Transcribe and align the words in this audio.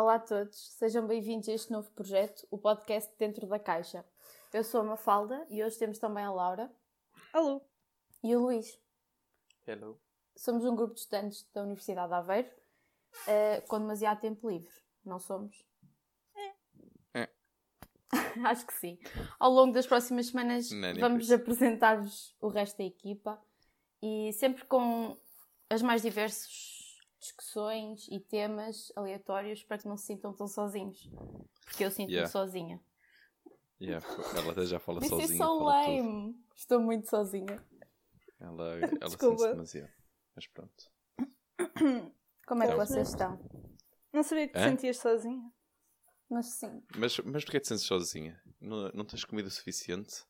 Olá 0.00 0.14
a 0.14 0.18
todos, 0.18 0.56
sejam 0.78 1.06
bem-vindos 1.06 1.46
a 1.46 1.52
este 1.52 1.70
novo 1.70 1.90
projeto, 1.90 2.48
o 2.50 2.56
podcast 2.56 3.12
Dentro 3.18 3.46
da 3.46 3.58
Caixa. 3.58 4.02
Eu 4.50 4.64
sou 4.64 4.80
a 4.80 4.84
Mafalda 4.84 5.46
e 5.50 5.62
hoje 5.62 5.78
temos 5.78 5.98
também 5.98 6.24
a 6.24 6.32
Laura. 6.32 6.72
Alô. 7.34 7.60
E 8.24 8.34
o 8.34 8.40
Luís. 8.40 8.80
Hello. 9.66 10.00
Somos 10.34 10.64
um 10.64 10.74
grupo 10.74 10.94
de 10.94 11.00
estudantes 11.00 11.46
da 11.52 11.64
Universidade 11.64 12.08
de 12.08 12.14
Aveiro 12.14 12.48
uh, 12.48 13.68
com 13.68 13.78
demasiado 13.78 14.22
tempo 14.22 14.48
livre, 14.48 14.72
não 15.04 15.18
somos? 15.18 15.54
É. 17.12 17.28
Acho 18.42 18.66
que 18.66 18.72
sim. 18.72 18.98
Ao 19.38 19.52
longo 19.52 19.74
das 19.74 19.86
próximas 19.86 20.28
semanas 20.28 20.70
Não, 20.70 20.94
vamos 20.94 21.30
apresentar-vos 21.30 22.34
o 22.40 22.48
resto 22.48 22.78
da 22.78 22.84
equipa 22.84 23.38
e 24.02 24.32
sempre 24.32 24.64
com 24.64 25.20
as 25.68 25.82
mais 25.82 26.00
diversas 26.00 26.79
discussões 27.20 28.08
e 28.10 28.18
temas 28.18 28.90
aleatórios 28.96 29.62
para 29.62 29.78
que 29.78 29.86
não 29.86 29.96
se 29.96 30.06
sintam 30.06 30.32
tão 30.32 30.48
sozinhos. 30.48 31.08
Porque 31.66 31.84
eu 31.84 31.90
sinto-me 31.90 32.12
Yeah. 32.14 32.30
sozinha. 32.30 32.80
Yeah, 33.80 34.06
ela 34.36 34.52
até 34.52 34.66
já 34.66 34.78
fala 34.78 35.00
Isso 35.02 35.14
é 35.14 35.20
sozinha. 35.20 35.38
só 35.38 35.58
fala 35.58 35.72
tudo. 35.84 35.96
lame. 35.96 36.44
Estou 36.56 36.80
muito 36.80 37.08
sozinha. 37.08 37.62
Ela, 38.38 38.74
ela 38.74 38.90
Desculpa. 39.08 39.36
sente 39.36 39.52
demasiado. 39.52 39.90
Mas 40.34 40.46
pronto. 40.48 40.90
Como 42.46 42.62
é 42.62 42.66
que 42.66 42.72
Então. 42.74 42.86
vocês 42.86 43.08
estão? 43.08 43.38
Não 44.12 44.22
sabia 44.22 44.48
que 44.48 44.54
te 44.54 44.60
Hã? 44.60 44.70
sentias 44.70 44.98
sozinha. 44.98 45.50
Mas 46.28 46.46
sim. 46.46 46.82
Mas, 46.96 47.18
mas 47.20 47.44
porquê 47.44 47.60
te 47.60 47.68
sentes 47.68 47.84
sozinha? 47.84 48.40
Não, 48.60 48.90
não 48.92 49.04
tens 49.04 49.24
comida 49.24 49.48
o 49.48 49.50
suficiente? 49.50 50.24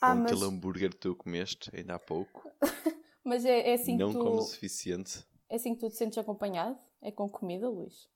Ah, 0.00 0.14
Com 0.14 0.22
mas, 0.22 0.32
aquele 0.32 0.44
hambúrguer 0.44 0.90
que 0.90 0.98
tu 0.98 1.14
comeste 1.14 1.70
ainda 1.74 1.94
há 1.94 1.98
pouco? 1.98 2.50
mas 3.24 3.44
é, 3.44 3.70
é 3.70 3.74
assim 3.74 3.96
não 3.96 4.12
tu, 4.12 4.18
comes 4.18 4.42
o 4.42 4.46
suficiente? 4.54 5.24
É 5.52 5.56
assim 5.56 5.74
que 5.74 5.80
tu 5.80 5.88
te 5.88 5.96
sentes 5.96 6.18
acompanhado? 6.18 6.76
É 7.00 7.12
com 7.12 7.28
comida, 7.28 7.68
Luís? 7.68 8.08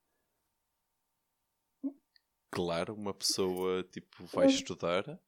Claro, 2.50 2.94
uma 2.94 3.14
pessoa 3.14 3.84
tipo 3.84 4.24
vai 4.34 4.46
estudar 4.46 5.20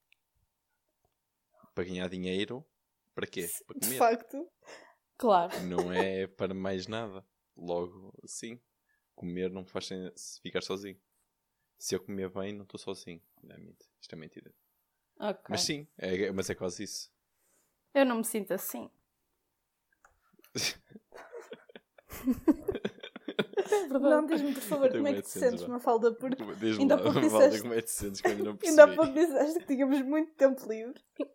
para 1.74 1.84
ganhar 1.84 2.08
dinheiro. 2.08 2.64
Para 3.14 3.26
quê? 3.26 3.48
Para 3.66 3.76
De 3.78 3.86
comer. 3.86 3.98
facto. 3.98 4.48
Claro. 5.16 5.52
Não 5.68 5.92
é 5.92 6.26
para 6.36 6.54
mais 6.54 6.86
nada. 6.86 7.24
Logo, 7.56 8.12
sim. 8.26 8.60
Comer 9.14 9.50
não 9.50 9.62
me 9.62 9.68
faz 9.68 9.86
sen- 9.86 10.12
ficar 10.42 10.62
sozinho. 10.62 10.98
Se 11.78 11.94
eu 11.94 12.00
comer 12.00 12.30
bem, 12.30 12.52
não 12.52 12.64
estou 12.64 12.78
sozinho. 12.78 13.22
Não 13.42 13.54
é 13.56 13.58
mentira. 13.58 13.90
Isto 14.00 14.14
é 14.14 14.18
mentira. 14.18 14.54
Ok. 15.20 15.48
Mas 15.48 15.62
sim, 15.62 15.86
é, 15.96 16.30
mas 16.32 16.50
é 16.50 16.54
quase 16.54 16.84
isso. 16.84 17.10
Eu 17.92 18.06
não 18.06 18.16
me 18.16 18.24
sinto 18.24 18.52
assim. 18.54 18.90
É. 23.70 23.86
Não, 23.88 24.24
diz-me 24.24 24.54
por 24.54 24.62
favor, 24.62 24.90
como 24.90 25.06
é 25.08 25.12
que 25.14 25.22
te 25.22 25.24
de 25.26 25.30
sentes. 25.30 25.66
Mafalda? 25.66 26.12
Porque 26.14 26.42
ainda 26.80 26.94
há 26.94 26.98
pouco 26.98 27.20
disseste- 27.20 27.60
como 27.60 27.74
é 27.74 27.76
que 27.76 27.82
te 27.82 27.90
sentes 27.90 28.24
ainda 28.24 28.44
não 28.44 28.58
ainda 28.64 28.84
há 28.84 28.88
pouco 28.94 29.12
disseste 29.12 29.58
que 29.60 29.66
tínhamos 29.66 30.00
muito 30.02 30.32
tempo 30.34 30.66
livre 30.68 30.94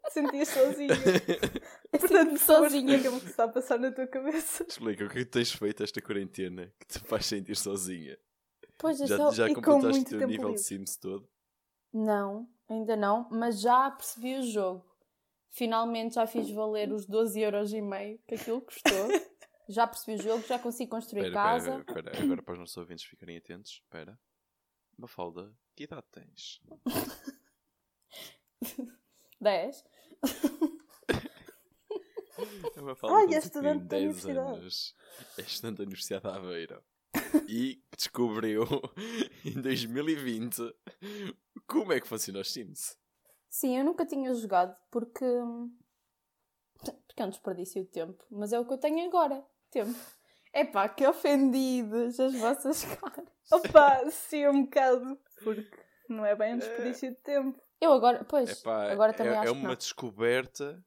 sentias 0.09 0.47
sozinha. 0.47 0.87
Eu 1.93 1.99
Portanto, 1.99 2.37
sozinha. 2.39 2.95
explica-me 2.95 3.17
o 3.17 3.21
que 3.21 3.27
está 3.29 3.43
a 3.43 3.47
passar 3.49 3.77
na 3.79 3.91
tua 3.91 4.07
cabeça. 4.07 4.65
Explica, 4.67 5.05
o 5.05 5.09
que 5.09 5.19
é 5.19 5.25
que 5.25 5.29
tens 5.29 5.51
feito 5.51 5.83
esta 5.83 6.01
quarentena 6.01 6.73
que 6.79 6.87
te 6.87 6.99
faz 6.99 7.25
sentir 7.27 7.55
sozinha? 7.55 8.17
Pois 8.79 8.99
é 8.99 9.05
Já, 9.05 9.17
só... 9.17 9.31
já 9.31 9.47
com 9.53 9.61
completaste 9.61 10.15
o 10.15 10.17
teu 10.19 10.27
nível 10.27 10.45
de 10.45 10.51
livre. 10.53 10.63
Sims 10.63 10.97
todo? 10.97 11.29
Não, 11.93 12.47
ainda 12.67 12.95
não, 12.95 13.27
mas 13.31 13.61
já 13.61 13.91
percebi 13.91 14.39
o 14.39 14.41
jogo. 14.41 14.83
Finalmente 15.51 16.15
já 16.15 16.25
fiz 16.25 16.49
valer 16.49 16.91
os 16.91 17.05
12,5€ 17.07 18.19
que 18.27 18.33
aquilo 18.35 18.61
custou. 18.61 19.07
Já 19.69 19.87
percebi 19.87 20.19
o 20.19 20.23
jogo, 20.23 20.45
já 20.45 20.59
consigo 20.59 20.91
construir 20.91 21.27
Espera, 21.27 21.43
casa. 21.43 21.77
espera, 21.79 21.99
espera, 22.11 22.23
agora 22.23 22.43
para 22.43 22.53
os 22.53 22.59
nossos 22.59 22.77
ouvintes 22.77 23.05
ficarem 23.05 23.37
atentos. 23.37 23.71
Espera. 23.83 24.19
Mafalda, 24.97 25.51
que 25.75 25.83
idade 25.85 26.05
tens? 26.11 26.61
10. 29.41 29.83
A 32.75 32.81
Mafalda 32.81 33.15
Ai, 33.17 33.35
é 33.35 33.37
estudante 33.37 33.83
da 33.83 33.97
10 33.97 34.03
universidade. 34.03 34.57
anos. 34.59 34.95
É 35.37 35.41
estudante 35.41 35.77
da 35.77 35.83
Universidade 35.83 36.23
de 36.23 36.29
Aveiro. 36.29 36.83
E 37.47 37.83
descobriu 37.95 38.63
em 39.45 39.61
2020 39.61 40.57
como 41.67 41.93
é 41.93 42.01
que 42.01 42.07
funciona 42.07 42.39
os 42.39 42.51
Sims. 42.51 42.97
Sim, 43.49 43.77
eu 43.77 43.85
nunca 43.85 44.05
tinha 44.05 44.33
jogado 44.33 44.75
porque. 44.89 45.23
Porque 47.07 47.21
é 47.21 47.25
um 47.25 47.29
desperdício 47.29 47.83
de 47.83 47.89
tempo. 47.89 48.25
Mas 48.31 48.51
é 48.51 48.59
o 48.59 48.65
que 48.65 48.73
eu 48.73 48.79
tenho 48.79 49.05
agora. 49.05 49.45
Tempo. 49.73 49.99
Epá, 50.53 50.87
que 50.87 51.05
ofendidos 51.07 52.19
as 52.19 52.33
vossas 52.35 52.83
caras. 52.95 53.27
Opa, 53.51 54.09
sim, 54.11 54.47
um 54.47 54.63
bocado. 54.65 55.19
Porque 55.43 55.83
não 56.07 56.25
é 56.25 56.35
bem 56.35 56.53
um 56.55 56.59
desperdício 56.59 57.09
de 57.11 57.17
tempo. 57.17 57.59
Eu 57.81 57.91
agora. 57.91 58.23
Pois, 58.23 58.59
Epá, 58.61 58.91
agora 58.91 59.13
também 59.13 59.33
é, 59.33 59.37
acho 59.37 59.49
é 59.49 59.51
que 59.53 59.59
uma 59.59 59.69
não. 59.69 59.75
descoberta 59.75 60.85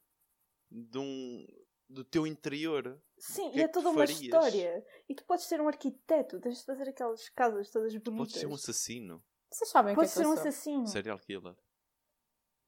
de 0.70 0.98
um, 0.98 1.46
do 1.88 2.04
teu 2.04 2.26
interior. 2.26 3.00
Sim, 3.18 3.50
e 3.54 3.60
é 3.60 3.64
é 3.64 3.68
toda 3.68 3.88
uma 3.90 3.98
farias? 4.06 4.20
história. 4.20 4.86
E 5.08 5.14
tu 5.14 5.24
podes 5.24 5.44
ser 5.46 5.60
um 5.60 5.68
arquiteto, 5.68 6.38
tens 6.40 6.58
de 6.58 6.64
fazer 6.64 6.88
aquelas 6.88 7.28
casas 7.30 7.70
todas 7.70 7.92
bonitas. 7.92 8.16
Podes 8.16 8.34
ser 8.40 8.46
um 8.46 8.54
assassino, 8.54 9.24
Vocês 9.50 9.70
sabem 9.70 9.94
o 9.94 9.96
que 9.96 10.00
é 10.00 10.04
Podes 10.04 10.12
que 10.14 10.18
eu 10.20 10.22
ser 10.22 10.28
um 10.28 10.34
sou. 10.34 10.40
assassino. 10.48 10.86
serial 10.86 11.18
killer. 11.18 11.56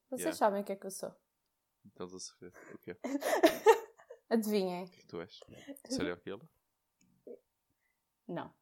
Vocês 0.09 0.21
Yeah. 0.21 0.37
sabem 0.37 0.61
o 0.61 0.65
que 0.65 0.71
é 0.71 0.75
que 0.75 0.85
eu 0.87 0.91
sou. 0.91 1.15
Estás 1.85 2.13
a 2.13 2.19
saber 2.19 2.51
o 2.73 2.77
quê? 2.79 2.97
O 4.29 4.33
Adivinhem. 4.33 4.85
que 4.87 4.95
é 4.95 5.01
que 5.01 5.07
tu 5.07 5.21
és? 5.21 5.39
Serial 5.89 6.17
killer? 6.17 6.47
Não. 8.27 8.53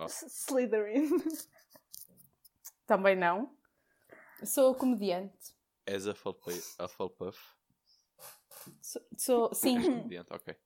S- 0.00 0.26
Slytherin. 0.28 1.08
Também 2.86 3.16
não. 3.16 3.56
Sou 4.44 4.74
comediante. 4.74 5.54
És 5.86 6.06
a 6.06 6.12
Hufflepuff? 6.12 7.38
Sou, 8.82 9.02
sou- 9.16 9.48
És 9.52 9.58
sim. 9.58 9.74
comediante, 9.82 10.32
ok. 10.32 10.56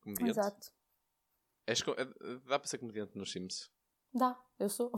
Comediante? 0.00 0.30
Exato. 0.30 0.72
És 1.66 1.80
dá 2.46 2.58
para 2.58 2.66
ser 2.68 2.78
comediante 2.78 3.16
nos 3.16 3.30
Sims? 3.30 3.70
Dá, 4.12 4.36
eu 4.58 4.68
sou. 4.68 4.90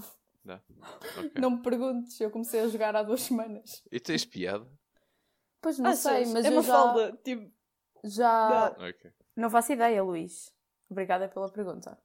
Dá. 0.44 0.62
Ok. 1.18 1.32
Não 1.40 1.50
me 1.50 1.62
perguntes, 1.62 2.18
eu 2.20 2.30
comecei 2.30 2.60
a 2.60 2.68
jogar 2.68 2.96
há 2.96 3.02
duas 3.02 3.20
semanas. 3.22 3.82
E 3.90 4.00
tens 4.00 4.24
piada? 4.24 4.66
Pois 5.62 5.78
não 5.78 5.94
sei, 5.94 6.26
mas 6.26 6.44
é 6.44 6.48
eu 6.48 6.52
uma 6.54 6.62
já, 6.62 6.72
falda. 6.72 7.18
Tipo, 7.24 7.50
já... 8.04 8.68
Dá. 8.70 8.88
Ok. 8.88 9.10
Não 9.36 9.48
faço 9.48 9.72
ideia, 9.72 10.02
Luís. 10.02 10.52
Obrigada 10.90 11.28
pela 11.28 11.50
pergunta. 11.50 11.98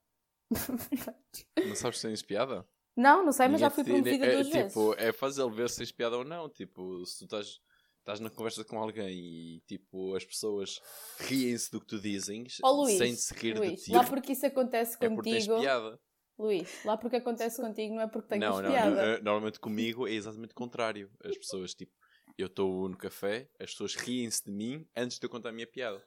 Não 1.67 1.75
sabes 1.75 1.99
se 1.99 2.07
tens 2.07 2.21
piada? 2.21 2.65
Não, 2.95 3.23
não 3.25 3.31
sei, 3.31 3.47
mas 3.47 3.59
já 3.59 3.67
Ninguém 3.69 3.75
fui 3.75 3.83
te- 3.83 4.01
promovida 4.01 4.25
é, 4.25 4.31
duas 4.35 4.47
tipo, 4.47 4.87
vezes. 4.89 5.03
É 5.07 5.11
fazê-lo 5.11 5.51
ver 5.51 5.69
se 5.69 5.77
tens 5.77 5.91
piada 5.91 6.17
ou 6.17 6.23
não. 6.23 6.49
Tipo, 6.49 7.05
se 7.05 7.19
tu 7.19 7.23
estás, 7.25 7.59
estás 7.99 8.19
na 8.19 8.29
conversa 8.29 8.63
com 8.63 8.79
alguém 8.79 9.09
e 9.09 9.59
tipo, 9.67 10.15
as 10.15 10.25
pessoas 10.25 10.79
riem-se 11.19 11.69
do 11.69 11.79
que 11.81 11.85
tu 11.87 11.99
dizes 11.99 12.29
Luís, 12.63 12.97
sem 12.97 13.13
se 13.15 13.33
rir 13.35 13.57
Luís, 13.57 13.79
de 13.81 13.85
ti. 13.85 13.91
lá 13.91 14.03
porque 14.03 14.31
isso 14.31 14.45
acontece 14.45 14.97
É 14.99 15.09
porque 15.09 15.29
tens 15.29 15.45
contigo. 15.45 15.61
piada. 15.61 15.99
Luís, 16.39 16.85
lá 16.85 16.97
porque 16.97 17.17
acontece 17.17 17.61
contigo 17.61 17.95
não 17.95 18.01
é 18.03 18.07
porque 18.07 18.29
tenhas 18.29 18.49
não, 18.55 18.61
não, 18.61 18.71
piada. 18.71 18.89
não, 18.95 19.01
eh, 19.01 19.21
Normalmente 19.21 19.59
comigo 19.59 20.07
é 20.07 20.11
exatamente 20.13 20.51
o 20.51 20.55
contrário. 20.55 21.11
As 21.23 21.37
pessoas, 21.37 21.73
tipo, 21.75 21.91
eu 22.37 22.47
estou 22.47 22.87
no 22.89 22.97
café, 22.97 23.49
as 23.59 23.71
pessoas 23.71 23.95
riem-se 23.95 24.43
de 24.45 24.51
mim 24.51 24.87
antes 24.95 25.17
de 25.19 25.25
eu 25.25 25.29
contar 25.29 25.49
a 25.49 25.51
minha 25.51 25.67
piada. 25.67 26.03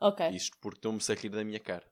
Ok. 0.00 0.28
Isto 0.30 0.56
porque 0.60 0.78
estão-me 0.78 0.98
a 1.08 1.14
rir 1.14 1.28
da 1.28 1.44
minha 1.44 1.60
cara. 1.60 1.86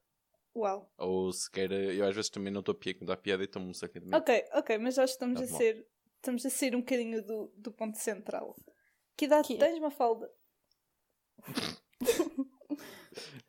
uau. 0.54 0.90
Ou 0.98 1.32
sequer, 1.32 1.70
eu 1.70 2.04
às 2.06 2.14
vezes 2.14 2.30
também 2.30 2.52
não 2.52 2.60
estou 2.60 2.72
a 2.72 2.78
piar 2.78 2.94
contar 2.94 3.12
a 3.14 3.16
piada 3.16 3.42
e 3.42 3.46
estão-me 3.46 3.70
a 3.70 3.86
rir 3.86 4.00
de 4.00 4.06
mim. 4.06 4.14
Ok, 4.14 4.44
ok, 4.54 4.78
mas 4.78 4.94
já 4.94 5.04
estamos 5.04 5.38
Tá 5.40 5.46
a 5.46 5.48
bom. 5.48 5.56
ser. 5.56 5.86
Estamos 6.16 6.44
a 6.46 6.50
sair 6.50 6.74
um 6.74 6.80
bocadinho 6.80 7.24
do, 7.24 7.52
do 7.56 7.70
ponto 7.72 7.96
central. 7.98 8.56
Que 9.16 9.26
idade 9.26 9.46
Que- 9.48 9.58
tens, 9.58 9.78
Mafalda? 9.78 10.28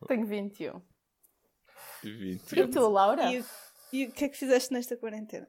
Tenho 0.08 0.26
21. 0.26 0.80
20 2.02 2.52
E 2.56 2.68
tu, 2.68 2.88
Laura? 2.88 3.32
E, 3.32 3.44
e 3.92 4.06
o 4.06 4.12
que 4.12 4.24
é 4.24 4.28
que 4.28 4.36
fizeste 4.36 4.72
nesta 4.72 4.96
quarentena? 4.96 5.46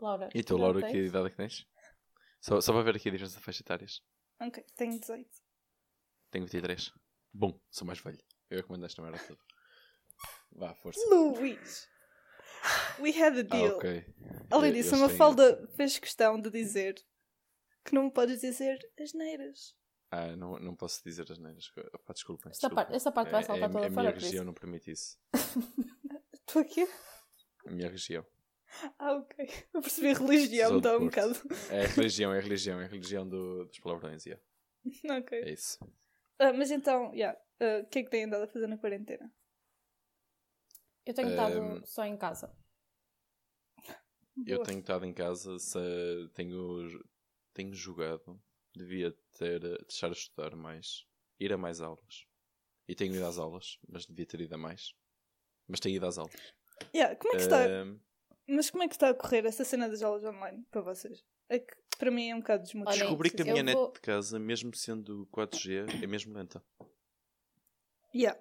Laura. 0.00 0.28
E 0.34 0.42
tu, 0.42 0.54
que 0.56 0.60
Laura, 0.60 0.82
que 0.90 0.96
idade 0.96 1.26
é 1.26 1.30
que 1.30 1.36
tens? 1.36 1.66
Só, 2.44 2.60
só 2.60 2.72
para 2.74 2.82
ver 2.82 2.96
aqui 2.96 3.08
a 3.08 3.12
diferença 3.12 3.38
de 3.38 3.42
faixas 3.42 3.60
etárias. 3.62 4.02
Ok, 4.38 4.62
tenho 4.76 5.00
18. 5.00 5.26
Tenho 6.30 6.44
23. 6.44 6.92
Bom, 7.32 7.58
sou 7.70 7.86
mais 7.86 7.98
velho. 8.00 8.22
Eu 8.50 8.58
é 8.58 8.62
que 8.62 8.70
mando 8.70 8.84
esta 8.84 9.00
merda 9.00 9.18
toda. 9.26 9.40
Vá, 10.52 10.74
força. 10.74 11.00
Luís! 11.08 11.88
We 13.00 13.10
had 13.18 13.36
a 13.38 13.40
Ah, 13.40 13.42
deal. 13.44 13.76
ok. 13.76 14.14
Além 14.50 14.70
Eu- 14.70 14.74
disso, 14.74 14.94
eu 14.94 15.04
a. 15.04 15.08
Mafalda 15.08 15.66
fez 15.74 15.98
questão 15.98 16.38
de 16.38 16.50
dizer 16.50 16.94
que 17.82 17.94
não 17.94 18.04
me 18.04 18.10
podes 18.10 18.42
dizer 18.42 18.78
as 19.00 19.14
neiras. 19.14 19.74
Ah, 20.10 20.36
não, 20.36 20.58
não 20.58 20.76
posso 20.76 21.02
dizer 21.02 21.30
as 21.32 21.38
neiras. 21.38 21.70
Pá, 22.04 22.12
desculpem. 22.12 22.50
Esta 22.52 22.68
parte, 22.68 22.94
essa 22.94 23.10
parte 23.10 23.30
vai 23.30 23.40
É- 23.40 23.46
saltar 23.46 23.70
é, 23.70 23.72
toda 23.72 23.86
a 23.86 23.90
fora, 23.90 24.02
minha 24.02 24.12
por 24.12 24.22
região 24.22 24.44
não 24.44 24.52
permite 24.52 24.90
isso. 24.90 25.18
Tu 26.46 26.58
aqui? 26.58 26.86
A 27.66 27.70
minha 27.70 27.88
região. 27.88 28.24
Ah, 28.98 29.14
ok. 29.14 29.48
Eu 29.72 29.80
percebi 29.80 30.08
a 30.08 30.14
religião, 30.14 30.72
do 30.72 30.78
então 30.78 30.96
um 30.98 31.06
bocado. 31.06 31.34
É 31.70 31.84
a 31.84 31.88
religião, 31.88 32.32
é 32.32 32.38
a 32.38 32.40
religião, 32.40 32.80
é 32.80 32.84
a 32.84 32.88
religião 32.88 33.28
do, 33.28 33.64
dos 33.66 33.78
palavrões. 33.80 34.26
Yeah. 34.26 34.42
ok. 35.18 35.38
É 35.38 35.52
isso. 35.52 35.78
Ah, 36.38 36.52
mas 36.52 36.70
então, 36.70 37.12
yeah, 37.14 37.38
ah, 37.60 37.82
o 37.82 37.86
que 37.86 38.00
é 38.00 38.02
que 38.02 38.10
têm 38.10 38.24
andado 38.24 38.44
a 38.44 38.48
fazer 38.48 38.66
na 38.66 38.78
quarentena? 38.78 39.32
Eu 41.06 41.14
tenho 41.14 41.30
estado 41.30 41.60
Ahm, 41.60 41.84
só 41.84 42.04
em 42.04 42.16
casa. 42.16 42.50
Eu 44.46 44.56
Boa. 44.56 44.66
tenho 44.66 44.80
estado 44.80 45.04
em 45.04 45.12
casa, 45.12 45.58
se, 45.58 45.78
tenho, 46.34 46.88
tenho 47.52 47.72
jogado, 47.72 48.40
devia 48.74 49.12
ter 49.38 49.60
deixar 49.60 50.10
de 50.10 50.16
estudar 50.16 50.56
mais, 50.56 51.06
ir 51.38 51.52
a 51.52 51.56
mais 51.58 51.80
aulas. 51.80 52.26
E 52.88 52.94
tenho 52.94 53.14
ido 53.14 53.24
às 53.24 53.38
aulas, 53.38 53.78
mas 53.88 54.04
devia 54.06 54.26
ter 54.26 54.40
ido 54.40 54.54
a 54.54 54.58
mais. 54.58 54.92
Mas 55.68 55.80
tenho 55.80 55.96
ido 55.96 56.06
às 56.06 56.18
aulas. 56.18 56.34
Yeah, 56.94 57.16
como 57.16 57.32
é 57.32 57.36
que 57.36 57.42
está? 57.42 57.64
Ahm, 57.64 58.00
Mas 58.46 58.70
como 58.70 58.82
é 58.82 58.88
que 58.88 58.94
está 58.94 59.08
a 59.10 59.14
correr 59.14 59.44
essa 59.46 59.64
cena 59.64 59.88
das 59.88 60.02
aulas 60.02 60.24
online 60.24 60.64
para 60.70 60.82
vocês? 60.82 61.24
É 61.48 61.58
que 61.58 61.74
para 61.98 62.10
mim 62.10 62.30
é 62.30 62.34
um 62.34 62.40
bocado 62.40 62.62
desmotivante. 62.64 62.98
Olhem, 62.98 63.06
descobri 63.08 63.30
que 63.30 63.42
a 63.42 63.44
minha 63.44 63.62
net 63.62 63.76
vou- 63.76 63.92
de 63.92 64.00
casa, 64.00 64.38
mesmo 64.38 64.74
sendo 64.74 65.26
4G, 65.32 65.86
é 66.02 66.06
mesmo 66.06 66.34
lenta. 66.34 66.62
Yeah. 68.14 68.38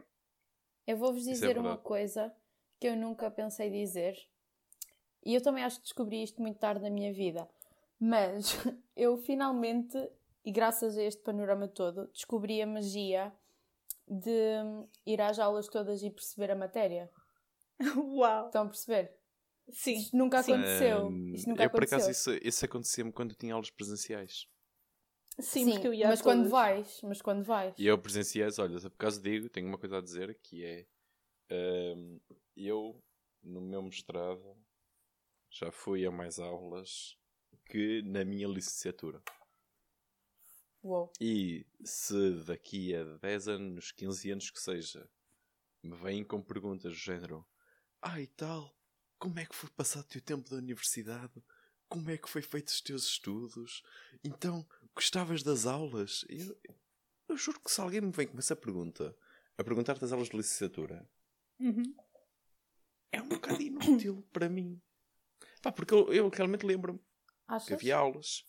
Eu 0.86 0.98
vou-vos 0.98 1.28
é 1.28 1.32
dizer 1.32 1.58
uma 1.58 1.70
verdade. 1.70 1.84
coisa 1.84 2.36
que 2.80 2.88
eu 2.88 2.96
nunca 2.96 3.32
pensei 3.32 3.70
dizer. 3.70 4.16
E 5.26 5.34
eu 5.34 5.42
também 5.42 5.64
acho 5.64 5.78
que 5.78 5.84
descobri 5.84 6.22
isto 6.22 6.42
muito 6.42 6.60
tarde 6.60 6.82
na 6.84 6.90
minha 6.90 7.14
vida. 7.14 7.48
Mas 8.00 8.52
eu 8.96 9.18
finalmente, 9.18 9.98
e 10.44 10.52
graças 10.52 10.98
a 10.98 11.04
este 11.04 11.22
panorama 11.24 11.68
todo, 11.68 12.08
descobri 12.08 12.62
a 12.62 12.68
magia 12.68 13.34
de 14.08 14.60
ir 15.06 15.22
às 15.22 15.40
aulas 15.40 15.68
todas 15.68 16.04
e 16.04 16.10
perceber 16.10 16.52
a 16.52 16.56
matéria. 16.56 17.10
Uau! 17.98 18.48
Estão 18.48 18.64
a 18.64 18.68
perceber? 18.68 19.16
Sim. 19.72 19.98
Isto 19.98 20.18
nunca 20.18 20.44
sim. 20.44 20.54
aconteceu. 20.54 21.12
Isto 21.34 21.50
nunca 21.50 21.64
eu, 21.64 21.70
por 21.70 21.84
aconteceu. 21.84 21.98
acaso, 21.98 22.12
isso, 22.12 22.48
isso 22.48 22.66
acontecia-me 22.66 23.12
quando 23.12 23.32
eu 23.32 23.38
tinha 23.38 23.54
aulas 23.54 23.70
presenciais. 23.70 24.48
Sim, 25.40 25.72
porque 25.72 25.88
eu 25.88 25.94
ia 25.94 26.06
a 26.06 26.10
mas 26.10 26.22
quando 26.22 26.48
vais, 26.48 27.02
mas 27.02 27.22
quando 27.22 27.44
vais. 27.44 27.74
E 27.78 27.88
eu 27.88 27.98
presenciais, 27.98 28.60
olha, 28.60 28.80
por 28.80 28.88
acaso 28.88 29.22
digo, 29.22 29.50
tenho 29.50 29.68
uma 29.68 29.80
coisa 29.80 29.98
a 29.98 30.02
dizer 30.02 30.38
que 30.44 30.64
é 30.64 30.86
eu 32.56 33.04
no 33.42 33.62
meu 33.62 33.82
mestrado 33.82 34.56
já 35.50 35.72
fui 35.72 36.06
a 36.06 36.12
mais 36.12 36.40
aulas 36.40 37.18
que 37.66 38.02
na 38.04 38.24
minha 38.24 38.48
licenciatura. 38.48 39.22
Uou. 40.84 41.12
E 41.20 41.66
se 41.84 42.44
daqui 42.44 42.94
a 42.94 43.04
10 43.18 43.48
anos, 43.48 43.92
15 43.92 44.32
anos 44.32 44.52
que 44.52 44.60
seja, 44.60 45.10
me 45.82 45.96
vêm 45.96 46.24
com 46.24 46.42
perguntas 46.42 46.92
do 46.92 46.98
género: 46.98 47.46
Ah, 48.02 48.20
e 48.20 48.28
tal, 48.28 48.76
como 49.24 49.40
é 49.40 49.46
que 49.46 49.56
foi 49.56 49.70
passado 49.70 50.04
o 50.04 50.08
teu 50.10 50.20
tempo 50.22 50.50
da 50.50 50.58
universidade? 50.58 51.42
Como 51.88 52.10
é 52.12 52.18
que 52.18 52.28
foi 52.30 52.42
feito 52.42 52.68
os 52.68 52.82
teus 52.82 53.06
estudos? 53.06 53.82
Então, 54.22 54.68
gostavas 54.94 55.42
das 55.42 55.66
aulas? 55.66 56.26
Eu, 56.28 56.60
eu 57.30 57.38
juro 57.38 57.58
que 57.62 57.72
se 57.72 57.80
alguém 57.80 58.02
me 58.02 58.12
vem 58.12 58.28
com 58.28 58.38
essa 58.38 58.54
pergunta, 58.54 59.16
a 59.58 59.64
perguntar 59.64 59.98
das 59.98 60.12
aulas 60.12 60.28
de 60.28 60.36
licenciatura, 60.36 61.10
Uhum. 61.58 61.96
é 63.14 63.22
um 63.22 63.30
bocado 63.30 63.62
inútil 63.62 64.28
para 64.34 64.50
mim. 64.50 64.82
Pá, 65.62 65.72
porque 65.72 65.94
eu, 65.94 66.12
eu 66.12 66.28
realmente 66.28 66.66
lembro-me 66.66 67.00
que 67.66 67.74
havia 67.74 67.96
aulas. 67.96 68.44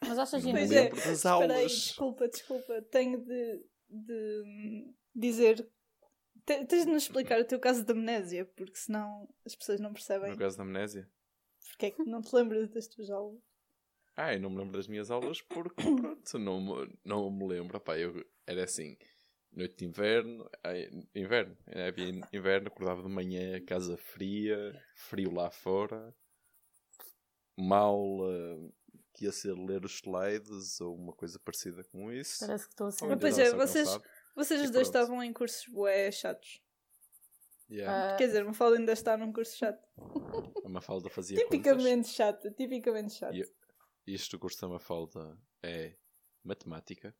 Mas 0.00 0.18
achas 0.18 0.42
Não 0.42 0.52
me 0.54 0.60
inútil? 0.60 0.78
é, 0.78 0.82
lembro 0.84 0.96
das 0.96 1.08
espera 1.18 1.42
aí, 1.42 1.58
aulas. 1.58 1.72
desculpa, 1.72 2.26
desculpa. 2.26 2.80
Tenho 2.90 3.22
de, 3.22 3.66
de 3.86 4.94
dizer. 5.14 5.70
Te- 6.44 6.64
Tens 6.66 6.84
de 6.86 6.90
nos 6.92 7.02
explicar 7.04 7.40
o 7.40 7.44
teu 7.44 7.58
caso 7.60 7.84
de 7.84 7.92
amnésia, 7.92 8.44
porque 8.56 8.76
senão 8.76 9.28
as 9.44 9.54
pessoas 9.54 9.80
não 9.80 9.92
percebem 9.92 10.30
No 10.30 10.36
caso 10.38 10.56
da 10.56 10.62
amnésia. 10.62 11.08
porque 11.70 11.86
é 11.86 11.90
que 11.90 12.02
não 12.04 12.20
te 12.22 12.34
lembras 12.34 12.68
das 12.70 12.86
tuas 12.86 13.10
aulas. 13.10 13.40
Ah, 14.16 14.34
eu 14.34 14.40
não 14.40 14.50
me 14.50 14.58
lembro 14.58 14.72
das 14.76 14.86
minhas 14.88 15.10
aulas 15.10 15.40
porque, 15.40 15.74
pronto, 15.96 16.38
não, 16.38 16.60
me- 16.60 16.98
não 17.04 17.30
me 17.30 17.46
lembro. 17.46 17.80
Pá, 17.80 17.96
eu, 17.98 18.24
era 18.46 18.64
assim, 18.64 18.96
noite 19.52 19.76
de 19.76 19.84
inverno, 19.86 20.48
inverno, 21.14 21.56
havia 21.88 22.08
in- 22.08 22.20
inverno, 22.32 22.68
acordava 22.68 23.02
de 23.02 23.08
manhã, 23.08 23.64
casa 23.64 23.96
fria, 23.96 24.56
frio 24.94 25.32
lá 25.32 25.50
fora, 25.50 26.14
uma 27.56 27.76
aula 27.78 28.70
que 29.12 29.24
ia 29.24 29.32
ser 29.32 29.52
ler 29.54 29.84
os 29.84 29.94
slides 29.96 30.80
ou 30.80 30.94
uma 30.94 31.12
coisa 31.12 31.38
parecida 31.38 31.82
com 31.84 32.10
isso. 32.12 32.40
Parece 32.40 32.64
que 32.66 32.72
estou 32.72 32.86
a 32.86 32.90
ser. 32.92 33.06
Mas 33.06 33.18
pois 33.20 33.38
então 33.38 33.52
é, 33.54 33.56
vocês- 33.66 33.88
cansado. 33.88 34.04
Vocês 34.34 34.60
os 34.62 34.70
dois 34.70 34.86
estavam 34.88 35.22
em 35.22 35.32
cursos 35.32 35.66
bué 35.72 36.10
chatos. 36.10 36.60
Yeah. 37.70 38.14
Ah, 38.14 38.16
Quer 38.16 38.26
dizer, 38.26 38.42
uma 38.44 38.52
fala 38.54 38.76
ainda 38.76 38.92
está 38.92 39.16
num 39.16 39.32
curso 39.32 39.56
chato. 39.56 39.86
A 40.64 40.68
Mafalda 40.68 41.08
fazia 41.08 41.36
contas. 41.36 41.50
Tipicamente 41.50 42.08
chato, 42.08 42.50
tipicamente 42.52 43.14
chato. 43.14 43.34
E- 43.34 43.52
Este 44.06 44.36
curso 44.38 44.60
da 44.60 44.68
Mafalda 44.68 45.38
é 45.62 45.94
matemática. 46.42 47.14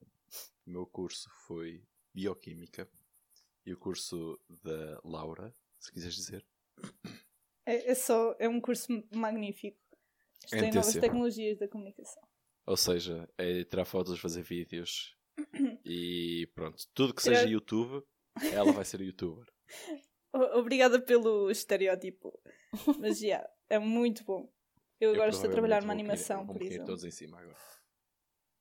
O 0.65 0.69
meu 0.71 0.85
curso 0.85 1.29
foi 1.45 1.85
bioquímica. 2.13 2.89
E 3.65 3.71
o 3.73 3.77
curso 3.77 4.39
da 4.49 4.99
Laura, 5.05 5.53
se 5.79 5.91
quiseres 5.91 6.15
dizer, 6.15 6.45
É, 7.65 7.91
é 7.91 7.95
só, 7.95 8.35
é 8.39 8.49
um 8.49 8.59
curso 8.59 8.87
magnífico. 9.13 9.77
Isto 10.43 10.49
tem 10.49 10.59
NTC. 10.69 10.75
novas 10.75 10.93
tecnologias 10.95 11.59
da 11.59 11.67
comunicação. 11.67 12.23
Ou 12.65 12.75
seja, 12.75 13.29
é 13.37 13.63
tirar 13.63 13.85
fotos, 13.85 14.19
fazer 14.19 14.41
vídeos 14.41 15.15
e 15.85 16.47
pronto. 16.55 16.83
Tudo 16.93 17.13
que 17.13 17.21
seja 17.21 17.43
YouTube, 17.47 18.05
ela 18.53 18.71
vai 18.71 18.85
ser 18.85 19.01
youtuber. 19.01 19.45
Obrigada 20.53 21.01
pelo 21.01 21.49
estereótipo. 21.51 22.39
Mas 22.99 23.19
já, 23.19 23.47
é 23.69 23.77
muito 23.79 24.23
bom. 24.23 24.51
Eu 24.99 25.13
agora 25.13 25.29
estou 25.31 25.49
a 25.49 25.51
trabalhar 25.51 25.81
numa 25.81 25.93
cair- 25.93 25.99
animação, 26.01 26.45
por 26.45 26.57
Vão 26.57 26.67
cair 26.67 26.83
todos 26.85 27.03
em 27.03 27.11
cima 27.11 27.39
agora. 27.39 27.57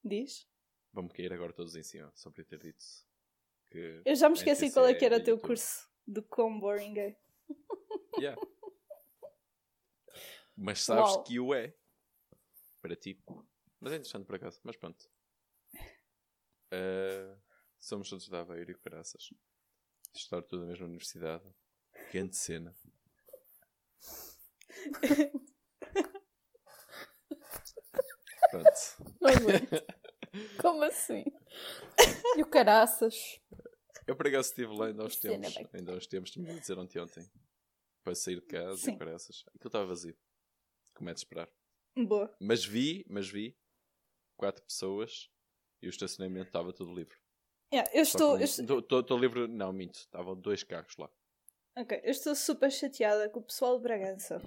Diz? 0.03 0.49
Vão-me 0.93 1.11
cair 1.11 1.33
agora 1.33 1.53
todos 1.53 1.77
em 1.77 1.83
cima, 1.83 2.11
só 2.15 2.31
eu 2.37 2.45
ter 2.45 2.59
dito 2.59 2.85
que. 3.71 4.03
Eu 4.05 4.15
já 4.17 4.29
me 4.29 4.35
esqueci 4.37 4.73
qual 4.73 4.87
é 4.87 4.95
que 4.95 5.05
era 5.05 5.17
é 5.17 5.19
o 5.21 5.23
teu 5.25 5.35
YouTube. 5.35 5.47
curso 5.47 5.89
de 6.07 6.23
quão 6.23 6.59
boring 6.59 6.99
é. 6.99 7.17
Yeah. 8.19 8.41
Mas 10.57 10.81
sabes 10.83 11.11
Uau. 11.13 11.23
que 11.23 11.39
o 11.39 11.55
é. 11.55 11.73
Para 12.83 12.97
ti. 12.97 13.19
Mas 13.79 13.93
é 13.93 13.97
interessante 13.97 14.27
por 14.27 14.35
acaso. 14.35 14.61
Mas 14.65 14.77
pronto. 14.77 15.09
Ah, 16.71 17.37
somos 17.79 18.09
todos 18.09 18.29
da 18.29 18.41
Aveiro 18.41 18.71
e 18.71 18.75
caraças. 18.75 19.31
Estar 20.15 20.43
tudo 20.43 20.63
na 20.63 20.69
mesma 20.69 20.87
universidade. 20.87 21.45
Grande 22.13 22.37
cena. 22.37 22.77
Pronto. 28.51 28.71
Não 29.21 29.31
aguento. 29.31 29.85
Como 30.61 30.83
assim? 30.85 31.25
E 32.37 32.43
o 32.43 32.47
caraças? 32.47 33.41
Eu 34.07 34.17
por 34.17 34.27
acaso 34.27 34.49
estive 34.49 34.77
lá 34.77 34.87
ainda 34.87 35.03
aos 35.03 35.17
tempos. 35.17 35.55
Ainda 35.73 35.93
aos 35.93 36.07
tempos, 36.07 36.31
tinha 36.31 36.53
a 36.53 36.59
dizer 36.59 36.79
ontem 36.79 37.01
ontem. 37.01 37.31
Para 38.03 38.15
sair 38.15 38.37
de 38.37 38.47
casa 38.47 38.79
Sim. 38.79 38.93
e 38.93 38.99
caraças. 38.99 39.45
Aquilo 39.49 39.69
estava 39.69 39.87
vazio. 39.87 40.17
Como 40.95 41.11
é 41.11 41.15
de 41.15 41.21
esperar. 41.21 41.49
Boa. 41.97 42.35
Mas 42.41 42.65
vi, 42.65 43.05
mas 43.09 43.29
vi 43.29 43.57
quatro 44.37 44.65
pessoas 44.65 45.31
e 45.83 45.87
o 45.87 45.91
estacionamento 45.91 46.47
estava 46.49 46.73
tudo 46.73 46.95
livre. 46.95 47.17
Yeah, 47.73 47.89
eu 47.95 48.03
estou, 48.03 48.39
estou- 48.39 49.19
livre, 49.19 49.47
não, 49.47 49.73
minto. 49.73 49.95
Estavam 49.95 50.35
dois 50.35 50.63
carros 50.65 50.97
lá. 50.97 51.09
ok, 51.77 52.01
eu 52.03 52.11
estou 52.11 52.35
super 52.35 52.71
chateada 52.71 53.29
com 53.31 53.41
o 53.41 53.45
pessoal 53.45 53.77
de 53.77 53.83
Bragança 53.85 54.41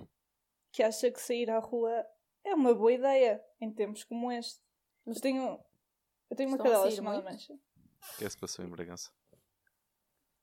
que 0.72 0.84
acha 0.84 1.10
que 1.12 1.22
sair 1.22 1.50
à 1.50 1.60
rua 1.60 2.06
é 2.44 2.54
uma 2.54 2.74
boa 2.74 2.92
ideia 2.92 3.44
em 3.62 3.72
tempos 3.72 4.04
como 4.04 4.32
este. 4.32 4.60
Mas 5.06 5.18
Eu 5.18 5.22
tenho, 5.22 5.64
eu 6.30 6.36
tenho 6.36 6.50
uma 6.50 6.58
estão 6.58 6.66
cadela 6.72 6.92
chamada 6.92 7.22
muito? 7.22 7.32
Mancha. 7.32 7.54
O 7.54 8.18
que 8.18 8.24
é 8.24 8.28
que 8.28 8.34
se 8.34 8.38
passou 8.38 8.66
em 8.66 8.70
Bragança? 8.70 9.12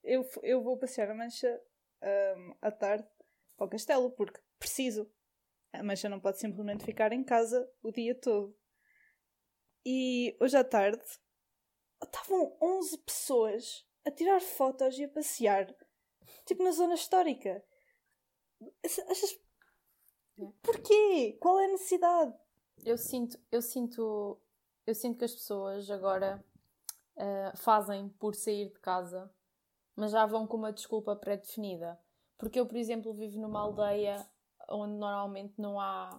Eu, 0.02 0.26
eu 0.42 0.62
vou 0.62 0.78
passear 0.78 1.10
a 1.10 1.14
Mancha 1.14 1.60
ahm, 2.00 2.54
à 2.62 2.70
tarde 2.70 3.06
ao 3.58 3.68
castelo 3.68 4.10
porque 4.12 4.40
preciso. 4.58 5.10
A 5.72 5.82
Mancha 5.82 6.08
não 6.08 6.18
pode 6.18 6.38
simplesmente 6.40 6.84
ficar 6.84 7.12
em 7.12 7.22
casa 7.22 7.70
o 7.82 7.92
dia 7.92 8.14
todo. 8.14 8.56
E 9.84 10.36
hoje 10.40 10.56
à 10.56 10.64
tarde 10.64 11.02
estavam 12.02 12.56
11 12.60 12.98
pessoas 12.98 13.86
a 14.04 14.10
tirar 14.10 14.40
fotos 14.40 14.98
e 14.98 15.04
a 15.04 15.08
passear, 15.08 15.74
tipo 16.46 16.62
na 16.62 16.72
zona 16.72 16.94
histórica. 16.94 17.62
Ach- 18.84 19.10
Achas. 19.10 19.38
Porquê? 20.62 21.36
Qual 21.40 21.58
é 21.58 21.66
a 21.66 21.72
necessidade? 21.72 22.34
Eu 22.84 22.96
sinto, 22.96 23.38
eu 23.52 23.60
sinto, 23.60 24.40
eu 24.86 24.94
sinto 24.94 25.18
que 25.18 25.24
as 25.24 25.34
pessoas 25.34 25.90
agora 25.90 26.42
ah, 27.16 27.52
fazem 27.56 28.08
por 28.10 28.34
sair 28.34 28.70
de 28.70 28.78
casa, 28.80 29.30
mas 29.94 30.12
já 30.12 30.24
vão 30.26 30.46
com 30.46 30.56
uma 30.56 30.72
desculpa 30.72 31.14
pré-definida. 31.16 31.98
Porque 32.38 32.58
eu, 32.58 32.66
por 32.66 32.76
exemplo, 32.76 33.12
vivo 33.12 33.38
numa 33.38 33.60
aldeia 33.60 34.26
onde 34.68 34.94
normalmente 34.94 35.54
não 35.58 35.78
há, 35.78 36.18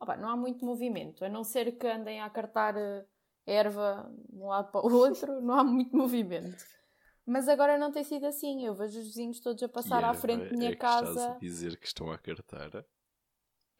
opá, 0.00 0.16
não 0.16 0.28
há 0.28 0.36
muito 0.36 0.64
movimento, 0.64 1.24
a 1.24 1.28
não 1.28 1.44
ser 1.44 1.72
que 1.78 1.86
andem 1.86 2.20
a 2.20 2.30
cartar 2.30 2.76
eh, 2.76 3.06
erva 3.46 4.10
de 4.28 4.36
um 4.42 4.48
lado 4.48 4.70
para 4.72 4.86
o 4.86 4.92
outro, 4.94 5.40
não 5.42 5.54
há 5.58 5.64
muito 5.64 5.96
movimento. 5.96 6.64
Mas 7.26 7.48
agora 7.48 7.78
não 7.78 7.92
tem 7.92 8.04
sido 8.04 8.26
assim. 8.26 8.64
Eu 8.66 8.74
vejo 8.74 8.98
os 9.00 9.06
vizinhos 9.06 9.40
todos 9.40 9.62
a 9.62 9.68
passar 9.68 10.04
à 10.04 10.14
E 10.14 10.14
frente 10.14 10.46
é- 10.46 10.52
da 10.52 10.56
minha 10.56 10.72
é 10.72 10.76
que 10.76 10.86
Estás 10.86 11.28
casa. 11.28 11.28
a 11.28 11.32
dizer 11.32 11.76
que 11.78 11.86
estão 11.86 12.12
a 12.12 12.18
cartar. 12.18 12.84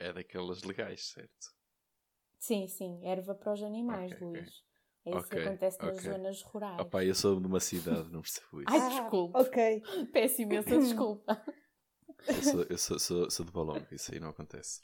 É 0.00 0.12
daquelas 0.12 0.62
legais, 0.64 1.06
certo? 1.08 1.54
Sim, 2.40 2.66
sim, 2.66 3.00
erva 3.06 3.32
para 3.34 3.52
os 3.52 3.62
animais, 3.62 4.10
Ok, 4.10 4.18
ok. 4.18 4.18
Luís. 4.18 4.64
É 5.04 5.14
isso 5.14 5.28
Ok, 5.28 5.32
que 5.32 5.36
acontece 5.38 5.84
nas 5.84 6.02
zonas 6.02 6.42
rurais. 6.42 6.90
Opá, 6.90 7.04
eu 7.04 7.14
sou 7.14 7.40
de 7.40 7.46
uma 7.46 7.60
cidade, 7.60 8.10
não 8.10 8.22
percebo 8.22 8.62
isso. 8.62 8.72
Ai, 8.72 8.80
Ah, 8.80 8.82
desculpe. 8.82 9.38
Ok. 9.38 9.56
Peço 10.12 10.42
imensa 10.42 10.78
desculpa. 10.78 11.42
Eu 12.30 12.42
sou, 12.42 12.62
eu 12.70 12.78
sou, 12.78 12.98
sou, 12.98 13.30
sou 13.30 13.44
de 13.44 13.52
balão, 13.52 13.86
isso 13.90 14.12
aí 14.14 14.20
não 14.20 14.30
acontece. 14.30 14.80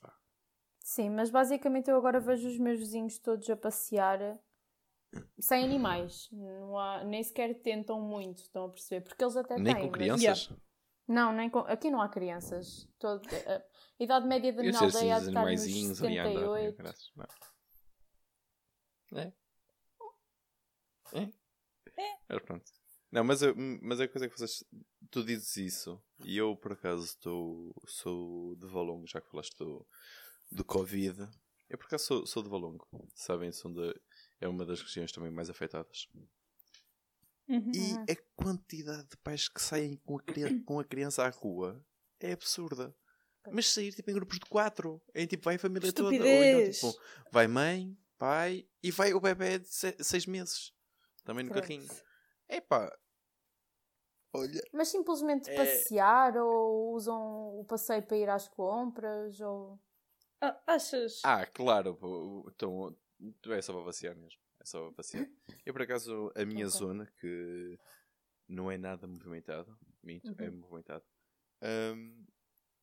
Sim, 0.84 1.08
mas 1.08 1.30
basicamente 1.30 1.88
eu 1.90 1.96
agora 1.96 2.20
vejo 2.20 2.46
os 2.46 2.58
meus 2.58 2.78
vizinhos 2.78 3.18
todos 3.18 3.48
a 3.48 3.56
passear 3.56 4.38
sem 5.38 5.64
animais. 5.64 6.28
Não 6.30 6.78
há, 6.78 7.02
nem 7.02 7.22
sequer 7.22 7.54
tentam 7.62 7.98
muito, 8.02 8.42
estão 8.42 8.66
a 8.66 8.68
perceber? 8.68 9.00
Porque 9.00 9.24
eles 9.24 9.34
até 9.34 9.56
Nem 9.56 9.74
têm. 9.74 9.84
com 9.84 9.90
mas- 9.90 9.92
crianças? 9.98 10.52
Não, 11.08 11.32
nem 11.32 11.48
com... 11.48 11.60
aqui 11.60 11.90
não 11.90 12.02
há 12.02 12.08
crianças. 12.10 12.86
Todo... 12.98 13.26
A 13.26 13.62
idade 13.98 14.26
média 14.26 14.52
da 14.52 14.60
minha 14.60 14.74
sei 14.74 14.86
assim, 14.88 14.96
aldeia 14.98 15.16
há 15.16 15.20
de 15.20 15.28
estar 15.28 15.40
nos 15.40 15.46
animaizinhos 15.46 16.02
ali 16.02 16.18
a 16.18 16.22
andar. 16.26 16.34
né, 16.34 16.40
78. 16.40 16.76
graças, 16.76 17.12
não. 17.16 17.26
É? 19.18 19.32
É? 21.14 21.32
Mas 22.28 22.42
pronto. 22.42 22.64
Não, 23.10 23.24
mas, 23.24 23.40
eu, 23.40 23.54
mas 23.80 24.00
a 24.00 24.08
coisa 24.08 24.26
é 24.26 24.28
que 24.28 24.36
vocês. 24.38 24.64
Tu 25.10 25.24
dizes 25.24 25.56
isso 25.56 26.02
e 26.24 26.36
eu 26.36 26.56
por 26.56 26.72
acaso 26.72 27.04
estou. 27.04 27.72
Sou 27.86 28.56
de 28.56 28.66
Valongo, 28.66 29.06
já 29.06 29.20
que 29.20 29.30
falaste 29.30 29.56
do, 29.56 29.86
do 30.54 30.64
Covid. 30.64 31.28
Eu 31.68 31.76
por 31.78 31.86
acaso 31.86 32.04
sou, 32.04 32.26
sou 32.26 32.42
de 32.42 32.48
Valongo. 32.48 32.86
Sabem, 33.14 33.50
são 33.52 33.72
de, 33.72 33.94
é 34.40 34.46
uma 34.48 34.64
das 34.64 34.80
regiões 34.80 35.10
também 35.12 35.30
mais 35.30 35.50
afetadas. 35.50 36.08
Uhum. 37.48 37.72
E 37.74 38.12
a 38.12 38.16
quantidade 38.36 39.06
de 39.08 39.16
pais 39.18 39.48
que 39.48 39.60
saem 39.60 39.96
com 40.04 40.18
a, 40.18 40.22
com 40.64 40.78
a 40.80 40.84
criança 40.84 41.24
à 41.24 41.28
rua 41.30 41.84
é 42.20 42.32
absurda. 42.32 42.94
Mas 43.52 43.68
sair 43.70 43.92
tipo 43.92 44.10
em 44.10 44.14
grupos 44.14 44.38
de 44.38 44.46
quatro. 44.46 45.02
É 45.12 45.26
tipo, 45.26 45.44
vai 45.44 45.56
a 45.56 45.58
família 45.58 45.92
toda. 45.92 46.08
Ou 46.08 46.14
então, 46.14 46.26
Estupidez. 46.26 46.76
tipo, 46.80 46.94
vai 47.30 47.46
mãe, 47.46 47.94
pai 48.16 48.66
e 48.82 48.90
vai 48.90 49.12
o 49.12 49.20
bebê 49.20 49.58
de 49.58 49.68
se- 49.68 49.96
seis 50.00 50.24
meses. 50.24 50.72
Também 51.24 51.44
no 51.44 51.50
Pronto. 51.50 51.62
carrinho. 51.62 51.86
Epá. 52.48 52.90
Olha. 54.32 54.62
Mas 54.72 54.88
simplesmente 54.88 55.50
É- 55.50 55.56
passear 55.56 56.36
ou 56.38 56.94
usam 56.94 57.58
o 57.60 57.64
passeio 57.66 58.02
para 58.06 58.16
ir 58.16 58.28
às 58.30 58.48
compras 58.48 59.38
ou. 59.40 59.78
Ah, 60.40 60.60
achas? 60.66 61.22
Ah, 61.22 61.46
claro. 61.46 61.98
Então, 62.48 62.96
tu 63.40 63.52
é 63.52 63.62
só 63.62 63.72
para 63.72 63.84
passear 63.84 64.14
mesmo. 64.16 64.40
É 64.60 64.64
só 64.64 64.80
para 64.86 64.92
passear. 64.96 65.28
Eu, 65.64 65.72
por 65.72 65.82
acaso, 65.82 66.30
a 66.36 66.44
minha 66.44 66.66
Ok. 66.66 66.78
zona, 66.78 67.06
que 67.20 67.78
não 68.48 68.70
é 68.70 68.76
nada 68.78 69.06
movimentada, 69.06 69.76
minto, 70.02 70.34
é 70.38 70.50
Uhum. 70.50 70.50
movimentada, 70.50 71.04
hum, 71.62 72.26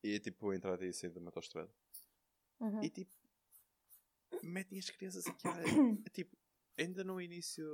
e 0.03 0.15
é 0.15 0.19
tipo 0.19 0.49
a 0.51 0.55
entrada 0.55 0.85
e 0.85 0.89
a 0.89 0.93
saída 0.93 1.19
da 1.19 1.27
autostrada. 1.27 1.71
Uhum. 2.59 2.81
E 2.83 2.89
tipo, 2.89 3.11
metem 4.41 4.79
as 4.79 4.89
crianças 4.89 5.27
aqui. 5.27 5.47
tipo, 6.13 6.35
ainda 6.77 7.03
no 7.03 7.21
início, 7.21 7.65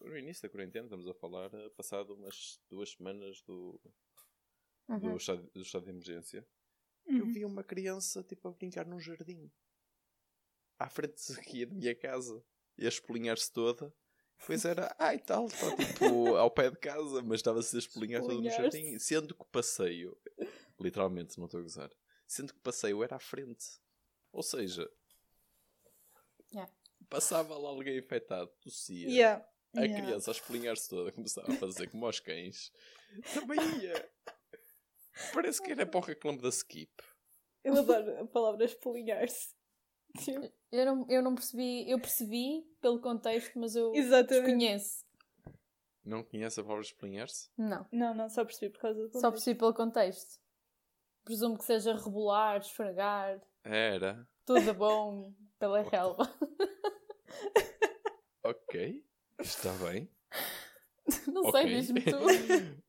no 0.00 0.16
início 0.16 0.42
da 0.42 0.48
quarentena, 0.48 0.86
estamos 0.86 1.06
a 1.08 1.14
falar, 1.14 1.52
eh, 1.54 1.68
passado 1.70 2.14
umas 2.14 2.60
duas 2.70 2.90
semanas 2.90 3.42
do, 3.42 3.80
Uhum. 4.88 5.00
do, 5.00 5.16
estado, 5.16 5.50
do 5.54 5.62
estado 5.62 5.84
de 5.84 5.90
emergência, 5.90 6.46
eu 7.06 7.24
Uhum. 7.24 7.32
vi 7.32 7.44
uma 7.44 7.62
criança 7.64 8.22
tipo 8.22 8.48
a 8.48 8.52
brincar 8.52 8.86
num 8.86 8.98
jardim 9.00 9.50
à 10.78 10.88
frente 10.88 11.32
aqui 11.38 11.64
da 11.66 11.74
minha 11.74 11.94
casa 11.94 12.42
e 12.76 12.84
a 12.86 12.88
espolinhar-se 12.88 13.52
toda. 13.52 13.92
Pois 14.46 14.64
era, 14.64 14.94
ai 14.98 15.18
tal, 15.18 15.46
está 15.46 15.74
tipo 15.76 16.04
ao 16.36 16.50
pé 16.50 16.68
de 16.70 16.76
casa, 16.78 17.22
mas 17.22 17.36
estava-se 17.40 17.76
a 17.76 17.78
espolinhar 17.78 18.20
todo 18.22 18.40
no 18.42 18.50
jardim. 18.50 18.98
Sendo 18.98 19.34
que 19.34 19.42
o 19.42 19.46
passeio, 19.46 20.18
literalmente, 20.80 21.38
não 21.38 21.46
estou 21.46 21.60
a 21.60 21.62
gozar, 21.62 21.90
sendo 22.26 22.52
que 22.52 22.58
o 22.58 22.62
passeio 22.62 23.02
era 23.04 23.16
à 23.16 23.20
frente. 23.20 23.64
Ou 24.32 24.42
seja, 24.42 24.90
Yeah. 26.52 26.72
passava 27.08 27.56
lá 27.58 27.68
alguém 27.68 27.96
infectado, 27.98 28.48
tossia. 28.60 29.08
Yeah. 29.08 29.48
A 29.76 29.80
Yeah. 29.82 30.04
criança 30.06 30.30
a 30.30 30.32
espolinhar-se 30.32 30.88
toda, 30.88 31.10
começava 31.12 31.52
a 31.52 31.56
fazer 31.56 31.88
como 31.90 32.06
aos 32.06 32.20
cães. 32.20 32.70
Também 33.32 33.58
ia. 33.82 34.10
Parece 35.32 35.62
que 35.62 35.70
era 35.72 35.86
para 35.86 35.98
o 35.98 36.02
reclame 36.02 36.38
da 36.40 36.48
Skip. 36.48 36.90
Eu 37.62 37.78
adoro 37.78 38.20
a 38.22 38.26
palavra 38.26 38.64
espolinhar-se. 38.64 39.54
Tipo, 40.18 40.52
Eu 40.70 40.84
não, 40.86 41.06
eu 41.08 41.22
não 41.22 41.34
percebi, 41.34 41.90
eu 41.90 41.98
percebi 41.98 42.62
pelo 42.80 43.00
contexto, 43.00 43.58
mas 43.58 43.74
eu 43.74 43.92
Exatamente. 43.94 44.28
desconheço. 44.44 45.04
Não 46.04 46.22
conhece 46.22 46.60
a 46.60 46.62
palavra 46.62 46.84
espolinhar-se? 46.84 47.48
Não, 47.56 47.86
Não, 47.90 48.14
não, 48.14 48.28
só 48.28 48.44
percebi 48.44 48.70
por 48.72 48.80
causa 48.80 49.00
do 49.00 49.06
só 49.06 49.12
contexto. 49.12 49.32
percebi 49.32 49.58
pelo 49.58 49.74
contexto. 49.74 50.40
Presumo 51.24 51.56
que 51.56 51.64
seja 51.64 51.94
rebolar, 51.96 52.60
esfregar, 52.60 53.40
Era. 53.64 54.28
tudo 54.44 54.74
bom 54.74 55.32
pela 55.58 55.80
relva. 55.82 56.30
Ok. 58.42 59.04
Está 59.40 59.72
bem. 59.84 60.08
Não 61.32 61.42
ok. 61.42 61.52
sei, 61.62 61.74
diz-me 61.74 62.00
tu. 62.02 62.16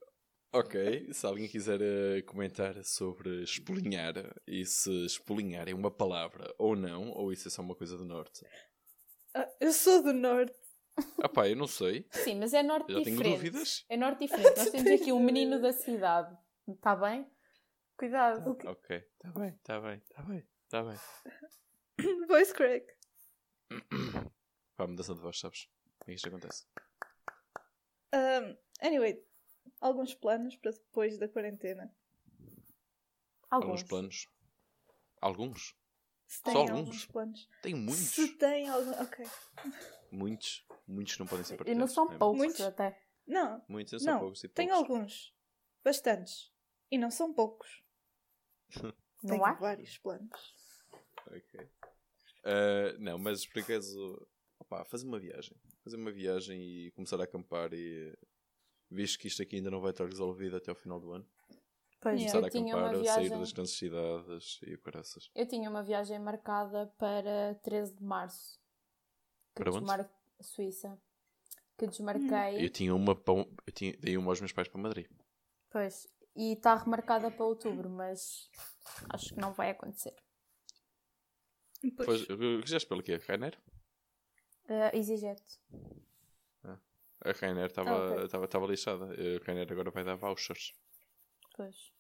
ok. 0.60 1.14
Se 1.14 1.26
alguém 1.26 1.48
quiser 1.48 1.82
eh, 1.82 2.22
comentar 2.24 2.84
sobre 2.84 3.44
espolinhar 3.44 4.14
e 4.48 4.66
se 4.66 5.06
espolinhar 5.06 5.68
é 5.68 5.74
uma 5.74 5.92
palavra 5.92 6.54
ou 6.58 6.76
não, 6.76 7.10
ou 7.12 7.32
isso 7.32 7.48
é 7.48 7.52
só 7.52 7.62
uma 7.62 7.76
coisa 7.76 7.98
do 7.98 8.06
norte. 8.06 8.46
Ah, 9.34 9.48
eu 9.60 9.72
sou 9.74 10.02
do 10.02 10.14
norte. 10.14 10.56
Ah 11.22 11.28
pá, 11.28 11.48
eu 11.50 11.56
não 11.56 11.68
sei. 11.68 12.08
Sim, 12.12 12.36
mas 12.36 12.54
é 12.54 12.64
norte 12.64 12.90
Eu 12.92 13.00
já 13.00 13.04
tenho 13.04 13.18
diferente. 13.18 13.38
dúvidas. 13.38 13.86
É 13.90 13.98
norte 13.98 14.20
diferente. 14.20 14.58
Nós 14.58 14.70
temos 14.72 14.92
aqui 15.02 15.12
um 15.12 15.20
menino 15.20 15.62
da 15.62 15.74
cidade. 15.74 16.36
Está 16.68 16.96
bem? 16.96 17.30
Cuidado. 17.98 18.58
Ok. 18.66 18.98
Está 18.98 19.40
bem, 19.40 19.50
está 19.50 19.80
bem, 19.82 19.98
está 19.98 20.24
bem. 20.24 20.48
Está 20.64 20.84
bem. 20.84 20.98
Voice 22.28 22.54
crack. 22.54 22.86
Pá, 24.78 24.88
mudança 24.88 25.14
de 25.14 25.22
voz, 25.22 25.40
sabes? 25.40 25.70
É 26.08 26.14
isto 26.14 26.30
que 26.30 26.36
acontece. 26.36 26.66
Um, 28.14 28.58
anyway, 28.82 29.22
alguns 29.80 30.14
planos 30.14 30.56
para 30.58 30.72
depois 30.72 31.18
da 31.18 31.28
quarentena. 31.28 31.94
Alguns. 33.50 33.66
Alguns 33.70 33.84
planos. 33.84 34.28
Alguns? 35.22 35.76
Se 36.28 36.42
tem 36.44 36.54
Só 36.54 36.60
alguns 36.60 36.78
alguns? 36.80 37.06
planos. 37.06 37.50
Tem 37.62 37.74
muitos. 37.76 37.98
Se 38.00 38.28
tem 38.38 38.68
algum. 38.70 38.92
Ok. 39.02 39.26
Muitos. 40.12 40.66
Muitos 40.88 41.18
não 41.18 41.26
podem 41.28 41.46
ser 41.46 41.54
E 41.54 41.58
partilhados. 41.58 41.80
não 41.80 41.88
são 41.94 42.12
é? 42.14 42.18
poucos 42.18 42.38
Muitos? 42.38 42.62
até. 42.62 43.02
Não, 43.28 43.64
Muitos, 43.68 43.94
não 43.94 44.00
são 44.00 44.14
não. 44.14 44.20
poucos 44.20 44.44
e 44.44 44.48
poucos. 44.50 44.74
alguns. 44.74 45.36
Bastantes. 45.84 46.52
E 46.92 46.98
não 46.98 47.10
são 47.12 47.34
poucos. 47.34 47.84
Não 49.24 49.32
Tenho 49.32 49.46
há? 49.46 49.54
vários 49.54 49.98
planos. 49.98 50.54
Ok. 51.26 51.68
Ah, 52.44 52.96
não, 53.00 53.18
mas 53.18 53.44
por 53.48 53.60
acaso, 53.64 54.28
opá, 54.60 54.86
fazer 54.86 55.08
uma 55.08 55.20
viagem. 55.20 55.58
Fazer 55.84 55.96
uma 55.98 56.12
viagem 56.12 56.62
e 56.62 56.92
começar 56.92 57.20
a 57.20 57.24
acampar 57.24 57.74
e 57.74 58.16
visto 58.90 59.20
que 59.20 59.28
isto 59.28 59.42
aqui 59.42 59.58
ainda 59.58 59.72
não 59.72 59.82
vai 59.82 59.92
estar 59.92 60.06
resolvido 60.06 60.56
até 60.58 60.70
ao 60.72 60.76
final 60.76 61.00
do 61.00 61.12
ano. 61.12 61.28
Pois. 62.02 62.20
Começar 62.20 62.38
a 62.38 62.48
eu 62.48 62.62
uma 62.62 62.72
acampar, 62.72 62.84
a 62.84 62.92
sair 62.94 63.02
viagem. 63.24 63.40
das 63.40 63.52
grandes 63.52 63.74
cidades 63.78 64.60
e 64.64 64.74
o 64.76 64.82
caraças. 64.82 65.30
Eu 65.34 65.48
tinha 65.48 65.70
uma 65.70 65.82
viagem 65.84 66.20
marcada 66.20 66.88
para 66.98 67.56
13 67.64 67.96
de 67.96 68.04
março. 68.04 68.60
Que 69.56 69.64
Para 69.64 69.72
onde? 69.72 69.80
desmar... 69.80 70.12
Suíça. 70.42 71.02
Que 71.78 71.88
desmarquei. 71.88 72.64
Eu 72.66 72.70
tinha 72.70 72.94
uma 72.94 73.16
para 73.16 73.34
um- 73.34 73.56
eu 73.66 73.74
tinha, 73.74 73.96
dei 73.98 74.18
uma 74.18 74.32
aos 74.32 74.40
meus 74.40 74.52
pais 74.52 74.68
para 74.68 74.80
Madrid. 74.82 75.08
Pois. 75.70 76.08
E 76.36 76.54
está 76.54 76.76
remarcada 76.76 77.32
para 77.32 77.46
outubro, 77.46 77.90
mas 77.90 78.50
acho 79.10 79.34
que 79.34 79.40
não 79.42 79.54
vai 79.54 79.72
acontecer. 79.72 80.14
Pois. 81.98 82.28
Depois, 82.28 82.64
quiseste 82.64 82.88
pelo 82.88 83.02
quê? 83.04 83.16
Rainer? 83.28 83.58
Uh, 84.68 84.96
EasyJet. 84.96 85.42
A 87.26 87.32
Rainer 87.32 87.66
estava 87.66 87.90
Ah, 87.92 88.12
ok. 88.14 88.26
estava 88.26 88.46
estava 88.46 88.66
lixada. 88.68 89.06
A 89.06 89.46
Rainer 89.46 89.72
agora 89.72 89.92
vai 89.92 90.04
dar 90.04 90.16
vouchers. 90.16 90.74
Pois. 91.56 91.92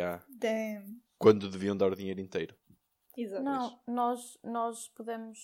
Há- 0.00 0.22
Damn. 0.28 1.02
Quando 1.18 1.50
deviam 1.50 1.76
dar 1.76 1.92
o 1.92 1.96
dinheiro 1.96 2.20
inteiro. 2.20 2.56
Exato. 3.16 3.42
Não, 3.42 3.82
nós, 3.86 4.38
nós 4.42 4.88
podemos 4.88 5.38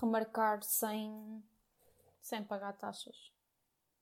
remarcar 0.00 0.62
sem, 0.62 1.42
sem 2.20 2.42
pagar 2.44 2.72
taxas. 2.74 3.30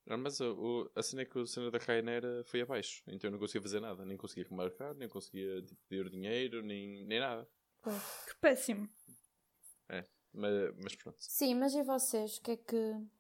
Não, 0.06 0.18
mas 0.18 0.40
o, 0.40 0.54
o- 0.54 0.90
a 0.96 1.02
cena 1.02 1.22
é 1.22 1.24
que 1.24 1.38
a 1.38 1.46
cena 1.46 1.70
da 1.70 1.78
Rainer 1.78 2.22
foi 2.44 2.62
abaixo. 2.62 3.02
Então 3.06 3.28
eu 3.28 3.32
não 3.32 3.38
conseguia 3.38 3.62
fazer 3.62 3.80
nada. 3.80 4.04
Nem 4.04 4.16
conseguia 4.16 4.44
remarcar, 4.48 4.94
nem 4.94 5.08
conseguia 5.08 5.62
tipo, 5.62 5.80
pedir 5.88 6.08
dinheiro, 6.10 6.62
nem, 6.62 7.04
nem 7.06 7.20
nada. 7.20 7.48
Pois. 7.82 8.24
Que 8.26 8.34
péssimo. 8.40 8.88
Mas, 10.32 10.52
mas 10.82 10.94
pronto. 10.96 11.16
Sim, 11.20 11.54
mas 11.56 11.74
e 11.74 11.82
vocês? 11.82 12.36
O 12.38 12.42
que 12.42 12.52
é 12.52 12.56
que 12.56 12.76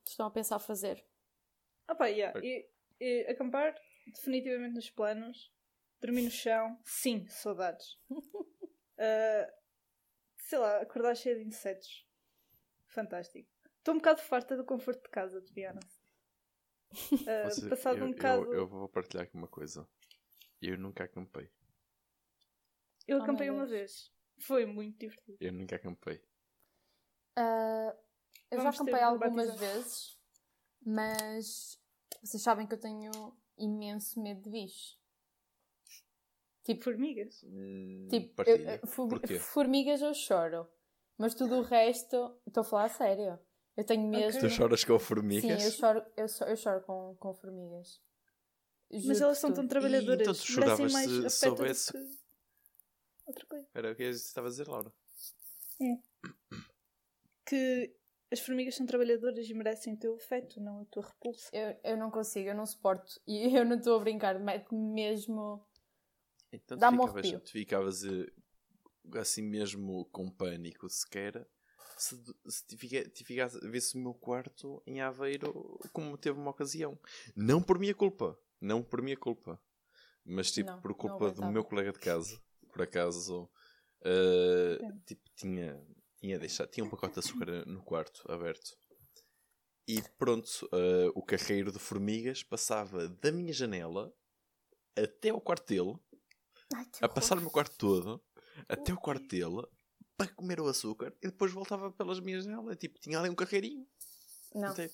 estão 0.06 0.26
a 0.26 0.30
pensar 0.30 0.58
fazer? 0.58 1.04
Ah 1.88 1.94
pá, 1.94 2.06
yeah. 2.06 2.38
E, 2.44 2.68
e 3.00 3.26
acampar, 3.28 3.74
definitivamente 4.06 4.74
nos 4.74 4.90
planos. 4.90 5.52
Dormir 6.00 6.22
no 6.22 6.30
chão, 6.30 6.78
sim, 6.84 7.26
saudades. 7.28 7.98
Ah, 9.02 9.50
sei 10.36 10.58
lá, 10.58 10.76
acordar 10.82 11.14
cheio 11.16 11.38
de 11.38 11.44
insetos. 11.44 12.06
Fantástico. 12.88 13.48
Estou 13.78 13.94
um 13.94 13.96
bocado 13.96 14.20
farta 14.20 14.54
do 14.58 14.62
conforto 14.64 15.02
de 15.04 15.08
casa, 15.08 15.40
de. 15.40 15.64
Ah, 15.64 15.72
Você- 17.48 17.66
passado 17.70 17.96
eu, 17.98 18.04
um 18.04 18.10
bocado. 18.12 18.44
eu, 18.52 18.52
eu 18.60 18.68
vou 18.68 18.86
partilhar 18.90 19.24
aqui 19.24 19.34
uma 19.34 19.48
coisa. 19.48 19.88
Eu 20.60 20.76
nunca 20.76 21.04
acampei. 21.04 21.50
Eu 23.08 23.18
Oh, 23.18 23.22
acampei 23.22 23.46
meu 23.46 23.54
uma 23.54 23.66
Deus. 23.66 23.70
vez. 23.78 24.12
Foi 24.40 24.66
muito 24.66 24.98
divertido. 24.98 25.38
Eu 25.40 25.52
nunca 25.54 25.76
acampei. 25.76 26.22
Ah, 27.36 27.94
Eu 28.50 28.58
já 28.58 28.64
Vamos 28.64 28.76
acampei 28.76 28.94
de 28.94 29.00
algumas 29.00 29.46
batizar. 29.48 29.56
vezes, 29.74 30.18
mas 30.84 31.80
vocês 32.22 32.42
sabem 32.42 32.66
que 32.66 32.74
eu 32.74 32.80
tenho 32.80 33.10
imenso 33.56 34.20
medo 34.20 34.42
de 34.42 34.50
bichos. 34.50 34.98
Tipo, 36.64 36.84
Formigas. 36.84 37.42
Hum, 37.44 38.08
tipo 38.10 38.42
eu- 38.42 38.86
fu- 38.86 39.08
Porquê? 39.08 39.38
formigas 39.38 40.02
eu 40.02 40.12
choro, 40.14 40.68
mas 41.16 41.34
tudo 41.34 41.56
o 41.56 41.62
resto, 41.62 42.38
estou 42.46 42.60
a 42.60 42.64
falar 42.64 42.84
a 42.84 42.88
sério. 42.88 43.38
Eu 43.76 43.84
tenho 43.84 44.06
mesmo. 44.08 44.40
Tu 44.40 44.48
choras 44.50 44.84
com 44.84 44.98
Sim, 44.98 45.04
formigas? 45.04 45.64
eu 45.64 45.70
choro, 45.70 46.04
eu, 46.16 46.28
so- 46.28 46.44
eu 46.44 46.56
choro 46.56 46.82
com, 46.82 47.16
com 47.18 47.32
formigas. 47.34 48.00
Mas 48.92 49.02
Juro 49.04 49.22
elas 49.24 49.38
por 49.38 49.40
são 49.42 49.54
tão 49.54 49.66
trabalhadoras. 49.68 50.20
então 50.20 50.34
tu 50.34 50.38
merecem 50.38 50.54
choravas 50.88 50.92
se 50.92 51.30
soubesse- 51.30 51.92
que 51.92 51.98
outra 53.26 53.46
coisa. 53.46 53.68
Era 53.72 53.92
o 53.92 53.94
que 53.94 54.02
estava 54.02 54.48
a 54.48 54.50
dizer, 54.50 54.66
Laura. 54.68 54.92
Que 57.50 57.92
as 58.30 58.40
formigas 58.40 58.76
são 58.76 58.86
trabalhadoras 58.86 59.48
e 59.48 59.54
merecem 59.54 59.94
o 59.94 59.98
teu 59.98 60.14
afeto, 60.14 60.60
não 60.60 60.82
a 60.82 60.84
tua 60.84 61.02
repulsa. 61.02 61.50
Eu, 61.52 61.92
eu 61.92 61.96
não 61.96 62.10
consigo, 62.10 62.48
eu 62.48 62.54
não 62.54 62.64
suporto. 62.64 63.20
E 63.26 63.42
eu 63.56 63.64
não 63.64 63.76
estou 63.76 63.96
a 63.96 64.00
brincar, 64.00 64.38
mete 64.38 64.72
mesmo. 64.72 65.66
Então 66.52 66.76
tu 66.76 66.80
Dá-me 66.80 66.98
ficavas, 66.98 67.42
tu 67.42 67.50
ficavas 67.50 68.04
eh, 68.04 68.26
assim 69.18 69.42
mesmo 69.42 70.04
com 70.06 70.30
pânico 70.30 70.88
sequer 70.88 71.46
se, 72.00 72.16
se 72.48 73.24
ficasse 73.24 73.60
visse 73.68 73.96
o 73.96 74.00
meu 74.00 74.14
quarto 74.14 74.82
em 74.86 75.00
Aveiro 75.00 75.78
como 75.92 76.16
teve 76.16 76.38
uma 76.38 76.50
ocasião. 76.50 76.98
Não 77.36 77.62
por 77.62 77.78
minha 77.78 77.94
culpa. 77.94 78.38
Não 78.60 78.82
por 78.82 79.02
minha 79.02 79.16
culpa. 79.16 79.60
Mas 80.24 80.50
tipo 80.50 80.70
Não, 80.70 80.80
por 80.80 80.94
culpa 80.94 81.30
do 81.30 81.44
meu 81.46 81.64
colega 81.64 81.92
de 81.92 81.98
casa. 81.98 82.40
Por 82.72 82.82
acaso 82.82 83.50
Sim. 84.02 85.00
tipo, 85.06 85.30
tinha, 85.34 85.80
tinha 86.20 86.38
deixado, 86.38 86.70
tinha 86.70 86.84
um 86.84 86.90
pacote 86.90 87.14
de 87.14 87.20
açúcar 87.20 87.64
no 87.66 87.82
quarto 87.82 88.30
aberto. 88.30 88.76
E 89.88 90.02
pronto, 90.18 90.68
eh, 90.72 91.10
o 91.14 91.22
carreiro 91.22 91.72
de 91.72 91.78
formigas 91.78 92.42
passava 92.42 93.08
da 93.08 93.32
minha 93.32 93.52
janela 93.52 94.14
até 94.96 95.30
ao 95.30 95.40
quarto 95.40 95.66
dele 95.66 95.98
Ai, 96.74 96.86
a 97.00 97.08
passar 97.08 97.38
o 97.38 97.40
meu 97.40 97.50
quarto 97.50 97.76
todo 97.76 98.22
até 98.68 98.92
o 98.92 98.96
quarto 98.96 99.26
dele 99.26 99.66
para 100.16 100.28
comer 100.28 100.60
o 100.60 100.68
açúcar 100.68 101.14
e 101.22 101.28
depois 101.28 101.50
voltava 101.50 101.90
pelas 101.90 102.20
minhas 102.20 102.44
janelas. 102.44 102.76
Tipo, 102.76 103.00
tinha 103.00 103.18
ali 103.18 103.30
um 103.30 103.34
carreirinho. 103.34 103.86
Não. 104.54 104.70
inteiro. 104.70 104.92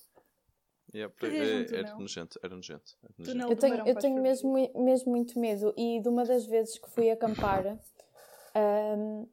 Yeah, 0.93 1.13
um 1.21 1.27
é- 1.27 1.59
era 1.59 1.83
túnel. 1.83 1.99
nojento, 1.99 2.39
era 2.41 2.55
nojento. 2.55 2.97
era 3.03 3.13
nojento. 3.17 3.51
Eu 3.51 3.57
tenho, 3.57 3.87
eu 3.87 3.95
tenho 3.97 4.21
mesmo, 4.21 4.53
mesmo 4.53 5.11
muito 5.11 5.37
medo. 5.37 5.73
E 5.75 5.99
de 5.99 6.07
uma 6.07 6.23
das 6.23 6.45
vezes 6.45 6.79
que 6.79 6.89
fui 6.89 7.11
acampar, 7.11 7.65
ahm, 8.55 9.27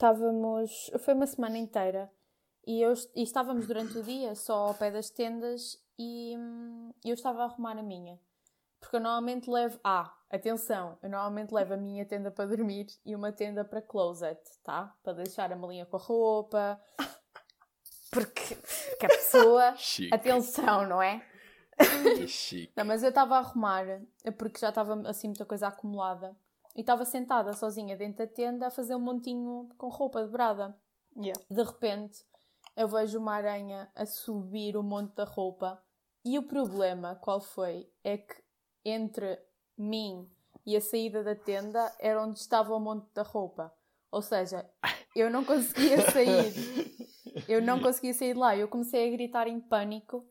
estávamos. 0.00 0.90
Foi 1.00 1.12
uma 1.12 1.26
semana 1.26 1.58
inteira. 1.58 2.10
E, 2.66 2.80
eu, 2.80 2.94
e 3.14 3.22
estávamos 3.22 3.66
durante 3.66 3.98
o 3.98 4.02
dia 4.02 4.34
só 4.34 4.68
ao 4.68 4.74
pé 4.74 4.90
das 4.90 5.10
tendas 5.10 5.78
e 5.98 6.34
hum, 6.36 6.92
eu 7.04 7.14
estava 7.14 7.42
a 7.42 7.44
arrumar 7.44 7.78
a 7.78 7.82
minha. 7.82 8.18
Porque 8.80 8.96
eu 8.96 9.00
normalmente 9.00 9.50
levo. 9.50 9.78
Ah, 9.84 10.14
atenção! 10.30 10.98
Eu 11.02 11.10
normalmente 11.10 11.52
levo 11.52 11.74
a 11.74 11.76
minha 11.76 12.04
tenda 12.06 12.30
para 12.30 12.46
dormir 12.46 12.86
e 13.04 13.14
uma 13.14 13.30
tenda 13.30 13.62
para 13.62 13.82
closet, 13.82 14.40
tá? 14.64 14.94
Para 15.02 15.14
deixar 15.14 15.52
a 15.52 15.56
malinha 15.56 15.84
com 15.84 15.96
a 15.96 16.00
roupa. 16.00 16.80
Porque, 18.10 18.54
porque 18.54 19.06
a 19.06 19.08
pessoa. 19.08 19.76
Chique, 19.76 20.14
Atenção, 20.14 20.86
não 20.86 21.02
é? 21.02 21.24
que 22.16 22.28
chique. 22.28 22.72
Não, 22.76 22.84
mas 22.84 23.02
eu 23.02 23.08
estava 23.08 23.36
a 23.36 23.38
arrumar, 23.38 23.86
porque 24.36 24.58
já 24.58 24.68
estava 24.68 25.08
assim 25.08 25.28
muita 25.28 25.46
coisa 25.46 25.68
acumulada. 25.68 26.36
E 26.76 26.80
estava 26.80 27.04
sentada 27.04 27.52
sozinha 27.52 27.96
dentro 27.96 28.18
da 28.18 28.32
tenda 28.32 28.66
a 28.66 28.70
fazer 28.70 28.94
um 28.94 29.00
montinho 29.00 29.68
com 29.76 29.88
roupa 29.88 30.22
dobrada. 30.22 30.76
Yeah. 31.16 31.40
De 31.50 31.62
repente, 31.62 32.24
eu 32.76 32.88
vejo 32.88 33.18
uma 33.18 33.34
aranha 33.34 33.90
a 33.94 34.06
subir 34.06 34.76
o 34.76 34.82
monte 34.82 35.14
da 35.14 35.24
roupa. 35.24 35.82
E 36.24 36.38
o 36.38 36.42
problema, 36.42 37.16
qual 37.16 37.40
foi? 37.40 37.90
É 38.04 38.18
que 38.18 38.34
entre 38.84 39.38
mim 39.76 40.30
e 40.64 40.76
a 40.76 40.80
saída 40.80 41.24
da 41.24 41.34
tenda 41.34 41.92
era 41.98 42.22
onde 42.22 42.38
estava 42.38 42.74
o 42.74 42.80
monte 42.80 43.06
da 43.14 43.22
roupa. 43.22 43.72
Ou 44.10 44.22
seja, 44.22 44.68
eu 45.14 45.30
não 45.30 45.44
conseguia 45.44 46.00
sair. 46.10 47.00
Eu 47.46 47.62
não 47.62 47.80
conseguia 47.80 48.12
sair 48.12 48.34
de 48.34 48.40
lá. 48.40 48.56
Eu 48.56 48.66
comecei 48.66 49.06
a 49.06 49.10
gritar 49.12 49.46
em 49.46 49.60
pânico. 49.60 50.26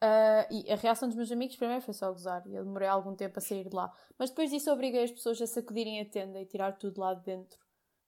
Ah, 0.00 0.46
e 0.50 0.70
a 0.70 0.76
reação 0.76 1.08
dos 1.08 1.16
meus 1.16 1.30
amigos 1.32 1.56
primeiro 1.56 1.82
foi 1.82 1.94
só 1.94 2.10
gozar. 2.10 2.46
E 2.46 2.54
eu 2.54 2.64
demorei 2.64 2.88
algum 2.88 3.14
tempo 3.14 3.38
a 3.38 3.42
sair 3.42 3.68
de 3.68 3.74
lá. 3.74 3.92
Mas 4.18 4.30
depois 4.30 4.50
disso 4.50 4.70
obriguei 4.70 5.04
as 5.04 5.10
pessoas 5.10 5.40
a 5.42 5.46
sacudirem 5.46 6.00
a 6.00 6.04
tenda 6.08 6.40
e 6.40 6.46
tirar 6.46 6.72
tudo 6.72 7.00
lá 7.00 7.14
de 7.14 7.24
dentro 7.24 7.58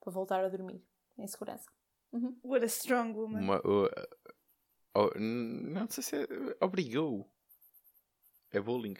para 0.00 0.12
voltar 0.12 0.44
a 0.44 0.48
dormir 0.48 0.82
em 1.18 1.26
segurança. 1.26 1.66
Uhum. 2.12 2.38
What 2.44 2.64
a 2.64 2.66
strong 2.68 3.12
woman. 3.18 3.40
Uma, 3.40 3.60
o- 3.64 3.88
o- 4.94 5.18
n- 5.18 5.70
não 5.70 5.88
sei 5.90 6.02
se 6.02 6.16
é, 6.16 6.26
obrigou. 6.60 7.30
É 8.50 8.60
bullying. 8.60 8.96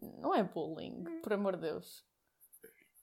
Não 0.00 0.34
é 0.34 0.42
bullying, 0.42 1.04
por 1.22 1.32
amor 1.32 1.56
de 1.56 1.62
Deus. 1.62 2.04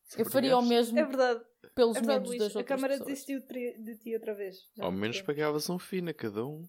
Se 0.05 0.21
Eu 0.21 0.25
faria 0.29 0.57
o 0.57 0.61
mesmo 0.61 0.97
É 0.99 1.03
verdade, 1.05 1.43
pelos 1.73 1.97
é 1.97 1.99
verdade, 2.01 2.19
medos 2.19 2.29
Luís. 2.29 2.39
das 2.43 2.55
A 2.55 2.59
outras 2.59 2.75
câmara 2.75 2.93
pessoas. 2.93 3.07
desistiu 3.09 3.39
de, 3.41 3.77
de 3.79 3.97
ti 3.97 4.13
outra 4.13 4.33
vez. 4.35 4.69
Ao 4.79 4.91
menos 4.91 5.21
pagavas 5.21 5.69
um 5.69 5.79
fino 5.79 6.09
a 6.09 6.13
cada 6.13 6.45
um. 6.45 6.67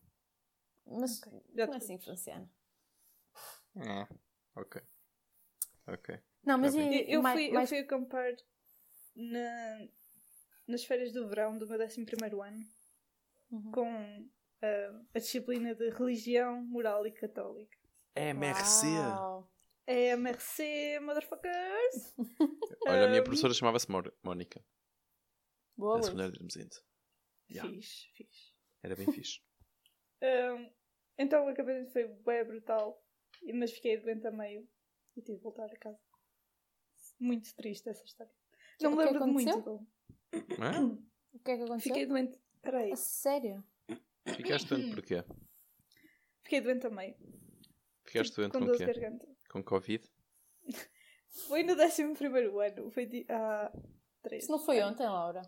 Mas 0.87 1.21
Já 1.55 1.67
não 1.67 1.75
é 1.75 1.77
assim 1.79 1.99
funciona. 1.99 2.51
Ah, 3.77 4.09
ok. 4.57 4.81
Ok. 5.87 6.19
Não, 6.45 6.59
mas 6.59 6.75
Eu, 6.75 6.83
eu 6.83 7.23
mais, 7.23 7.39
fui, 7.41 7.51
mais- 7.51 7.71
eu 7.73 7.77
fui 7.79 7.85
acampar 7.85 8.37
na, 9.17 9.89
nas 10.67 10.85
férias 10.85 11.13
do 11.13 11.27
verão 11.29 11.59
do 11.59 11.67
meu 11.67 11.79
11 11.79 12.01
ano 12.41 12.67
Uhum. 13.51 13.71
com 13.73 14.31
ah, 14.63 15.03
a 15.15 15.19
disciplina 15.19 15.75
de 15.75 15.91
religião, 15.91 16.63
moral 16.65 17.07
e 17.07 17.13
católica. 17.13 17.77
É 18.15 18.29
MRC. 18.31 18.87
Uau. 18.87 19.51
É 19.87 20.13
a 20.13 20.17
MRC, 20.17 20.99
motherfuckers! 21.01 22.15
Olha, 22.87 23.05
a 23.05 23.09
minha 23.09 23.21
Um, 23.21 23.25
professora 23.25 23.53
chamava-se 23.53 23.87
Mónica. 24.23 24.65
Boa, 25.77 25.93
A 25.93 25.95
Luís. 25.97 26.07
secundária 26.07 26.33
de 26.33 26.39
Hermesinde. 26.39 26.77
Yeah. 27.51 27.71
Fixe, 27.71 28.09
fixe. 28.15 28.53
Era 28.83 28.97
bem 28.97 29.13
fixe. 29.13 29.41
Um, 30.23 30.73
então 31.19 31.45
o 31.45 31.49
acampamento 31.49 31.93
foi 31.93 32.07
bem 32.09 32.45
brutal, 32.45 33.03
mas 33.55 33.73
fiquei 33.73 33.97
doente 33.99 34.27
a 34.27 34.31
meio 34.31 34.69
e 35.17 35.23
tive 35.23 35.39
de 35.39 35.43
voltar 35.43 35.67
a 35.67 35.77
casa. 35.77 36.01
Muito 37.21 37.55
triste 37.55 37.89
essa 37.89 38.05
história. 38.05 38.33
Não 38.81 38.91
me 38.93 39.03
é 39.03 39.07
lembro 39.07 39.25
de 39.25 39.31
muito. 39.31 39.61
bom. 39.63 39.87
O 41.33 41.39
que 41.41 41.51
é 41.51 41.57
que 41.57 41.63
aconteceu? 41.63 41.81
Fiquei 41.81 42.07
doente. 42.07 42.39
Peraí. 42.63 42.93
A 42.93 42.97
sério? 42.97 43.65
Ficaste 44.27 44.69
doente 44.69 44.95
porquê? 44.95 45.25
Fiquei 46.43 46.61
doente 46.61 46.87
a 46.87 46.91
meio. 46.91 47.15
Ficaste 48.05 48.35
doente 48.37 48.53
com 48.53 48.61
com 48.61 48.65
o 48.67 48.73
de 48.73 48.79
quê? 48.79 48.87
garganta. 48.87 49.27
Com 49.51 49.63
Covid? 49.63 50.11
Foi 51.49 51.63
no 51.65 51.73
11 51.75 52.03
ano. 52.03 52.91
Foi 52.91 53.07
di- 53.07 53.27
há 53.29 53.73
três. 54.23 54.45
Isso 54.45 54.53
não 54.53 54.59
foi 54.59 54.79
anos. 54.79 54.93
ontem, 54.95 55.07
Laura? 55.07 55.43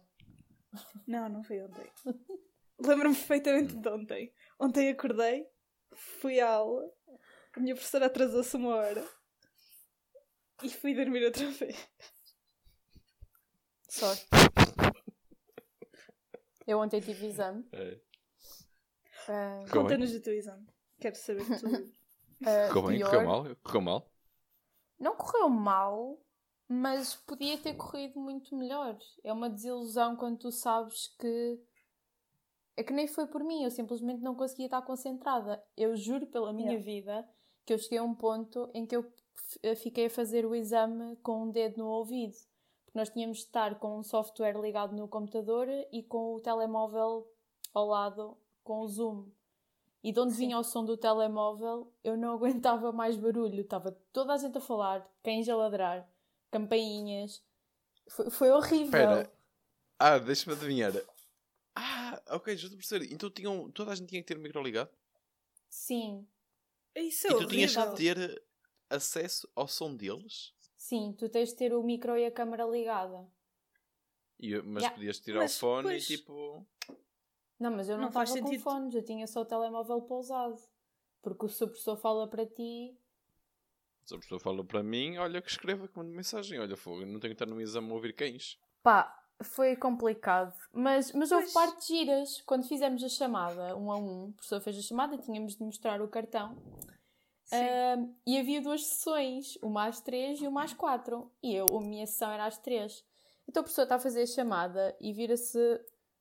Não, 1.07 1.29
não 1.29 1.45
foi 1.45 1.63
ontem. 1.63 1.89
Lembro-me 2.81 3.15
perfeitamente 3.15 3.75
de 3.77 3.89
ontem. 3.89 4.35
Ontem 4.59 4.91
acordei, 4.91 5.47
fui 5.95 6.41
à 6.41 6.49
aula, 6.51 6.91
a 7.55 7.61
minha 7.61 7.75
professora 7.75 8.07
atrasou-se 8.07 8.57
uma 8.57 8.75
hora 8.77 9.07
e 10.63 10.71
fui 10.71 10.95
dormir 10.95 11.25
outra 11.25 11.47
vez. 11.53 11.77
Sorte. 13.89 14.27
Eu 16.67 16.79
ontem 16.81 17.01
tive 17.01 17.27
exame. 17.27 17.65
É. 17.73 18.01
bem? 19.29 19.69
Conta-nos 19.71 20.15
o 20.15 20.21
teu 20.21 20.35
exame. 20.35 20.67
Quero 21.01 21.17
saber 21.17 21.45
tudo. 21.45 21.93
ah, 22.45 22.69
Correu 22.73 22.89
bem? 22.89 22.99
pior. 22.99 23.11
Correu 23.11 23.27
mal? 23.27 23.57
Correu 23.63 23.81
mal? 23.81 24.13
Não 24.99 25.17
correu 25.17 25.49
mal, 25.49 26.19
mas 26.69 27.15
podia 27.15 27.59
ter 27.59 27.75
corrido 27.75 28.19
muito 28.19 28.57
melhor. 28.57 28.99
É 29.23 29.33
uma 29.33 29.49
desilusão 29.51 30.17
quando 30.17 30.39
tu 30.39 30.51
sabes 30.51 31.15
que. 31.19 31.61
É 32.77 32.83
que 32.85 32.93
nem 32.93 33.07
foi 33.07 33.27
por 33.27 33.43
mim, 33.43 33.65
eu 33.65 33.71
simplesmente 33.71 34.23
não 34.23 34.35
conseguia 34.35 34.67
estar 34.67 34.83
concentrada. 34.83 35.63
Eu 35.77 35.97
juro 35.97 36.27
pela 36.27 36.53
minha 36.53 36.73
Yeah. 36.73 36.85
vida 36.85 37.29
que 37.65 37.73
eu 37.73 37.79
cheguei 37.79 37.99
a 37.99 38.03
um 38.03 38.15
ponto 38.15 38.69
em 38.75 38.85
que 38.87 38.95
eu 38.97 39.03
f- 39.35 39.77
fiquei 39.77 40.07
a 40.07 40.11
fazer 40.11 40.45
o 40.45 40.55
exame 40.55 41.17
com 41.17 41.45
um 41.45 41.51
dedo 41.51 41.79
no 41.79 41.87
ouvido. 41.89 42.35
Porque 42.85 42.99
nós 42.99 43.09
tínhamos 43.09 43.39
de 43.39 43.45
estar 43.45 43.79
com 43.79 43.99
um 43.99 44.03
software 44.03 44.61
ligado 44.61 44.95
no 44.95 45.09
computador 45.09 45.67
e 45.91 46.03
com 46.03 46.35
o 46.35 46.41
telemóvel 46.41 47.27
ao 47.73 47.87
lado 47.87 48.37
com 48.63 48.81
o 48.81 48.89
Zoom. 48.89 49.27
E 50.05 50.13
de 50.13 50.21
onde 50.21 50.33
Sim. 50.35 50.39
vinha 50.47 50.59
o 50.59 50.63
som 50.63 50.85
do 50.85 50.97
telemóvel, 50.97 51.91
eu 52.05 52.17
não 52.17 52.33
aguentava 52.37 52.93
mais 52.93 53.17
barulho. 53.17 53.63
Estava 53.63 53.91
toda 54.13 54.35
a 54.35 54.37
gente 54.37 54.59
a 54.59 54.61
falar, 54.61 55.11
cães 55.23 55.49
a 55.49 55.57
ladrar, 55.57 56.09
campainhas. 56.51 57.43
Foi, 58.09 58.31
foi 58.31 58.51
horrível. 58.51 58.85
Espera. 58.85 59.33
Ah, 59.99 60.19
deixa-me 60.19 60.55
adivinhar. 60.55 60.93
Ok, 62.29 62.57
já 62.57 62.65
estou 62.67 62.77
a 62.77 62.79
perceber. 62.79 63.13
Então 63.13 63.31
tinham, 63.31 63.71
toda 63.71 63.93
a 63.93 63.95
gente 63.95 64.09
tinha 64.09 64.21
que 64.23 64.27
ter 64.27 64.37
o 64.37 64.41
micro 64.41 64.63
ligado? 64.63 64.91
Sim, 65.69 66.27
Isso 66.95 67.27
é 67.27 67.31
e 67.31 67.35
tu 67.35 67.47
tinhas 67.49 67.77
horrível. 67.77 67.95
que 67.97 68.03
ter 68.03 68.43
acesso 68.91 69.49
ao 69.55 69.69
som 69.69 69.95
deles? 69.95 70.55
sim, 70.77 71.13
tu 71.19 71.29
tens 71.29 71.49
de 71.51 71.57
ter 71.57 71.75
o 71.75 71.83
micro 71.83 72.17
e 72.17 72.25
a 72.25 72.31
câmara 72.31 72.65
ligada. 72.65 73.27
E, 74.39 74.55
mas 74.63 74.83
Yeah. 74.85 74.95
podias 74.95 75.19
tirar 75.19 75.41
Mas 75.41 75.57
o 75.57 75.59
fone 75.61 75.83
depois- 75.89 76.05
e 76.11 76.17
tipo. 76.19 76.67
Não, 77.59 77.71
mas 77.73 77.89
eu 77.89 77.97
não 77.99 78.09
estava 78.09 78.27
com 78.27 78.33
sentido. 78.33 78.61
fones, 78.63 78.95
eu 78.95 79.03
tinha 79.05 79.27
só 79.27 79.41
o 79.41 79.45
telemóvel 79.47 80.03
pousado. 80.03 80.61
Porque 81.23 81.47
o 81.47 81.49
seu 81.49 81.67
professor 81.67 81.97
fala 81.97 82.29
para 82.29 82.47
ti. 82.47 82.97
Se 84.05 84.15
a 84.15 84.19
pessoa 84.19 84.39
fala 84.39 84.63
para 84.65 84.83
mim, 84.83 85.17
olha 85.17 85.43
que 85.43 85.51
escreva 85.51 85.89
que 85.89 85.97
manda 85.99 86.11
mensagem. 86.15 86.61
Olha, 86.61 86.77
fogo, 86.77 87.01
não 87.05 87.19
tenho 87.19 87.35
que 87.35 87.43
estar 87.43 87.47
no 87.47 87.61
exame 87.61 87.91
a 87.91 87.95
ouvir 87.95 88.13
cães. 88.15 88.57
Pá, 88.83 89.26
foi 89.43 89.77
complicado. 89.77 90.55
Mas, 90.73 91.13
mas 91.13 91.31
houve 91.31 91.45
Pois. 91.45 91.53
partes 91.53 91.87
giras. 91.87 92.43
Quando 92.43 92.67
fizemos 92.67 93.03
a 93.03 93.09
chamada, 93.09 93.77
um 93.77 93.91
a 93.91 93.97
um, 93.97 94.25
o 94.29 94.33
professor 94.33 94.61
fez 94.61 94.79
a 94.79 94.83
chamada, 94.83 95.19
tínhamos 95.19 95.57
de 95.57 95.63
mostrar 95.63 96.01
o 96.01 96.09
cartão. 96.09 96.57
Sim. 97.45 98.15
E 98.27 98.39
havia 98.39 98.61
duas 98.61 98.85
sessões, 98.85 99.57
uma 99.63 99.87
às 99.87 100.01
três 100.01 100.41
e 100.41 100.47
uma 100.49 100.65
às 100.65 100.73
quatro. 100.73 101.31
E 101.43 101.55
eu, 101.55 101.67
a 101.77 101.81
minha 101.81 102.07
sessão 102.07 102.31
era 102.33 102.47
às 102.47 102.59
três. 102.59 103.05
Então 103.49 103.61
o 103.61 103.65
professor 103.65 103.83
está 103.83 103.95
a 103.97 104.01
fazer 104.01 104.23
a 104.23 104.27
chamada 104.27 104.97
e 105.01 105.13
vira-se... 105.13 105.59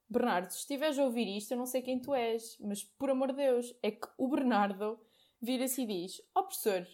Bernardo, 0.07 0.51
se 0.51 0.59
estiveres 0.59 0.99
a 0.99 1.03
ouvir 1.03 1.27
isto, 1.27 1.51
eu 1.51 1.57
não 1.57 1.65
sei 1.65 1.81
quem 1.81 1.99
tu 1.99 2.13
és, 2.13 2.55
mas 2.59 2.83
por 2.83 3.09
amor 3.09 3.29
de 3.29 3.37
Deus, 3.37 3.75
é 3.81 3.89
que 3.89 4.07
o 4.19 4.27
Bernardo 4.27 4.99
vira-se 5.41 5.81
e 5.81 5.87
diz: 5.87 6.21
Ó 6.35 6.43
professor, 6.43 6.87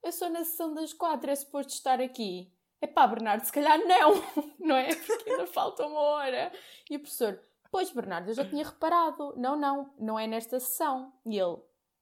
eu 0.00 0.12
sou 0.12 0.30
na 0.30 0.44
sessão 0.44 0.72
das 0.72 0.92
quatro, 0.92 1.28
é 1.28 1.34
suposto 1.34 1.72
estar 1.72 2.00
aqui. 2.00 2.52
Epá, 2.82 3.06
Bernardo, 3.06 3.44
se 3.44 3.52
calhar 3.52 3.78
não, 3.86 4.12
não 4.58 4.76
é? 4.76 4.94
Porque 4.94 5.30
ainda 5.30 5.46
falta 5.46 5.86
uma 5.86 6.00
hora. 6.00 6.52
E 6.90 6.96
o 6.96 7.00
professor, 7.00 7.40
pois 7.70 7.90
Bernardo, 7.92 8.28
eu 8.30 8.34
já 8.34 8.44
tinha 8.44 8.64
reparado. 8.64 9.34
Não, 9.36 9.56
não, 9.56 9.94
não 9.98 10.18
é 10.18 10.26
nesta 10.26 10.58
sessão. 10.58 11.12
E 11.24 11.38
ele, 11.38 11.56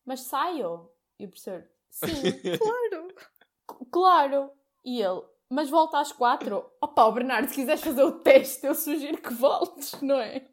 mas 0.06 0.20
saio? 0.20 0.90
E 1.18 1.26
o 1.26 1.28
professor, 1.28 1.68
sim, 1.90 2.06
Claro! 2.58 3.08
claro. 3.90 4.50
E 4.84 5.00
ele, 5.02 5.20
mas 5.50 5.68
volta 5.68 5.98
às 5.98 6.12
quatro? 6.12 6.64
Opa, 6.80 7.04
o 7.04 7.12
Bernardo, 7.12 7.48
se 7.48 7.54
quiseres 7.56 7.82
fazer 7.82 8.02
o 8.02 8.12
teste, 8.20 8.66
eu 8.66 8.74
sugiro 8.74 9.18
que 9.18 9.34
voltes, 9.34 10.00
não 10.00 10.18
é? 10.18 10.46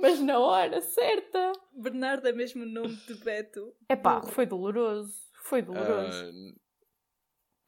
Mas 0.00 0.18
na 0.20 0.38
hora 0.38 0.80
certa. 0.80 1.52
Bernardo 1.72 2.26
é 2.26 2.32
mesmo 2.32 2.62
o 2.62 2.66
nome 2.66 2.96
de 3.06 3.14
Beto. 3.16 3.74
Epá, 3.88 4.20
Burro. 4.20 4.32
foi 4.32 4.46
doloroso. 4.46 5.14
Foi 5.42 5.60
doloroso. 5.60 6.24
N- 6.32 6.54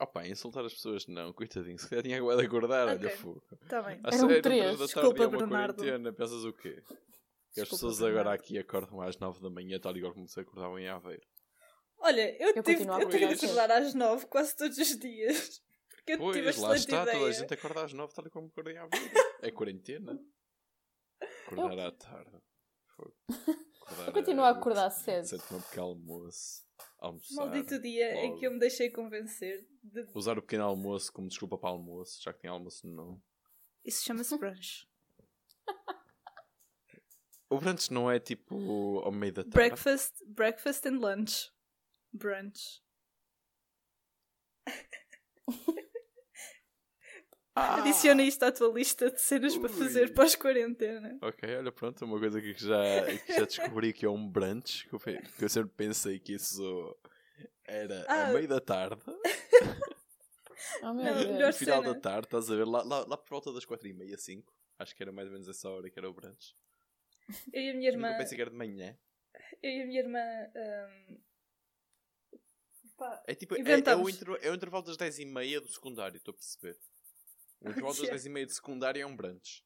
opa, 0.00 0.26
insultar 0.26 0.64
as 0.64 0.72
pessoas 0.74 1.06
não, 1.06 1.32
coitadinho. 1.32 1.78
Se 1.78 1.88
calhar 1.88 2.02
tinha 2.04 2.20
de 2.20 2.46
acordar, 2.46 2.88
olha, 2.88 2.96
Ok. 2.96 3.10
fogo. 3.10 3.42
Está 3.62 3.82
bem. 3.82 4.00
A 4.04 4.14
Eram 4.14 4.26
três. 4.28 4.42
três 4.42 4.62
da 4.64 4.76
tarde 4.78 4.86
Desculpa, 4.86 5.22
é 5.22 5.26
uma 5.26 5.38
Bernardo. 5.38 5.76
quarentena, 5.76 6.12
pensas 6.12 6.44
o 6.44 6.52
quê? 6.52 6.82
Que 7.52 7.60
as 7.62 7.68
pessoas 7.68 7.98
Bernardo. 7.98 8.20
agora 8.20 8.34
aqui 8.36 8.58
acordam 8.58 9.00
às 9.00 9.18
9 9.18 9.40
da 9.40 9.50
manhã, 9.50 9.78
tal 9.80 9.96
igual 9.96 10.12
como 10.12 10.28
se 10.28 10.38
acordavam 10.40 10.78
em 10.78 10.88
Aveiro. 10.88 11.22
Olha, 12.00 12.30
eu, 12.40 12.48
Eu 12.54 12.62
tive, 12.62 12.76
continuo 12.76 12.94
a 12.94 13.02
eu 13.02 13.08
tive 13.08 13.34
de 13.34 13.44
acordar 13.46 13.70
às 13.72 13.92
nove 13.94 14.26
quase 14.26 14.56
todos 14.56 14.78
os 14.78 14.98
dias. 14.98 15.60
Porque 15.90 16.12
eu 16.12 16.16
tive 16.32 16.42
Pois, 16.44 16.44
lá 16.44 16.50
excelente 16.76 16.78
está, 16.78 16.98
toda 17.00 17.10
a 17.10 17.14
ideia. 17.16 17.32
gente 17.32 17.54
acorda 17.54 17.84
às 17.84 17.92
9, 17.92 18.14
tal 18.14 18.26
e 18.26 18.30
como 18.30 18.46
acordei 18.46 18.74
em 18.74 18.78
Aveiro. 18.78 19.10
É 19.42 19.50
quarentena. 19.50 20.18
Acordar 21.46 21.78
à 21.88 21.92
tarde. 21.92 22.30
Fogo. 22.96 23.14
Acordar 23.82 24.06
Eu 24.08 24.12
continuo 24.12 24.44
a 24.44 24.50
acordar 24.50 24.90
cedo. 24.90 25.24
Ser 25.26 25.40
tomar 25.42 25.58
um 25.60 25.62
pequeno 25.62 25.86
almoço, 25.86 26.62
almoçar, 26.98 27.34
Maldito 27.34 27.80
dia 27.80 28.14
em 28.24 28.28
logo. 28.28 28.38
que 28.40 28.46
eu 28.46 28.52
me 28.52 28.58
deixei 28.58 28.90
convencer. 28.90 29.66
De... 29.82 30.06
usar 30.14 30.38
o 30.38 30.42
pequeno 30.42 30.64
almoço 30.64 31.12
como 31.12 31.28
desculpa 31.28 31.56
para 31.56 31.70
almoço, 31.70 32.22
já 32.22 32.32
que 32.32 32.40
tem 32.40 32.50
almoço 32.50 32.86
no 32.86 32.94
nome. 32.94 33.22
Isso 33.84 34.04
chama-se 34.04 34.36
brunch. 34.38 34.88
O 37.50 37.58
brunch 37.58 37.90
não 37.90 38.10
é 38.10 38.20
tipo 38.20 38.98
ao 38.98 39.10
meio 39.10 39.32
da 39.32 39.42
tarde? 39.42 39.54
breakfast, 39.54 40.22
breakfast 40.26 40.84
and 40.84 40.98
lunch. 40.98 41.50
Brunch. 42.12 42.82
Ah! 47.58 47.80
Adiciona 47.80 48.22
isto 48.22 48.42
à 48.44 48.52
tua 48.52 48.72
lista 48.72 49.10
de 49.10 49.20
cenas 49.20 49.56
para 49.56 49.70
Ui. 49.70 49.78
fazer 49.78 50.14
pós-quarentena. 50.14 51.18
Ok, 51.22 51.56
olha, 51.56 51.72
pronto, 51.72 52.04
uma 52.04 52.18
coisa 52.18 52.40
que 52.40 52.54
já, 52.56 52.82
que 53.26 53.32
já 53.34 53.44
descobri 53.44 53.92
que 53.92 54.06
é 54.06 54.10
um 54.10 54.28
brunch, 54.28 54.86
que 54.88 54.94
eu, 54.94 54.98
que 55.00 55.44
eu 55.44 55.48
sempre 55.48 55.70
pensei 55.76 56.18
que 56.18 56.34
isso 56.34 56.96
era 57.66 58.04
Ah. 58.08 58.28
ao 58.28 58.34
meio 58.34 58.48
da 58.48 58.60
tarde, 58.60 59.00
Oh 60.82 60.92
no 60.92 61.52
final 61.52 61.82
cena. 61.82 61.94
da 61.94 62.00
tarde, 62.00 62.26
estás 62.26 62.50
a 62.50 62.56
ver, 62.56 62.64
lá, 62.66 62.82
lá, 62.82 63.04
lá 63.06 63.16
por 63.16 63.28
volta 63.30 63.52
das 63.52 63.64
4 63.64 63.88
e 63.88 63.92
meia, 63.92 64.16
5, 64.18 64.52
acho 64.78 64.94
que 64.94 65.02
era 65.02 65.12
mais 65.12 65.28
ou 65.28 65.32
menos 65.32 65.48
essa 65.48 65.68
hora 65.68 65.88
que 65.88 65.98
era 65.98 66.08
o 66.08 66.12
brunch. 66.12 66.54
Eu 67.52 67.62
e 67.62 67.70
a 67.70 67.74
minha 67.74 67.90
irmã. 67.90 68.16
pensei 68.16 68.36
que 68.36 68.42
era 68.42 68.50
de 68.50 68.56
manhã. 68.56 68.96
Eu 69.62 69.70
e 69.70 69.82
a 69.82 69.86
minha 69.86 70.00
irmã. 70.00 70.20
hum, 70.56 71.18
pá, 72.96 73.22
É 73.26 73.34
tipo, 73.34 73.54
é, 73.54 73.58
é, 73.58 73.96
o 73.96 74.08
intervalo, 74.08 74.38
é 74.42 74.50
o 74.50 74.54
intervalo 74.54 74.84
das 74.84 74.96
10 74.96 75.18
e 75.20 75.24
meia 75.26 75.60
do 75.60 75.68
secundário, 75.68 76.16
estou 76.16 76.32
a 76.32 76.36
perceber. 76.36 76.76
O 77.60 77.68
intervalo 77.68 77.92
das 77.92 77.98
Yeah. 77.98 78.12
10 78.12 78.26
e 78.26 78.30
meia 78.30 78.46
do 78.46 78.52
secundário 78.52 79.02
é 79.02 79.06
um 79.06 79.16
brunch. 79.16 79.64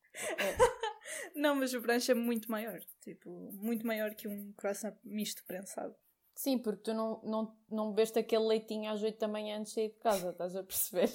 Não, 1.34 1.54
mas 1.54 1.74
o 1.74 1.80
brunch 1.80 2.10
é 2.10 2.14
muito 2.14 2.50
maior. 2.50 2.80
Tipo, 3.00 3.30
muito 3.52 3.86
maior 3.86 4.14
que 4.14 4.28
um 4.28 4.52
croissant 4.52 4.96
misto 5.04 5.44
prensado. 5.44 5.94
Sim, 6.34 6.58
porque 6.58 6.82
tu 6.82 6.94
não, 6.94 7.20
não, 7.22 7.56
não 7.70 7.90
bebeste 7.90 8.18
aquele 8.18 8.44
leitinho 8.44 8.90
às 8.90 9.02
8 9.02 9.18
da 9.18 9.28
manhã 9.28 9.58
antes 9.58 9.72
de 9.72 9.74
sair 9.74 9.88
de 9.90 9.98
casa, 9.98 10.30
estás 10.30 10.56
a 10.56 10.62
perceber? 10.62 11.10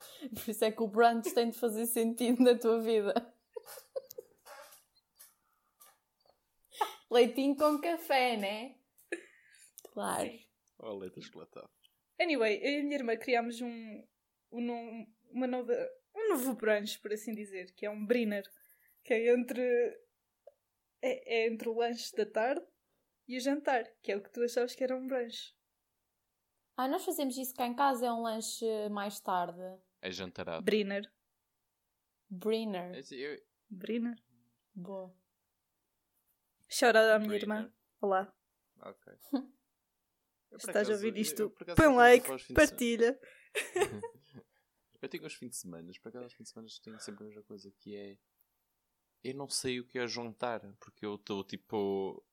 Por 0.34 0.50
isso 0.50 0.64
é 0.64 0.70
que 0.70 0.82
o 0.82 0.88
brunch 0.88 1.34
tem 1.34 1.50
de 1.50 1.58
fazer 1.58 1.86
sentido 1.86 2.42
na 2.42 2.56
tua 2.56 2.80
vida. 2.80 3.12
Leitinho 7.10 7.56
com 7.56 7.80
café, 7.80 8.36
né? 8.36 8.76
Claro. 9.92 10.30
Oh, 10.78 10.94
leite 10.94 11.20
chocolatado. 11.20 11.68
Anyway, 12.20 12.60
eu 12.62 12.70
e 12.70 12.80
a 12.80 12.82
minha 12.84 12.96
irmã 12.96 13.16
criámos 13.16 13.60
um, 13.60 14.04
um, 14.52 15.06
uma 15.32 15.46
nova, 15.46 15.74
um 16.30 16.36
novo 16.36 16.54
brunch, 16.54 16.98
por 17.00 17.12
assim 17.12 17.34
dizer, 17.34 17.72
que 17.74 17.84
é 17.86 17.90
um 17.90 18.04
brinner, 18.04 18.48
que 19.04 19.12
é 19.14 19.32
entre, 19.32 19.62
é, 21.02 21.42
é 21.42 21.46
entre 21.48 21.68
o 21.68 21.74
lanche 21.74 22.14
da 22.14 22.26
tarde 22.26 22.64
e 23.26 23.36
o 23.36 23.40
jantar, 23.40 23.84
que 24.02 24.12
é 24.12 24.16
o 24.16 24.22
que 24.22 24.30
tu 24.30 24.42
achavas 24.42 24.74
que 24.74 24.84
era 24.84 24.96
um 24.96 25.06
brunch. 25.06 25.54
Ah, 26.76 26.88
nós 26.88 27.04
fazemos 27.04 27.36
isso 27.36 27.54
cá 27.54 27.66
em 27.66 27.74
casa, 27.74 28.06
é 28.06 28.12
um 28.12 28.22
lanche 28.22 28.64
mais 28.90 29.20
tarde. 29.20 29.60
É 30.00 30.10
jantarado. 30.10 30.64
Brinner. 30.64 31.12
Brinner. 32.28 32.94
É 32.94 32.98
assim, 33.00 33.16
eu- 33.16 33.40
Brinner. 33.68 34.16
Boa. 34.74 35.14
Shout 36.68 36.96
out 36.96 37.10
à 37.10 37.18
minha 37.18 37.34
irmã. 37.34 37.72
Olá. 38.00 38.32
Ok. 38.80 39.12
Estás 40.52 40.88
a 40.88 40.92
ouvir 40.94 41.16
isto, 41.16 41.42
eu, 41.42 41.50
põe 41.76 41.86
um 41.86 41.96
like, 41.96 42.26
partilha. 42.54 43.18
Eu 45.00 45.08
tenho 45.08 45.24
uns 45.24 45.34
fins 45.34 45.50
de 45.50 45.56
semana, 45.56 45.90
por 46.02 46.08
acaso 46.08 46.24
aos 46.24 46.34
fins 46.34 46.44
de 46.44 46.50
semana 46.50 46.68
tenho 46.82 47.00
sempre 47.00 47.24
a 47.24 47.26
mesma 47.26 47.42
coisa 47.42 47.70
que 47.70 47.96
é. 47.96 48.18
Eu 49.22 49.34
não 49.34 49.48
sei 49.48 49.80
o 49.80 49.86
que 49.86 49.98
é 49.98 50.06
jantar, 50.06 50.60
porque 50.78 51.04
eu 51.04 51.14
estou 51.14 51.44
tipo. 51.44 52.24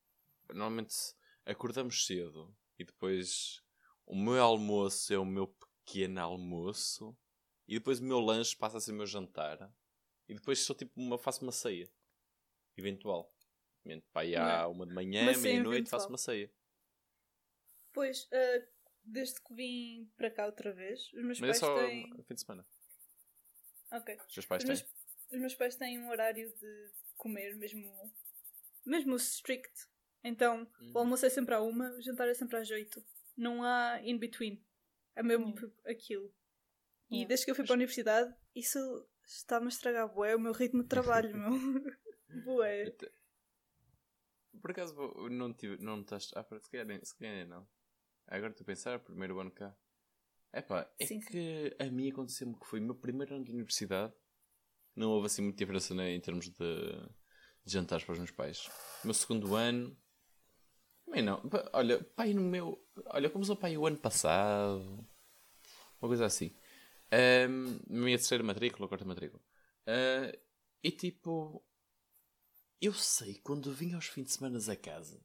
Normalmente 0.49 0.95
acordamos 1.45 2.05
cedo 2.05 2.55
e 2.77 2.83
depois 2.85 3.61
o 4.05 4.15
meu 4.15 4.41
almoço 4.41 5.13
é 5.13 5.17
o 5.17 5.25
meu 5.25 5.47
pequeno 5.47 6.21
almoço 6.21 7.17
e 7.67 7.75
depois 7.75 7.99
o 7.99 8.03
meu 8.03 8.19
lanche 8.19 8.55
passa 8.55 8.77
a 8.77 8.81
ser 8.81 8.91
o 8.91 8.95
meu 8.95 9.05
jantar 9.05 9.73
e 10.27 10.33
depois 10.33 10.59
só 10.59 10.73
tipo 10.73 10.99
uma, 10.99 11.17
faço 11.17 11.43
uma 11.43 11.51
ceia 11.51 11.91
eventual. 12.77 13.33
Pá, 14.11 14.21
há 14.23 14.63
Não. 14.63 14.71
uma 14.71 14.85
de 14.85 14.93
manhã, 14.93 15.25
meia-noite, 15.37 15.89
faço 15.89 16.09
uma 16.09 16.17
ceia. 16.17 16.51
Pois, 17.93 18.27
ah, 18.31 18.67
desde 19.07 19.41
que 19.41 19.53
vim 19.53 20.11
para 20.17 20.29
cá 20.29 20.45
outra 20.45 20.71
vez, 20.73 21.07
os 21.13 21.23
meus 21.23 21.39
Mas 21.39 21.41
é 21.41 21.47
pais 21.47 21.57
só 21.59 21.75
têm. 21.87 22.23
fim 22.27 22.33
de 22.35 22.41
semana. 22.41 22.67
Ok. 23.91 24.15
Os 24.27 24.33
teus 24.33 24.45
pais 24.45 24.63
Os 24.63 24.67
meus, 24.67 24.81
têm? 24.81 24.91
os 25.33 25.39
meus 25.39 25.55
pais 25.55 25.75
têm 25.75 25.99
um 25.99 26.09
horário 26.09 26.51
de 26.57 26.91
comer 27.15 27.55
mesmo, 27.55 28.13
mesmo 28.85 29.15
strict. 29.15 29.87
Então, 30.23 30.69
Hum. 30.81 30.91
o 30.93 30.99
almoço 30.99 31.25
é 31.25 31.29
sempre 31.29 31.55
à 31.55 31.61
uma, 31.61 31.89
o 31.91 32.01
jantar 32.01 32.27
é 32.27 32.33
sempre 32.33 32.57
às 32.57 32.69
oito. 32.69 33.03
Não 33.35 33.63
há 33.63 34.01
in 34.03 34.17
between. 34.17 34.61
É 35.15 35.23
mesmo 35.23 35.47
Yeah. 35.55 35.73
aquilo. 35.85 36.33
E 37.09 37.15
Yeah. 37.15 37.27
desde 37.29 37.45
que 37.45 37.51
eu 37.51 37.55
fui 37.55 37.63
para 37.65 37.73
a 37.73 37.77
universidade, 37.77 38.35
isso 38.53 39.07
está-me 39.25 39.67
a 39.67 39.69
estragar 39.69 40.13
bué 40.13 40.35
o 40.35 40.39
meu 40.39 40.51
ritmo 40.51 40.83
de 40.83 40.89
trabalho, 40.89 41.35
meu. 41.35 41.49
bué. 42.43 42.87
Até- 42.87 43.11
Por 44.61 44.71
acaso 44.71 44.95
não 45.29 45.53
tive, 45.53 45.77
não 45.81 46.01
estás. 46.01 46.31
Ah, 46.35 46.43
se 46.43 46.69
calhar, 46.69 46.85
nem- 46.85 47.03
se 47.05 47.15
calhar 47.15 47.47
não. 47.47 47.67
Agora 48.27 48.51
estou 48.51 48.63
a 48.63 48.67
pensar, 48.67 48.99
primeiro 48.99 49.39
ano 49.39 49.51
cá. 49.51 49.75
Epá, 50.53 50.89
é 50.99 51.05
Sim, 51.05 51.21
sim. 51.21 51.27
que 51.27 51.75
a 51.79 51.85
mim 51.85 52.09
aconteceu-me 52.09 52.55
que 52.55 52.65
foi 52.65 52.79
o 52.79 52.83
meu 52.83 52.95
primeiro 52.95 53.35
ano 53.35 53.45
de 53.45 53.51
universidade. 53.51 54.13
Não 54.95 55.11
houve 55.11 55.27
assim 55.27 55.41
muita 55.41 55.57
diferença 55.57 55.93
né, 55.93 56.11
em 56.13 56.19
termos 56.19 56.49
de, 56.49 56.55
de 56.55 57.71
jantares 57.71 58.03
para 58.03 58.13
os 58.13 58.19
meus 58.19 58.31
pais. 58.31 58.67
O 59.03 59.07
meu 59.07 59.13
segundo 59.13 59.55
ano. 59.55 59.95
Também 61.05 61.21
não. 61.21 61.41
Olha, 61.73 62.03
pai 62.03 62.33
no 62.33 62.41
meu. 62.41 62.83
Olha, 63.05 63.29
começou 63.29 63.55
pai 63.55 63.77
o 63.77 63.85
ano 63.85 63.97
passado. 63.97 65.07
Uma 66.01 66.09
coisa 66.09 66.25
assim. 66.25 66.55
Na 67.87 67.99
minha 68.01 68.17
terceira 68.17 68.43
matrícula, 68.43 68.87
quarta 68.87 69.05
matrícula. 69.05 69.41
Ah, 69.85 70.37
e 70.83 70.91
tipo. 70.91 71.63
Eu 72.81 72.93
sei 72.93 73.35
quando 73.35 73.73
vim 73.73 73.93
aos 73.93 74.05
fins 74.05 74.25
de 74.25 74.31
semana 74.33 74.59
a 74.71 74.75
casa, 74.75 75.19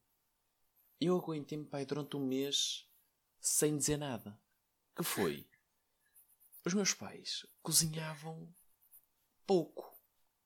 eu 0.98 1.16
aguentei-me 1.16 1.66
pai 1.66 1.84
durante 1.84 2.16
um 2.16 2.26
mês 2.26 2.88
sem 3.42 3.76
dizer 3.76 3.98
nada. 3.98 4.38
Que 4.96 5.02
foi? 5.02 5.46
Os 6.64 6.72
meus 6.74 6.94
pais 6.94 7.44
cozinhavam 7.62 8.48
pouco. 9.46 9.90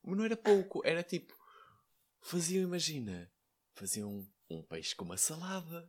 Mas 0.03 0.17
não 0.17 0.25
era 0.25 0.37
pouco, 0.37 0.81
era 0.85 1.03
tipo. 1.03 1.37
Faziam, 2.23 2.63
imagina, 2.65 3.31
faziam 3.75 4.27
um 4.51 4.63
peixe 4.63 4.95
com 4.97 5.05
uma 5.05 5.17
salada, 5.17 5.89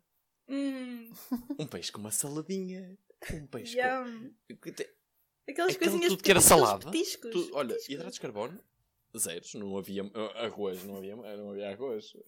Hum, 0.49 1.11
um 1.59 1.67
peixe 1.67 1.91
com 1.91 1.99
uma 1.99 2.11
saladinha, 2.11 2.97
um 3.33 3.47
peixe 3.47 3.75
com. 3.75 3.81
yum. 3.81 4.35
Aquelas 5.49 5.75
Aquele 5.75 5.77
coisinhas 5.91 6.11
tudo 6.13 6.23
que 6.23 6.31
era 6.31 6.41
salada, 6.41 6.91
Petiscos, 6.91 7.31
Tu- 7.31 7.49
olha, 7.55 7.69
petiscos. 7.69 7.93
hidratos 7.93 8.13
de 8.15 8.19
carbono, 8.21 8.63
zeros, 9.17 9.53
não 9.55 9.77
havia 9.77 10.03
uh, 10.03 10.09
arroz, 10.35 10.83
não 10.83 10.97
havia, 10.97 11.15
não 11.15 11.51
havia 11.51 11.69
arroz. 11.71 12.13
Uh, 12.15 12.23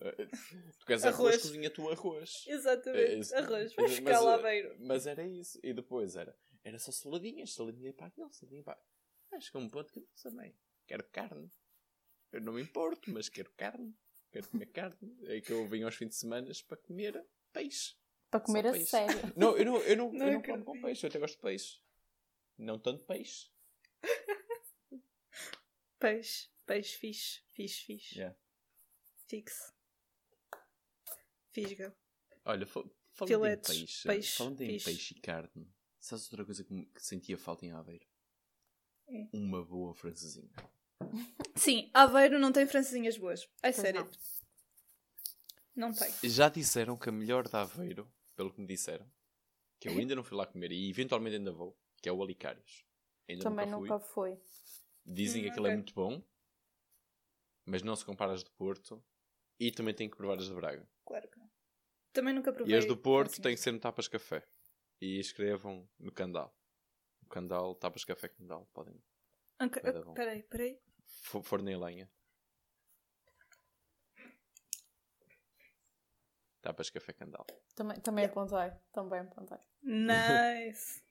Tu 0.80 0.86
queres 0.86 1.04
arroz, 1.04 1.20
Arroz. 1.36 1.42
cozinha 1.42 1.70
tu 1.70 1.90
arroz. 1.90 2.46
É 2.48 2.52
Exatamente. 2.54 3.20
isso. 3.20 3.36
Arroz. 3.36 3.74
Mas- 3.76 3.76
Vai 3.76 3.90
ficar 3.90 4.20
lá 4.20 4.38
beiro. 4.38 4.76
Mas 4.80 5.08
era 5.08 5.24
isso. 5.26 5.60
E 5.64 5.74
depois 5.74 6.16
era, 6.16 6.36
era 6.64 6.78
só 6.80 6.92
saladinhas, 6.92 7.54
saladinha 7.54 7.94
para 7.94 8.08
aquilo, 8.08 8.32
saladinha 8.34 8.64
para. 8.64 8.80
Acho 9.34 9.52
que 9.52 9.58
é 9.58 9.60
um 9.60 9.70
ponto 9.70 9.92
que 9.94 10.00
eu 10.00 10.08
também. 10.24 10.56
Quero 10.88 11.04
carne. 11.12 11.50
Eu 12.32 12.42
não 12.42 12.54
me 12.54 12.62
importo, 12.62 13.12
mas 13.12 13.30
quero 13.30 13.52
carne. 13.58 13.94
Quero 14.32 14.48
comer 14.50 14.68
carne. 14.68 15.18
É 15.26 15.42
que 15.42 15.52
eu 15.52 15.68
venho 15.68 15.86
aos 15.86 15.96
fins 15.96 16.10
de 16.10 16.16
semana 16.16 16.52
para 16.68 16.78
comer 16.78 17.26
peixe. 17.52 17.96
Para 18.30 18.40
comer 18.40 18.64
Só 18.64 18.70
a 18.70 18.72
peixe. 18.74 18.86
sério. 18.88 19.34
Não, 19.36 19.58
eu 19.58 19.66
não, 19.66 19.78
eu 19.82 19.98
não, 19.98 20.12
Não 20.14 20.28
eu 20.28 20.34
não 20.34 20.42
como 20.42 20.64
com 20.64 20.82
peixe, 20.82 21.06
eu 21.06 21.10
até 21.10 21.18
gosto 21.20 21.36
de 21.36 21.42
peixe. 21.42 21.80
Não 22.58 22.78
tanto 22.78 23.04
peixe. 23.06 23.50
Peixe. 26.00 26.48
Peixe 26.70 26.96
fixe. 26.98 27.42
Fixe, 27.56 27.82
fixe. 27.84 28.16
Yeah. 28.20 28.38
Fixe. 29.28 29.74
Fisga. 31.52 31.96
Olha, 32.46 32.68
fa- 32.68 32.84
falando 33.12 33.28
Filetes, 33.34 33.70
em 33.76 33.80
peixe, 33.80 34.08
peixe, 34.08 34.38
falando 34.38 34.62
em 34.62 34.78
peixe 34.80 35.14
e 35.16 35.20
carne, 35.20 35.68
sabes 36.00 36.26
outra 36.32 36.46
coisa 36.46 36.64
que, 36.64 36.86
que 36.86 37.04
sentia 37.04 37.40
falta 37.40 37.66
em 37.66 37.72
Aveiro? 37.72 38.06
É. 39.08 39.28
Uma 39.34 39.66
boa 39.66 39.96
francesinha. 39.96 40.52
Sim, 41.58 41.90
Aveiro 41.92 42.38
não 42.38 42.52
tem 42.52 42.68
francesinhas 42.68 43.18
boas. 43.18 43.50
É 43.64 43.72
sério. 43.72 44.08
Não. 45.76 45.92
tem. 45.92 46.12
Já 46.30 46.50
disseram 46.50 46.96
que 46.96 47.10
a 47.10 47.12
melhor 47.12 47.48
de 47.48 47.56
Aveiro, 47.56 48.08
pelo 48.36 48.54
que 48.54 48.62
me 48.62 48.68
disseram, 48.68 49.12
que 49.80 49.90
eu 49.90 49.94
ainda 49.94 50.14
não 50.16 50.24
fui 50.24 50.38
lá 50.38 50.46
comer 50.46 50.72
e 50.72 50.88
eventualmente 50.88 51.38
ainda 51.38 51.52
vou, 51.52 51.76
que 51.98 52.08
é 52.08 52.12
o 52.14 52.22
Alicários. 52.22 52.86
Ainda 53.28 53.42
Também 53.44 53.66
nunca 53.66 53.78
fui. 53.80 53.90
nunca 53.90 54.00
foi. 54.00 54.40
Dizem 55.04 55.42
que 55.42 55.48
Hum, 55.48 55.52
aquilo 55.52 55.66
é 55.66 55.70
ok. 55.70 55.78
muito 55.78 55.94
bom, 55.96 56.24
mas 57.70 57.82
não 57.84 57.96
se 57.96 58.04
compara 58.06 58.34
às 58.34 58.44
de 58.44 58.50
Porto 58.52 59.04
e 59.60 59.72
também 59.72 59.94
tem 59.94 60.10
que 60.10 60.18
provar 60.18 60.38
as 60.38 60.46
de 60.48 60.54
Braga. 60.54 60.88
Claro 61.06 61.28
que 61.30 61.38
não. 61.40 61.50
Também 62.12 62.34
nunca 62.34 62.52
provei. 62.52 62.74
E 62.74 62.78
as 62.78 62.86
do 62.86 62.98
Porto 62.98 63.28
francesinhas. 63.30 63.44
têm 63.44 63.56
que 63.56 63.62
ser 63.62 63.72
no 63.72 63.80
Tapas 63.80 64.08
Café. 64.08 64.46
E 65.02 65.20
escrevam 65.20 65.88
no 65.98 66.12
Candal. 66.12 66.54
No 67.22 67.30
Candal, 67.30 67.76
Tapas 67.76 68.04
Café 68.04 68.28
Candal, 68.30 68.66
podem. 68.74 69.02
Vai 69.60 69.70
dar 69.94 70.04
bom. 70.04 70.14
Peraí, 70.14 70.44
peraí. 70.44 70.80
Fo- 71.24 71.42
Forno 71.44 71.70
em 71.70 71.78
lenha. 71.78 72.10
Tapas 76.62 76.90
Café 76.90 77.14
Candal. 77.14 77.46
Também, 77.76 78.00
também 78.02 78.26
apontei. 78.26 78.72
Também 78.92 79.20
apontei. 79.22 79.58
Nice. 79.82 81.02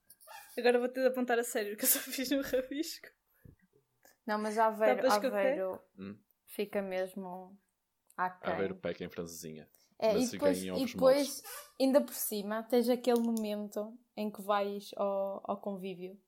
Agora 0.56 0.78
vou 0.78 0.88
ter 0.88 1.02
de 1.02 1.08
apontar 1.08 1.38
a 1.38 1.44
sério 1.44 1.76
que 1.76 1.84
eu 1.84 1.88
só 1.88 1.98
fiz 1.98 2.30
no 2.30 2.40
rabisco. 2.42 3.08
Não, 4.26 4.38
mas 4.38 4.58
Aveiro, 4.58 5.02
Tapas? 5.02 5.24
Aveiro 5.24 5.80
Hum. 5.98 6.16
fica 6.46 6.80
mesmo 6.80 7.58
aquém. 8.16 8.52
Aveiro 8.52 8.74
Peca 8.74 9.04
em 9.04 9.08
francesinha. 9.08 9.68
É, 9.98 10.12
mas 10.14 10.28
e 10.28 10.32
depois, 10.32 10.62
em 10.64 10.82
e 10.82 10.86
depois 10.86 11.42
ainda 11.80 12.00
por 12.00 12.14
cima, 12.14 12.62
tens 12.64 12.88
aquele 12.88 13.20
momento 13.20 13.96
em 14.16 14.30
que 14.30 14.42
vais 14.42 14.90
ao, 14.96 15.40
ao 15.44 15.56
convívio 15.58 16.18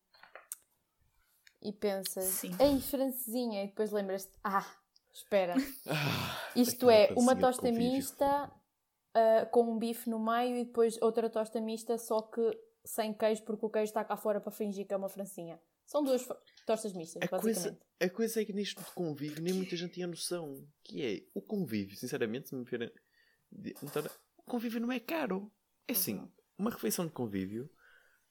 e 1.60 1.72
pensas, 1.72 2.24
Sim. 2.24 2.50
ei, 2.60 2.80
francesinha, 2.80 3.64
e 3.64 3.66
depois 3.66 3.90
lembras-te, 3.90 4.32
ah, 4.44 4.64
espera, 5.12 5.54
Ah, 5.88 6.52
isto 6.54 6.88
é 6.90 7.12
uma 7.16 7.34
tosta 7.36 7.70
mista 7.72 8.52
ah, 9.14 9.46
com 9.50 9.62
um 9.62 9.78
bife 9.78 10.08
no 10.08 10.18
meio 10.18 10.56
e 10.56 10.64
depois 10.64 11.00
outra 11.02 11.28
tosta 11.28 11.60
mista, 11.60 11.98
só 11.98 12.22
que 12.22 12.40
sem 12.84 13.12
queijo, 13.12 13.42
porque 13.42 13.66
o 13.66 13.70
queijo 13.70 13.90
está 13.90 14.04
cá 14.04 14.16
fora 14.16 14.40
para 14.40 14.52
fingir 14.52 14.86
que 14.86 14.94
é 14.94 14.96
uma 14.96 15.08
francinha. 15.08 15.60
São 15.84 16.04
duas 16.04 16.26
tostas 16.66 16.92
mistas, 16.92 17.22
A 17.22 17.28
coisa, 17.28 17.60
basicamente. 17.70 17.86
a 18.00 18.10
coisa 18.10 18.42
é 18.42 18.44
que 18.44 18.52
nisto 18.52 18.82
de 18.82 18.90
convívio 18.92 19.42
nem 19.42 19.54
muita 19.54 19.76
gente 19.76 19.94
tinha 19.94 20.06
noção. 20.06 20.66
Que 20.82 21.02
é 21.02 21.26
o 21.32 21.40
convívio, 21.40 21.96
sinceramente, 21.96 22.48
se 22.48 22.54
me 22.54 22.64
verem. 22.64 22.92
então, 23.82 24.04
O 24.36 24.42
convívio 24.42 24.80
não 24.80 24.92
é 24.92 25.00
caro. 25.00 25.50
É 25.88 25.92
assim, 25.92 26.30
uma 26.58 26.70
refeição 26.70 27.06
de 27.06 27.12
convívio 27.12 27.70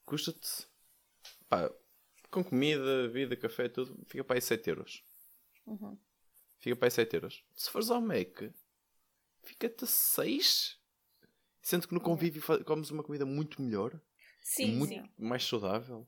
custa-te. 0.04 0.66
Pá, 1.48 1.68
com 2.30 2.44
comida, 2.44 3.08
vida, 3.08 3.36
café, 3.36 3.68
tudo, 3.68 4.04
fica 4.06 4.22
para 4.22 4.36
aí 4.36 4.42
7 4.42 4.68
euros. 4.70 5.02
Uhum. 5.66 5.98
Fica 6.60 6.76
para 6.76 6.86
aí 6.86 6.90
7 6.90 7.14
euros. 7.14 7.44
Se 7.54 7.70
fores 7.70 7.90
ao 7.90 8.00
Mac, 8.00 8.42
fica-te 9.42 9.86
6. 9.86 10.78
Sendo 11.62 11.88
que 11.88 11.94
no 11.94 12.00
convívio 12.00 12.42
comes 12.64 12.90
uma 12.90 13.02
comida 13.02 13.26
muito 13.26 13.60
melhor 13.60 14.00
Sim, 14.40 14.76
muito 14.76 14.92
sim. 14.94 15.10
mais 15.18 15.42
saudável. 15.42 16.06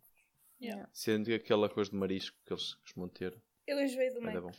Yeah. 0.60 0.90
Sendo 0.92 1.26
que 1.26 1.34
aquele 1.34 1.64
arroz 1.64 1.88
de 1.90 1.96
marisco 1.96 2.36
que 2.44 2.52
eles 2.52 2.74
costumam 2.74 3.08
ter 3.08 3.40
Eu 3.66 3.80
enjoei 3.80 4.10
do 4.10 4.18
é 4.18 4.32
Mac. 4.32 4.42
bom. 4.42 4.50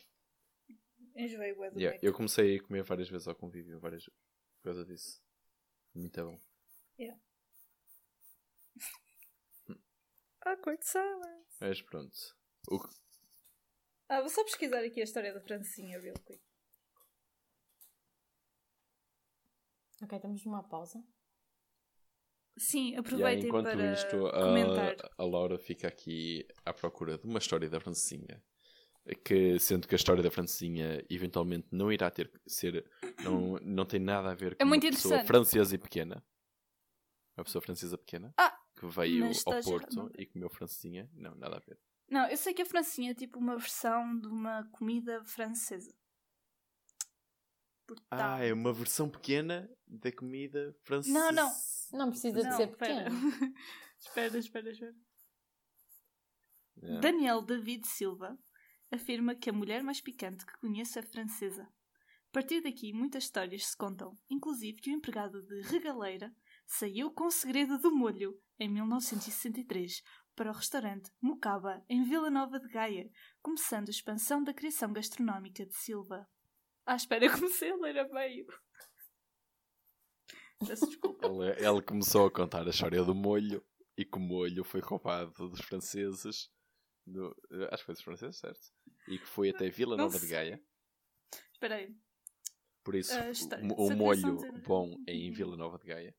Enjoei 1.16 1.54
bué 1.54 1.70
do 1.72 1.80
Yeah, 1.80 1.96
Mac. 1.98 2.04
eu 2.04 2.14
comecei 2.14 2.58
a 2.58 2.64
comer 2.64 2.84
várias 2.84 3.10
vezes 3.10 3.28
ao 3.28 3.36
convívio, 3.36 3.80
várias 3.80 4.06
por 4.06 4.64
causa 4.64 4.86
disso. 4.86 5.22
Muito 5.94 6.24
bom. 6.24 6.40
Awkward 10.46 10.80
silence. 10.86 11.58
Mas 11.60 11.82
pronto. 11.82 12.16
O 12.72 12.80
Ah, 14.08 14.22
vou 14.22 14.30
só 14.30 14.44
pesquisar 14.44 14.84
aqui 14.84 15.02
a 15.02 15.04
história 15.04 15.34
da 15.34 15.42
francesinha, 15.42 16.00
real 16.00 16.16
quick. 16.26 16.42
Ok, 20.02 20.16
estamos 20.16 20.46
numa 20.46 20.64
pausa. 20.64 21.04
Sim, 22.60 22.90
Yeah, 22.90 23.00
aproveitem 23.00 23.48
enquanto 23.48 23.72
para 23.72 23.94
isto, 23.94 24.18
comentar. 24.32 24.96
a, 25.18 25.24
a 25.24 25.26
Laura 25.26 25.58
fica 25.58 25.88
aqui 25.88 26.46
à 26.66 26.74
procura 26.74 27.18
de 27.18 27.26
uma 27.26 27.40
história 27.40 27.70
da 27.70 27.80
francesinha. 27.80 28.44
Que, 29.26 29.58
sendo 29.60 29.88
que 29.88 29.96
a 29.96 29.98
história 29.98 30.22
da 30.22 30.30
francesinha 30.30 31.04
eventualmente 31.10 31.68
não 31.72 31.92
irá 31.92 32.12
ter 32.12 32.30
que 32.30 32.40
ser. 32.46 32.86
Não, 33.24 33.58
não 33.64 33.86
tem 33.86 34.00
nada 34.00 34.30
a 34.30 34.36
ver 34.36 34.56
com 34.56 34.62
É 34.62 34.66
muito 34.66 34.84
uma 34.84 34.92
pessoa 34.92 35.24
francesa 35.24 35.74
e 35.74 35.78
pequena. 35.80 36.24
Uma 37.36 37.44
pessoa 37.46 37.62
francesa 37.62 37.98
pequena 37.98 38.34
Ah, 38.38 38.56
que 38.78 38.86
veio 38.86 39.32
ao 39.46 39.64
Porto 39.64 40.12
e 40.18 40.26
comeu 40.26 40.50
francesinha. 40.50 41.10
Não, 41.14 41.34
nada 41.36 41.56
a 41.56 41.60
ver. 41.60 41.80
Não, 42.10 42.28
eu 42.28 42.38
sei 42.38 42.54
que 42.54 42.62
a 42.62 42.66
francesinha 42.66 43.12
é 43.12 43.16
tipo 43.16 43.40
uma 43.40 43.56
versão 43.58 44.20
de 44.20 44.28
uma 44.28 44.64
comida 44.72 45.24
francesa. 45.24 45.92
Portanto, 47.96 48.22
Ah, 48.22 48.44
é 48.44 48.54
uma 48.54 48.74
versão 48.74 49.10
pequena 49.10 49.70
da 49.88 50.12
comida 50.12 50.76
francesa. 50.84 51.14
Não, 51.18 51.32
não. 51.32 51.52
Não 51.94 52.10
precisa 52.10 52.42
de 52.42 52.48
Não, 52.50 52.58
ser 52.58 52.70
espera. 52.70 53.04
pequeno. 53.06 53.56
espera, 54.00 54.38
espera, 54.38 54.70
espera. 54.72 54.96
Yeah. 56.82 57.02
Daniel 57.02 57.42
David 57.42 57.88
Silva 57.88 58.38
afirma 58.92 59.36
que 59.36 59.50
a 59.50 59.54
mulher 59.54 59.84
mais 59.84 60.02
picante 60.02 60.46
que 60.46 60.58
conhece 60.60 60.98
é 61.00 61.02
francesa. 61.02 61.64
A 61.64 62.32
partir 62.32 62.62
daqui, 62.62 62.94
muitas 62.94 63.24
histórias 63.24 63.66
se 63.66 63.76
contam, 63.76 64.16
inclusive 64.30 64.80
que 64.80 64.92
o 64.92 64.94
empregado 64.94 65.42
de 65.42 65.62
regaleira 65.64 66.34
saiu 66.68 67.12
com 67.12 67.26
o 67.26 67.32
segredo 67.32 67.78
do 67.80 67.92
molho 67.92 68.40
em 68.60 68.70
1963 68.70 70.02
para 70.36 70.52
o 70.52 70.54
restaurante 70.54 71.12
Mucaba, 71.22 71.84
em 71.90 72.04
Vila 72.04 72.30
Nova 72.30 72.60
de 72.60 72.68
Gaia, 72.70 73.10
começando 73.42 73.88
a 73.88 73.92
expansão 73.92 74.44
da 74.44 74.54
criação 74.54 74.94
gastronómica 74.94 75.66
de 75.66 75.76
Silva. 75.76 76.28
Ah, 76.92 76.96
espera, 76.96 77.24
eu 77.26 77.32
comecei 77.32 77.70
a 77.70 77.76
ler 77.76 78.00
a 78.00 78.08
meio. 78.08 78.48
Peço 80.68 80.88
desculpa. 80.88 81.28
Ele, 81.28 81.52
ele 81.68 81.82
começou 81.84 82.26
a 82.26 82.32
contar 82.32 82.66
a 82.66 82.70
história 82.72 83.04
do 83.04 83.14
molho 83.14 83.64
e 83.96 84.04
que 84.04 84.18
o 84.18 84.20
molho 84.20 84.64
foi 84.64 84.80
roubado 84.82 85.32
dos 85.50 85.62
franceses. 85.62 86.50
do- 87.06 87.36
eh, 87.52 87.70
acho 87.72 87.78
que 87.84 87.86
foi 87.86 87.94
dos 87.96 88.04
franceses, 88.04 88.38
certo? 88.38 88.60
E 89.08 89.18
que 89.20 89.26
foi 89.26 89.50
até 89.50 89.68
Vila 89.70 89.96
Não 89.98 90.06
Nova 90.06 90.20
de. 90.20 90.28
Gaia. 90.28 90.64
Espera 91.54 91.76
aí. 91.76 91.96
Por 92.84 92.94
isso, 92.96 93.14
A 93.14 93.30
história- 93.32 93.66
o, 93.66 93.88
o 93.88 93.92
a 93.92 93.96
molho 93.96 94.22
criação 94.38 94.54
de- 94.60 94.62
bom 94.62 94.96
é 95.08 95.14
em 95.14 95.30
Uhum. 95.30 95.36
Vila 95.36 95.58
Nova 95.58 95.78
de 95.80 95.88
Gaia. 95.88 96.16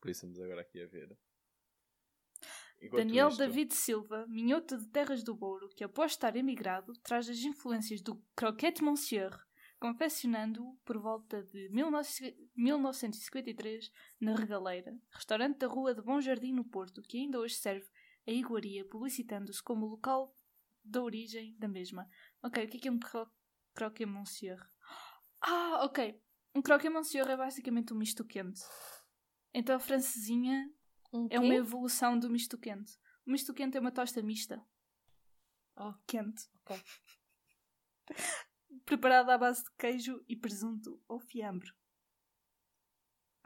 Por 0.00 0.10
isso 0.10 0.18
estamos 0.26 0.40
agora 0.40 0.60
aqui 0.62 0.80
a 0.82 0.86
ver. 0.86 1.14
Enquanto 2.82 2.98
Daniel 3.04 3.28
isto- 3.28 3.38
David 3.38 3.74
Silva, 3.74 4.26
minhoto 4.28 4.76
de 4.76 4.88
Terras 4.88 5.22
do 5.22 5.34
Douro, 5.34 5.68
que 5.68 5.84
após 5.84 6.12
estar 6.12 6.34
emigrado, 6.36 6.92
traz 7.02 7.28
as 7.28 7.38
influências 7.38 8.00
do 8.00 8.16
Croquette 8.34 8.82
Monsieur, 8.82 9.30
confeccionando-o 9.78 10.76
por 10.84 10.98
volta 10.98 11.42
de 11.44 11.68
19 11.68 12.50
1953 12.56 13.90
na 14.20 14.34
Regaleira, 14.34 14.96
restaurante 15.10 15.58
da 15.58 15.66
Rua 15.66 15.94
de 15.94 16.02
Bom 16.02 16.20
Jardim 16.20 16.52
no 16.52 16.64
Porto, 16.64 17.02
que 17.02 17.18
ainda 17.18 17.38
hoje 17.38 17.54
serve 17.54 17.86
a 18.26 18.30
iguaria, 18.32 18.84
publicitando-se 18.84 19.62
como 19.62 19.86
local 19.86 20.36
da 20.84 21.02
origem 21.02 21.56
da 21.58 21.68
mesma. 21.68 22.08
Ok, 22.42 22.64
o 22.64 22.68
que 22.68 22.76
é, 22.76 22.80
que 22.80 22.88
é 22.88 22.92
um 22.92 22.98
cro 22.98 23.30
Croquette 23.74 24.06
Monsieur? 24.10 24.58
Ah, 25.40 25.84
ok. 25.84 26.20
Um 26.54 26.60
Croquette 26.62 26.92
Monsieur 26.92 27.28
é 27.30 27.36
basicamente 27.36 27.92
um 27.92 27.96
misto 27.96 28.24
quente. 28.24 28.60
Então 29.54 29.76
a 29.76 29.80
francesinha 29.80 30.68
Um 31.12 31.26
é 31.30 31.38
uma 31.38 31.54
evolução 31.54 32.18
do 32.18 32.30
misto 32.30 32.56
quente. 32.56 32.98
O 33.26 33.30
misto 33.30 33.52
quente 33.52 33.76
é 33.76 33.80
uma 33.80 33.92
tosta 33.92 34.22
mista. 34.22 34.64
Ah. 35.76 35.98
Quente. 36.06 36.48
Ok. 36.64 36.82
preparada 38.84 39.34
à 39.34 39.38
base 39.38 39.64
de 39.64 39.70
queijo 39.78 40.24
e 40.28 40.36
presunto 40.36 41.00
ou 41.08 41.20
fiambre. 41.20 41.70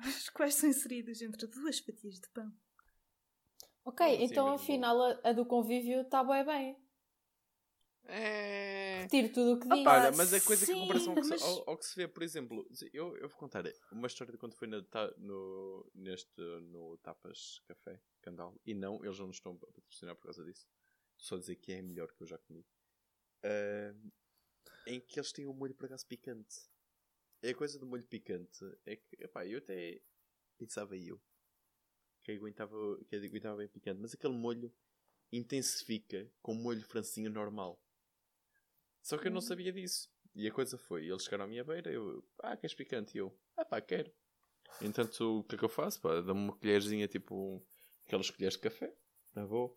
Os 0.04 0.28
quais 0.30 0.54
são 0.54 0.68
inseridos 0.68 1.22
entre 1.22 1.46
duas 1.46 1.78
fatias 1.78 2.16
de 2.20 2.28
pão. 2.30 2.52
Ok, 3.84 4.06
então 4.24 4.50
mesmo. 4.50 4.62
afinal 4.62 5.00
a, 5.00 5.20
a 5.24 5.32
do 5.32 5.46
convívio 5.46 6.02
está 6.02 6.22
bem 6.22 6.44
bem. 6.44 6.85
É. 8.08 9.02
Retiro 9.02 9.32
tudo 9.32 9.52
o 9.54 9.60
que 9.60 9.68
diz. 9.68 9.86
Olha, 9.86 10.12
mas 10.12 10.32
a 10.32 10.40
coisa 10.40 10.64
que 10.66 10.72
sim, 10.72 10.80
comparação 10.80 11.10
ao 11.12 11.16
que, 11.16 11.24
se, 11.24 11.30
mas- 11.30 11.42
ao- 11.42 11.70
ao 11.70 11.78
que 11.78 11.84
se 11.86 11.96
vê, 11.96 12.08
por 12.08 12.22
exemplo, 12.22 12.68
eu, 12.92 13.16
eu 13.16 13.28
vou 13.28 13.38
contar 13.38 13.64
uma 13.92 14.06
história 14.06 14.32
de 14.32 14.38
quando 14.38 14.54
foi 14.54 14.68
ta- 14.84 15.12
no, 15.18 15.90
neste, 15.94 16.40
no 16.40 16.96
Tapas 16.98 17.60
Café 17.66 18.00
Candal. 18.22 18.54
E 18.64 18.74
não, 18.74 19.04
eles 19.04 19.18
não 19.18 19.26
nos 19.26 19.36
estão 19.36 19.52
a 19.52 19.72
patrocinar 19.72 20.14
por 20.16 20.22
causa 20.24 20.44
disso. 20.44 20.66
Só 21.16 21.36
dizer 21.36 21.56
que 21.56 21.72
é 21.72 21.82
melhor 21.82 22.12
que 22.12 22.22
eu 22.22 22.26
já 22.26 22.38
comi. 22.38 22.64
Ah, 23.42 23.94
em 24.86 25.00
que 25.00 25.18
eles 25.18 25.32
têm 25.32 25.46
um 25.46 25.52
molho 25.52 25.74
por 25.74 25.86
acaso 25.86 26.06
picante. 26.06 26.56
E 27.42 27.48
a 27.50 27.54
coisa 27.54 27.78
do 27.78 27.86
molho 27.86 28.04
picante 28.04 28.64
é 28.84 28.96
que, 28.96 29.16
epá, 29.22 29.46
eu 29.46 29.58
até 29.58 30.00
pensava 30.58 30.96
eu 30.96 31.20
que 32.22 32.32
aguentava, 32.32 32.74
que 33.08 33.16
aguentava 33.16 33.56
bem 33.58 33.68
picante, 33.68 34.00
mas 34.00 34.14
aquele 34.14 34.34
molho 34.34 34.72
intensifica 35.32 36.30
com 36.42 36.52
o 36.52 36.56
molho 36.56 36.82
francinho 36.82 37.30
normal. 37.30 37.80
Só 39.06 39.16
que 39.16 39.28
eu 39.28 39.30
não 39.30 39.40
sabia 39.40 39.72
disso. 39.72 40.10
E 40.34 40.48
a 40.48 40.50
coisa 40.50 40.76
foi, 40.76 41.06
eles 41.06 41.22
chegaram 41.22 41.44
à 41.44 41.46
minha 41.46 41.62
beira, 41.62 41.92
eu, 41.92 42.24
ah, 42.40 42.56
queres 42.56 42.74
picante? 42.74 43.16
E 43.16 43.20
eu, 43.20 43.32
ah 43.56 43.64
pá, 43.64 43.80
quero. 43.80 44.10
Entanto, 44.82 45.38
o 45.38 45.44
que 45.44 45.54
é 45.54 45.58
que 45.58 45.64
eu 45.64 45.68
faço? 45.68 46.00
Pá, 46.00 46.20
dá-me 46.20 46.40
uma 46.40 46.56
colherzinha, 46.56 47.06
tipo, 47.06 47.64
aquelas 48.04 48.28
colheres 48.30 48.54
de 48.54 48.62
café, 48.62 48.92
na 49.32 49.46
boa. 49.46 49.72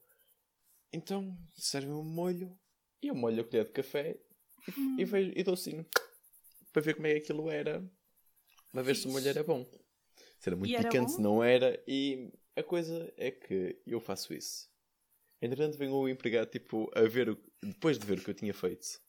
Então, 0.92 1.38
serve 1.54 1.92
um 1.92 2.04
molho, 2.04 2.60
e 3.04 3.10
eu 3.10 3.16
molho 3.16 3.42
a 3.42 3.44
colher 3.44 3.66
de 3.66 3.72
café, 3.72 4.20
e, 4.98 5.06
vejo, 5.06 5.32
e 5.36 5.44
dou 5.44 5.54
assim, 5.54 5.86
para 6.74 6.82
ver 6.82 6.96
como 6.96 7.06
é 7.06 7.14
que 7.14 7.20
aquilo 7.20 7.52
era, 7.52 7.88
para 8.72 8.82
ver 8.82 8.96
se 8.96 9.08
o 9.08 9.12
molho 9.12 9.28
era 9.28 9.44
bom. 9.44 9.64
Se 10.40 10.50
era 10.50 10.56
muito 10.56 10.74
era 10.74 10.90
picante, 10.90 11.12
se 11.12 11.22
não 11.22 11.44
era, 11.44 11.80
e 11.88 12.34
a 12.56 12.64
coisa 12.64 13.14
é 13.16 13.30
que 13.30 13.80
eu 13.86 14.00
faço 14.00 14.34
isso. 14.34 14.68
Entretanto, 15.40 15.78
vem 15.78 15.90
o 15.90 16.10
empregado, 16.10 16.50
tipo, 16.50 16.90
a 16.96 17.04
ver, 17.04 17.30
o, 17.30 17.38
depois 17.62 18.00
de 18.00 18.08
ver 18.08 18.18
o 18.18 18.24
que 18.24 18.32
eu 18.32 18.36
tinha 18.36 18.56
feito, 18.56 19.00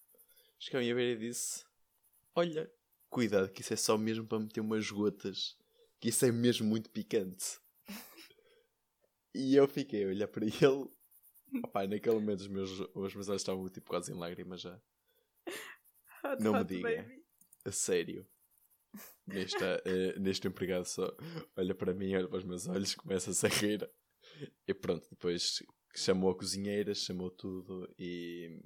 chegou 0.60 0.78
a 0.78 0.82
minha 0.82 0.94
beira 0.94 1.12
e 1.20 1.28
disse: 1.28 1.64
Olha, 2.34 2.70
cuidado, 3.08 3.50
que 3.50 3.62
isso 3.62 3.72
é 3.72 3.76
só 3.76 3.98
mesmo 3.98 4.26
para 4.26 4.38
meter 4.38 4.60
umas 4.60 4.88
gotas, 4.90 5.56
que 5.98 6.10
isso 6.10 6.24
é 6.24 6.30
mesmo 6.30 6.68
muito 6.68 6.90
picante. 6.90 7.58
e 9.34 9.56
eu 9.56 9.66
fiquei 9.66 10.04
a 10.04 10.08
olhar 10.08 10.28
para 10.28 10.44
ele. 10.44 10.88
Opá, 11.64 11.84
naquele 11.86 12.14
momento 12.14 12.40
os 12.40 12.48
meus, 12.48 12.70
os 12.94 13.14
meus 13.14 13.28
olhos 13.28 13.42
estavam 13.42 13.68
tipo 13.68 13.90
quase 13.90 14.12
em 14.12 14.14
lágrimas 14.14 14.60
já. 14.60 14.80
Hot, 16.24 16.42
Não 16.42 16.52
me 16.52 16.60
hot 16.60 16.68
diga. 16.68 16.88
baby. 17.02 17.24
A 17.64 17.72
sério. 17.72 18.26
Neste, 19.26 19.56
eh, 19.84 20.18
neste 20.18 20.46
empregado 20.46 20.84
só 20.84 21.12
olha 21.56 21.74
para 21.74 21.92
mim, 21.94 22.14
olha 22.14 22.28
para 22.28 22.38
os 22.38 22.44
meus 22.44 22.68
olhos, 22.68 22.94
começa-se 22.94 23.44
a 23.44 23.48
rir. 23.48 23.90
E 24.66 24.72
pronto, 24.72 25.08
depois 25.10 25.62
chamou 25.94 26.30
a 26.30 26.36
cozinheira, 26.36 26.94
chamou 26.94 27.30
tudo 27.30 27.92
e. 27.98 28.60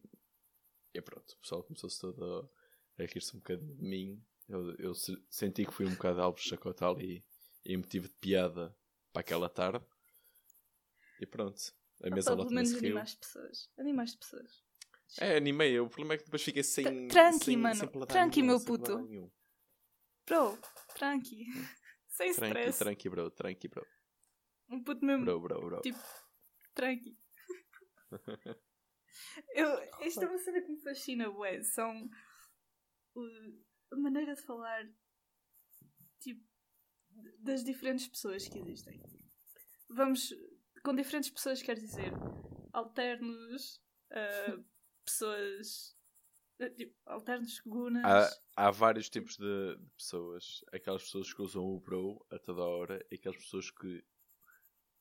E 0.94 1.00
pronto, 1.02 1.28
o 1.32 1.38
pessoal 1.38 1.62
começou-se 1.64 2.00
todo 2.00 2.24
a, 2.98 3.02
a 3.02 3.06
rir-se 3.06 3.34
um 3.36 3.40
bocadinho 3.40 3.74
de 3.74 3.82
mim. 3.82 4.24
Eu, 4.48 4.74
eu 4.76 4.94
se- 4.94 5.20
senti 5.28 5.66
que 5.66 5.72
fui 5.72 5.86
um 5.86 5.94
bocado 5.94 6.20
alvo 6.20 6.38
de 6.38 6.44
chacotal 6.48 7.00
e, 7.00 7.24
motivo 7.76 8.08
de 8.08 8.14
piada 8.14 8.76
para 9.12 9.20
aquela 9.20 9.48
tarde. 9.48 9.84
E 11.20 11.26
pronto, 11.26 11.60
a 12.02 12.10
mesa 12.10 12.30
lá 12.30 12.36
pelo 12.44 12.50
menos 12.54 12.72
riu. 12.72 12.90
animaste 12.90 13.18
pessoas. 13.18 13.70
Animaste 13.76 14.18
pessoas. 14.18 14.62
É, 15.18 15.36
animei. 15.36 15.78
O 15.80 15.88
problema 15.88 16.14
é 16.14 16.18
que 16.18 16.24
depois 16.24 16.42
fiquei 16.42 16.62
sem. 16.62 17.08
Tranqui, 17.08 17.44
sem, 17.44 17.56
mano. 17.56 17.74
sem 17.74 18.06
Tranqui, 18.06 18.42
nenhum, 18.42 18.56
meu 18.58 18.64
puto. 18.64 19.32
Bro, 20.26 20.58
tranqui. 20.94 21.46
Sem 22.08 22.32
Tranqui, 22.32 22.60
stress. 22.60 22.78
tranqui, 22.78 23.08
bro, 23.08 23.28
tranqui, 23.28 23.66
bro. 23.66 23.84
Um 24.70 24.80
puto 24.84 25.04
mesmo. 25.04 25.24
Bro, 25.24 25.40
bro, 25.40 25.60
bro. 25.66 25.80
Tipo, 25.80 25.98
tranqui. 26.72 27.18
Eu, 29.54 29.68
isto 30.02 30.22
é 30.22 30.28
uma 30.28 30.38
cena 30.38 30.60
que 30.62 30.70
me 30.70 30.80
fascina, 30.80 31.30
ué. 31.30 31.62
São 31.62 32.06
uh, 33.16 33.64
a 33.92 33.96
maneira 33.96 34.34
de 34.34 34.42
falar 34.42 34.84
tipo, 36.20 36.44
das 37.38 37.62
diferentes 37.64 38.08
pessoas 38.08 38.48
que 38.48 38.58
existem. 38.58 39.00
Vamos, 39.88 40.34
com 40.82 40.94
diferentes 40.94 41.30
pessoas 41.30 41.62
quer 41.62 41.76
dizer 41.76 42.12
alternos, 42.72 43.80
uh, 44.10 44.64
pessoas 45.04 45.96
uh, 46.60 46.70
tipo, 46.74 46.94
alternos, 47.06 47.60
gunas. 47.60 48.04
Há, 48.56 48.66
há 48.66 48.70
vários 48.70 49.08
tipos 49.08 49.36
de, 49.36 49.76
de 49.76 49.90
pessoas. 49.90 50.64
Aquelas 50.72 51.04
pessoas 51.04 51.32
que 51.32 51.42
usam 51.42 51.64
o 51.64 51.80
bro 51.80 52.24
a 52.30 52.38
toda 52.38 52.62
hora 52.62 53.06
e 53.10 53.14
aquelas 53.14 53.38
pessoas 53.38 53.70
que 53.70 54.04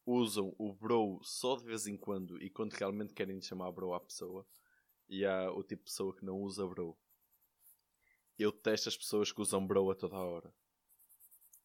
usam 0.06 0.54
o 0.58 0.74
bro 0.74 1.20
só 1.24 1.56
de 1.56 1.64
vez 1.66 1.88
em 1.88 1.98
quando 1.98 2.42
e 2.42 2.50
quando 2.50 2.74
realmente 2.74 3.14
querem 3.14 3.42
chamar 3.42 3.72
bro 3.72 3.94
à 3.94 4.00
pessoa. 4.00 4.46
E 5.10 5.26
há 5.26 5.52
o 5.52 5.62
tipo 5.64 5.84
de 5.84 5.92
pessoa 5.92 6.16
que 6.16 6.26
não 6.26 6.38
usa 6.40 6.66
bro. 6.68 6.98
Eu 8.38 8.52
detesto 8.52 8.90
as 8.90 8.98
pessoas 8.98 9.32
que 9.32 9.42
usam 9.42 9.66
bro 9.66 9.92
a 9.92 9.96
toda 9.96 10.16
hora. 10.18 10.54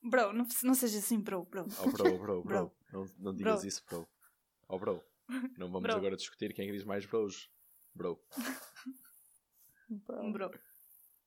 Bro, 0.02 0.32
não, 0.32 0.46
não 0.62 0.74
seja 0.74 0.98
assim, 0.98 1.18
bro, 1.20 1.44
bro. 1.44 1.66
Oh 1.80 1.90
bro, 1.90 2.18
bro, 2.18 2.18
bro. 2.18 2.44
Bro. 2.44 2.72
Não, 2.92 3.06
não 3.18 3.34
digas 3.34 3.60
Bro. 3.60 3.68
isso, 3.68 3.84
bro. 3.86 4.08
Oh 4.68 4.78
bro. 4.78 5.02
Não 5.58 5.66
vamos 5.70 5.82
Bro. 5.82 5.96
agora 5.96 6.16
discutir 6.16 6.54
quem 6.54 6.64
é 6.64 6.68
que 6.70 6.76
diz 6.76 6.84
mais 6.84 7.04
bros. 7.04 7.50
Bro. 7.94 8.18
Um 10.10 10.32
bro. 10.32 10.50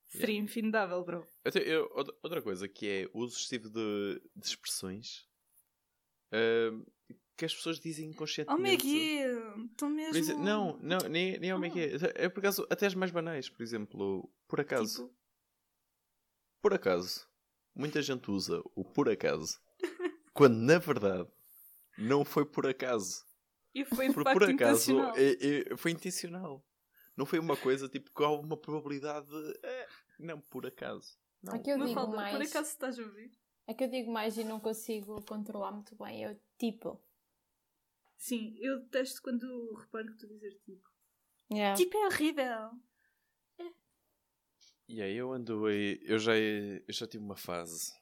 Seria 0.07 0.39
infindável, 0.39 1.03
bro. 1.03 1.25
Eu 1.45 1.61
eu- 1.61 1.91
outra- 1.95 2.41
coisa 2.41 2.67
que 2.67 2.87
é 2.87 3.09
o 3.13 3.19
uso 3.19 3.35
excessivo 3.37 3.69
de, 3.69 4.21
de 4.35 4.45
expressões 4.47 5.27
ahm, 6.31 6.83
que 7.37 7.45
as 7.45 7.53
pessoas 7.55 7.79
dizem 7.79 8.07
Oh, 8.07 8.11
inconscientemente. 8.11 8.85
Miguel, 8.85 9.67
tu 9.75 9.85
Por 9.85 9.89
mesmo. 9.89 10.39
não, 10.43 10.77
não, 10.77 10.97
nem, 11.09 11.39
nem 11.39 11.51
ao 11.51 11.57
Ah. 11.57 11.61
Miguel. 11.61 11.97
É 12.15 12.29
por 12.29 12.39
acaso, 12.39 12.67
até 12.69 12.85
as 12.85 12.93
mais 12.95 13.11
banais, 13.11 13.49
por 13.49 13.63
exemplo, 13.63 14.31
por 14.47 14.59
acaso. 14.59 15.05
Tipo, 15.07 15.21
Por 16.61 16.73
acaso. 16.73 17.27
Muita 17.73 18.01
gente 18.01 18.29
usa 18.29 18.61
o 18.75 18.83
por 18.83 19.09
acaso. 19.09 19.59
quando 20.33 20.55
na 20.57 20.77
verdade 20.77 21.27
não 21.97 22.23
foi 22.23 22.45
por 22.45 22.67
acaso. 22.67 23.25
e 23.73 23.83
foi 23.85 24.09
de 24.09 24.13
Por, 24.13 24.23
por 24.23 24.43
acaso 24.43 24.91
intencional. 24.91 25.13
é- 25.15 25.71
é- 25.73 25.77
foi 25.77 25.91
intencional. 25.91 26.65
Não 27.17 27.25
foi 27.25 27.39
uma 27.39 27.57
coisa 27.57 27.87
tipo 27.89 28.11
com 28.11 28.23
alguma 28.23 28.55
probabilidade. 28.57 29.27
de, 29.27 29.59
"Eh, 29.63 29.87
não, 30.19 30.39
por 30.41 30.65
acaso. 30.67 31.17
Não. 31.41 31.55
É 31.55 31.59
que 31.59 31.71
eu 31.71 31.77
digo 31.77 31.89
Mafalda, 31.89 32.15
mais. 32.17 32.35
por 32.37 32.45
acaso 32.45 32.69
estás 32.69 32.99
a 32.99 33.01
ouvir? 33.03 33.31
É 33.67 33.73
que 33.73 33.83
eu 33.83 33.89
digo 33.89 34.11
mais 34.11 34.37
e 34.37 34.43
não 34.43 34.59
consigo 34.59 35.23
controlar 35.25 35.71
muito 35.71 35.95
bem. 35.95 36.23
Eu 36.23 36.39
tipo. 36.57 37.01
Sim, 38.17 38.55
eu 38.59 38.79
detesto 38.81 39.21
quando 39.21 39.73
reparo 39.75 40.07
que 40.07 40.17
tu 40.17 40.27
dizes 40.27 40.55
tipo. 40.61 40.89
Yeah. 41.51 41.75
Tipo 41.75 41.97
é 41.97 42.05
horrível. 42.07 42.71
E 44.87 45.01
aí 45.01 45.15
eu 45.15 45.31
ando 45.31 45.65
aí, 45.67 45.99
eu 46.03 46.19
já, 46.19 46.37
eu 46.37 46.83
já 46.89 47.07
tive 47.07 47.23
uma 47.23 47.37
fase, 47.37 47.93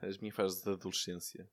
as 0.00 0.18
minhas 0.18 0.36
fases 0.36 0.62
de 0.62 0.70
adolescência, 0.70 1.50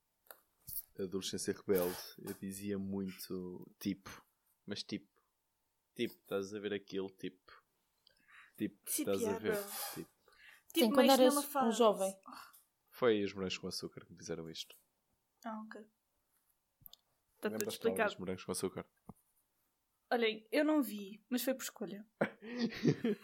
adolescência 0.99 1.53
rebelde, 1.53 1.97
eu 2.19 2.31
dizia 2.35 2.77
muito 2.77 3.67
tipo, 3.79 4.23
mas 4.63 4.83
tipo, 4.83 5.09
tipo, 5.95 6.13
estás 6.13 6.53
a 6.53 6.59
ver 6.59 6.73
aquele 6.73 7.09
tipo, 7.09 7.51
tipo, 8.55 8.75
Tipo, 8.87 8.89
estás 8.89 9.23
a 9.23 9.37
ver, 9.39 9.57
tipo. 9.57 10.09
Tipo, 10.73 10.85
Sim, 10.85 10.91
quando 10.91 11.11
eras 11.11 11.55
um 11.55 11.71
jovem. 11.71 12.15
Foi 12.95 13.21
os 13.25 13.33
morangos 13.33 13.57
com 13.57 13.67
açúcar 13.67 14.05
que 14.05 14.13
me 14.13 14.17
fizeram 14.17 14.49
isto. 14.49 14.73
Ah, 15.43 15.61
ok. 15.63 15.85
Está 17.35 17.49
tudo 17.49 17.69
explicado. 17.69 18.09
dos 18.09 18.17
morangos 18.17 18.45
com 18.45 18.53
açúcar? 18.53 18.85
Olhem, 20.09 20.47
eu 20.49 20.63
não 20.63 20.81
vi, 20.81 21.21
mas 21.29 21.43
foi 21.43 21.53
por 21.53 21.63
escolha. 21.63 22.07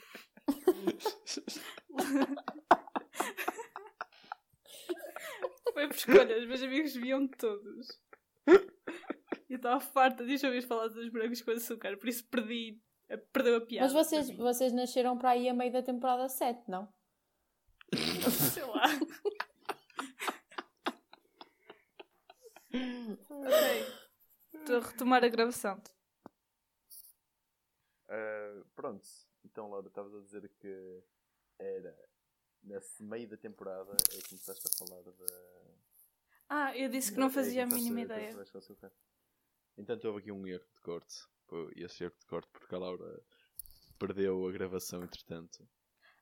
Foi 5.74 5.88
por 5.88 5.96
escolha, 5.96 6.38
os 6.38 6.46
meus 6.46 6.62
amigos 6.62 6.94
viam 6.94 7.26
todos. 7.30 7.88
Eu 9.50 9.56
estava 9.56 9.80
farta 9.80 10.26
de 10.26 10.46
ouvir 10.46 10.62
falar 10.64 10.90
dos 10.90 11.08
brancos 11.08 11.42
com 11.42 11.52
açúcar, 11.52 11.98
por 11.98 12.10
isso 12.10 12.28
perdi, 12.28 12.78
perdeu 13.32 13.56
a 13.56 13.62
piada. 13.62 13.86
Mas 13.86 13.94
vocês, 13.94 14.36
vocês 14.36 14.74
nasceram 14.74 15.18
para 15.18 15.30
aí 15.30 15.48
a 15.48 15.54
meio 15.54 15.72
da 15.72 15.82
temporada 15.82 16.28
7, 16.28 16.70
não? 16.70 16.94
Sei 17.94 18.66
lá. 18.66 18.84
Ok. 23.30 24.02
Estou 24.54 24.78
a 24.78 24.80
retomar 24.80 25.24
a 25.24 25.30
gravação. 25.30 25.82
Ah, 28.10 28.64
pronto, 28.76 29.08
então 29.46 29.70
Laura, 29.70 29.88
estavas 29.88 30.14
a 30.14 30.20
dizer 30.20 30.50
que 30.60 31.04
era 31.58 31.96
nesse 32.64 33.04
meio 33.04 33.28
da 33.28 33.38
temporada 33.38 33.92
é 33.94 34.18
que 34.18 34.30
começaste 34.30 34.68
a 34.68 34.86
falar 34.86 35.02
da. 35.04 35.26
Ah, 36.50 36.78
eu 36.78 36.90
disse 36.90 37.14
que 37.14 37.20
não 37.20 37.28
É, 37.28 37.32
fazia 37.32 37.64
a 37.64 37.68
mínima 37.68 38.02
ideia. 38.02 38.36
Entanto, 39.78 40.06
houve 40.06 40.20
aqui 40.20 40.32
um 40.32 40.46
erro 40.46 40.66
de 40.76 40.82
corte. 40.82 41.16
E 41.76 41.84
esse 41.84 42.04
erro 42.04 42.16
de 42.20 42.26
corte 42.26 42.50
porque 42.52 42.76
a 42.76 42.78
Laura 42.78 43.22
perdeu 43.98 44.48
a 44.48 44.52
gravação 44.52 45.04
entretanto. 45.04 45.68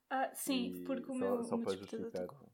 Ah, 0.10 0.34
sim, 0.34 0.74
E 0.76 0.86
porque 0.86 1.12
o 1.12 1.16
meu, 1.16 1.44
só 1.44 1.56
o 1.56 1.58
meu 1.58 1.66
para 1.66 1.78
justificar 1.78 2.28
tocou. 2.28 2.50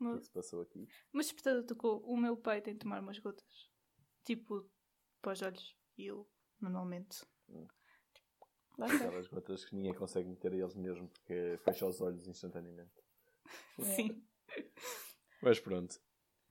Yeah, 0.00 0.16
o 0.16 0.18
que 0.18 0.22
é 0.22 0.26
se 0.26 0.32
passou 0.32 0.62
aqui. 0.62 0.88
despertador 1.14 1.64
tocou. 1.64 2.00
O 2.04 2.16
meu 2.16 2.36
pai 2.36 2.60
tem 2.60 2.74
de 2.74 2.80
tomar 2.80 3.00
umas 3.00 3.18
gotas. 3.18 3.70
Tipo, 4.24 4.70
para 5.20 5.32
os 5.32 5.42
olhos. 5.42 5.76
E 5.96 6.06
eu, 6.06 6.28
manualmente. 6.60 7.16
Ser. 7.16 7.68
Aquelas 8.80 9.26
gotas 9.26 9.64
que 9.64 9.74
ninguém 9.74 9.92
consegue 9.92 10.28
meter 10.28 10.52
a 10.52 10.56
eles 10.56 10.76
mesmo 10.76 11.08
porque 11.08 11.58
fecha 11.64 11.86
os 11.86 12.00
olhos 12.00 12.28
instantaneamente. 12.28 12.94
Sim. 13.80 14.24
Mas 15.42 15.58
pronto. 15.58 15.98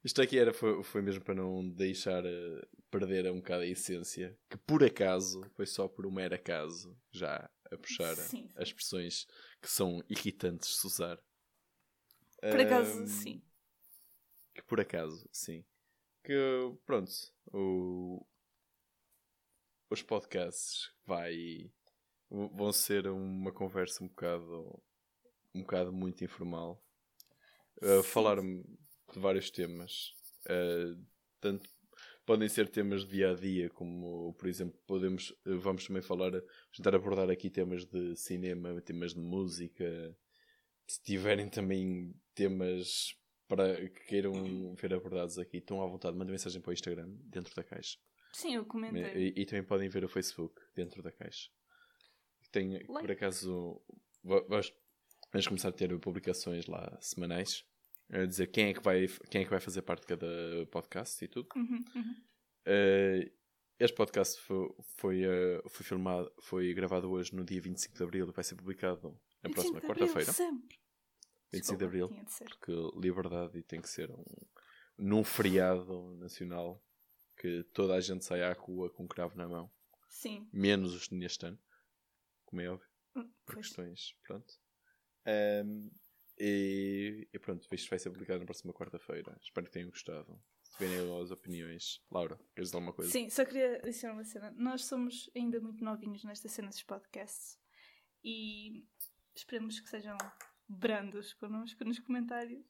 Isto 0.04 0.22
aqui 0.22 0.38
era, 0.38 0.54
foi, 0.54 0.84
foi 0.84 1.02
mesmo 1.02 1.24
para 1.24 1.36
não 1.36 1.68
deixar 1.70 2.24
eh, 2.26 2.68
perder 2.92 3.32
um 3.32 3.38
bocado 3.38 3.64
a 3.64 3.68
essência. 3.68 4.38
Que 4.50 4.58
por 4.58 4.84
acaso, 4.84 5.42
foi 5.56 5.66
só 5.66 5.88
por 5.88 6.06
um 6.06 6.12
mero 6.12 6.36
acaso, 6.36 6.98
já 7.12 7.50
a 7.72 7.78
puxar 7.78 8.16
Sim, 8.16 8.48
sim. 8.48 8.52
as 8.56 8.70
expressões 8.70 9.26
que 9.62 9.70
são 9.70 10.02
irritantes 10.10 10.70
de 10.70 10.76
se 10.76 10.88
usar. 10.88 11.20
Por 12.50 12.60
acaso, 12.62 13.06
Ahm, 13.06 13.08
sim. 13.08 13.42
Que 14.54 14.62
por 14.64 14.80
acaso, 14.82 15.28
sim. 15.32 15.64
Que 16.24 16.36
pronto, 16.86 17.12
o- 17.54 18.26
os 19.90 20.02
podcasts 20.02 20.90
vai, 21.06 21.70
vão 22.30 22.72
ser 22.74 23.08
uma 23.08 23.52
conversa 23.52 24.04
um 24.04 24.08
bocado, 24.08 24.82
um 25.56 25.62
bocado 25.62 25.94
muito 25.94 26.24
informal. 26.24 26.82
Uh, 27.82 28.02
Sim. 28.02 28.04
falar 28.04 28.42
de 28.42 28.64
vários 29.20 29.50
temas. 29.52 30.14
Uh, 30.50 31.00
tanto 31.40 31.70
podem 32.26 32.50
ser 32.50 32.70
temas 32.70 33.04
de 33.06 33.12
dia 33.12 33.32
a 33.32 33.36
dia, 33.36 33.70
como 33.70 34.34
por 34.34 34.48
exemplo, 34.48 34.80
podemos, 34.88 35.34
vamos 35.46 35.86
também 35.88 36.02
falar, 36.02 36.32
tentar 36.76 36.96
abordar 36.96 37.30
aqui 37.30 37.50
temas 37.50 37.86
de 37.86 38.16
cinema, 38.16 38.82
temas 38.82 39.14
de 39.14 39.20
música. 39.20 40.16
Se 40.88 41.02
tiverem 41.04 41.50
também 41.50 42.14
temas 42.34 43.14
para 43.48 43.76
que 43.90 44.06
queiram 44.08 44.74
ver 44.76 44.94
abordados 44.94 45.38
aqui, 45.38 45.58
estão 45.58 45.82
à 45.82 45.88
vontade, 45.88 46.16
mandem 46.18 46.32
mensagem 46.32 46.62
para 46.62 46.70
o 46.70 46.74
Instagram, 46.74 47.08
dentro 47.26 47.54
da 47.56 47.64
caixa. 47.64 47.98
Sim, 48.34 48.56
eu 48.56 48.66
comentei. 48.66 49.34
E, 49.36 49.42
e 49.42 49.46
também 49.46 49.64
podem 49.64 49.90
ver 49.90 50.04
o 50.04 50.10
Facebook, 50.10 50.54
dentro 50.76 51.02
da 51.02 51.12
caixa. 51.12 51.50
Tem, 52.52 52.86
por 52.86 52.94
Like. 52.96 53.12
acaso, 53.14 53.82
va- 54.24 54.46
vamos, 54.48 54.74
vamos 55.32 55.48
começar 55.48 55.70
a 55.70 55.74
ter 55.74 55.98
publicações 56.00 56.66
lá 56.68 56.98
semanais, 57.02 57.64
a 58.10 58.26
dizer 58.26 58.48
quem 58.48 58.68
é 58.70 58.74
que 58.74 58.82
vai, 58.82 59.08
quem 59.30 59.42
é 59.42 59.44
que 59.44 59.50
vai 59.50 59.60
fazer 59.60 59.82
parte 59.82 60.02
de 60.02 60.08
cada 60.08 60.66
podcast 60.72 61.24
e 61.24 61.28
tudo. 61.28 61.48
Uhum, 61.56 61.84
uhum. 61.96 62.16
Eh, 62.66 63.32
este 63.80 63.96
podcast 63.96 64.40
foi, 64.42 64.70
foi, 64.98 65.24
eh, 65.24 65.62
foi 65.70 65.86
filmado, 65.86 66.32
foi 66.42 66.74
gravado 66.74 67.10
hoje 67.10 67.34
no 67.36 67.44
dia 67.46 67.62
25 67.62 67.96
de 67.98 68.04
Abril 68.04 68.28
e 68.28 68.32
vai 68.34 68.44
ser 68.44 68.56
publicado 68.56 69.18
na 69.44 69.50
25 69.50 69.54
próxima 69.72 69.82
quarta-feira. 69.82 70.32
Sempre. 70.34 70.80
25 71.52 71.78
de 71.78 71.86
Abril. 71.86 72.08
de 72.10 72.44
porque 72.46 72.74
liberdade 73.00 73.64
tem 73.64 73.82
que 73.82 73.90
ser 73.90 74.12
um, 74.12 74.24
num 74.98 75.24
feriado 75.24 76.16
nacional 76.18 76.84
que 77.38 77.64
toda 77.74 77.94
a 77.96 78.02
gente 78.02 78.26
sai 78.26 78.42
à 78.44 78.52
rua 78.54 78.90
com 78.90 79.04
um 79.04 79.08
cravo 79.08 79.38
na 79.38 79.48
mão, 79.48 79.72
Sim. 80.10 80.48
menos 80.52 80.94
os 80.94 81.10
neste 81.10 81.46
ano, 81.46 81.60
como 82.46 82.62
é 82.62 82.70
óbvio, 82.70 82.88
Hum, 83.16 83.24
por 83.46 83.54
pois. 83.56 83.68
questões, 83.68 84.16
pronto. 84.24 84.54
Ahm, 85.26 85.90
e, 86.40 87.28
e 87.34 87.40
pronto, 87.40 87.68
isto 87.74 87.90
vai 87.90 87.98
ser 87.98 88.10
publicado 88.12 88.40
na 88.40 88.46
próxima 88.46 88.74
quarta-feira. 88.74 89.36
Espero 89.42 89.66
que 89.66 89.72
tenham 89.72 89.90
gostado. 89.90 90.40
Se 90.64 90.72
tiverem 90.74 91.22
as 91.22 91.32
opiniões, 91.32 92.04
Laura, 92.12 92.38
queres 92.54 92.68
dizer 92.70 92.76
alguma 92.78 92.94
coisa? 92.94 93.12
Sim, 93.12 93.30
só 93.30 93.44
queria 93.46 93.78
adicionar 93.78 94.14
uma 94.14 94.24
cena. 94.24 94.52
Nós 94.52 94.86
somos 94.86 95.30
ainda 95.36 95.60
muito 95.60 95.84
novinhos 95.84 96.24
nesta 96.24 96.48
cena 96.48 96.70
dos 96.70 96.84
podcasts 96.84 97.58
e 98.24 98.86
esperemos 99.38 99.80
que 99.80 99.90
sejam 99.90 100.18
brandos 100.68 101.34
connosco 101.34 101.84
nos 101.84 102.00
comentários. 102.00 102.66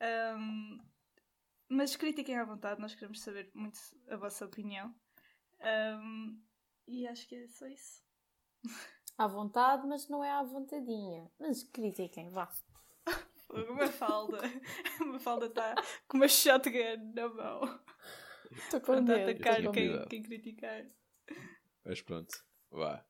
Ahm, 0.00 0.78
mas 1.68 1.96
critiquem 1.96 2.36
à 2.36 2.44
vontade, 2.44 2.80
nós 2.80 2.94
queremos 2.94 3.20
saber 3.20 3.50
muito 3.54 3.78
a 4.08 4.16
vossa 4.16 4.44
opinião. 4.44 4.94
Ahm, 5.60 6.40
e 6.86 7.06
acho 7.06 7.28
que 7.28 7.36
é 7.36 7.48
só 7.48 7.66
isso. 7.66 8.02
À 9.16 9.26
vontade, 9.26 9.86
mas 9.86 10.08
não 10.08 10.22
é 10.22 10.30
à 10.30 10.42
vontadinha. 10.42 11.30
Mas 11.38 11.62
critiquem, 11.62 12.30
vá. 12.30 12.48
Uma 13.50 13.88
falda. 13.88 14.38
Uma 15.00 15.18
falda 15.18 15.46
está 15.46 15.74
com 16.06 16.18
uma 16.18 16.28
shotgun 16.28 17.12
na 17.14 17.28
mão. 17.28 17.80
Estou 18.50 18.80
com 18.80 19.00
medo. 19.00 19.30
atacar 19.30 19.72
quem, 19.72 20.06
quem 20.06 20.22
criticar. 20.22 20.86
Mas 21.84 22.02
pronto, 22.02 22.44
vá. 22.70 23.04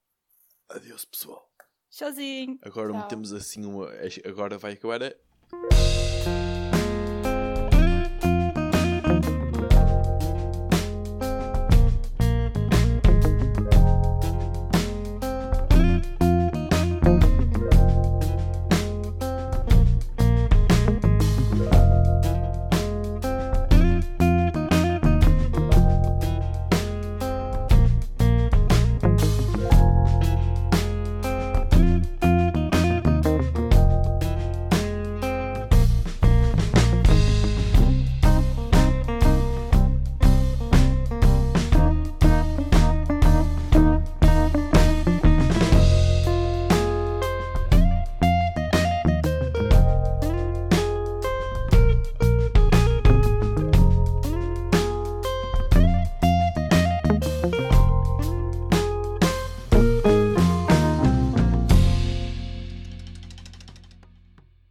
Adeus, 0.68 1.04
pessoal. 1.04 1.47
Tchauzinho. 1.90 2.58
Agora 2.62 2.92
Tchau. 2.92 3.00
metemos 3.02 3.32
assim 3.32 3.64
uma. 3.64 3.88
Agora 4.24 4.58
vai 4.58 4.72
acabar 4.72 5.02
a. 5.02 6.57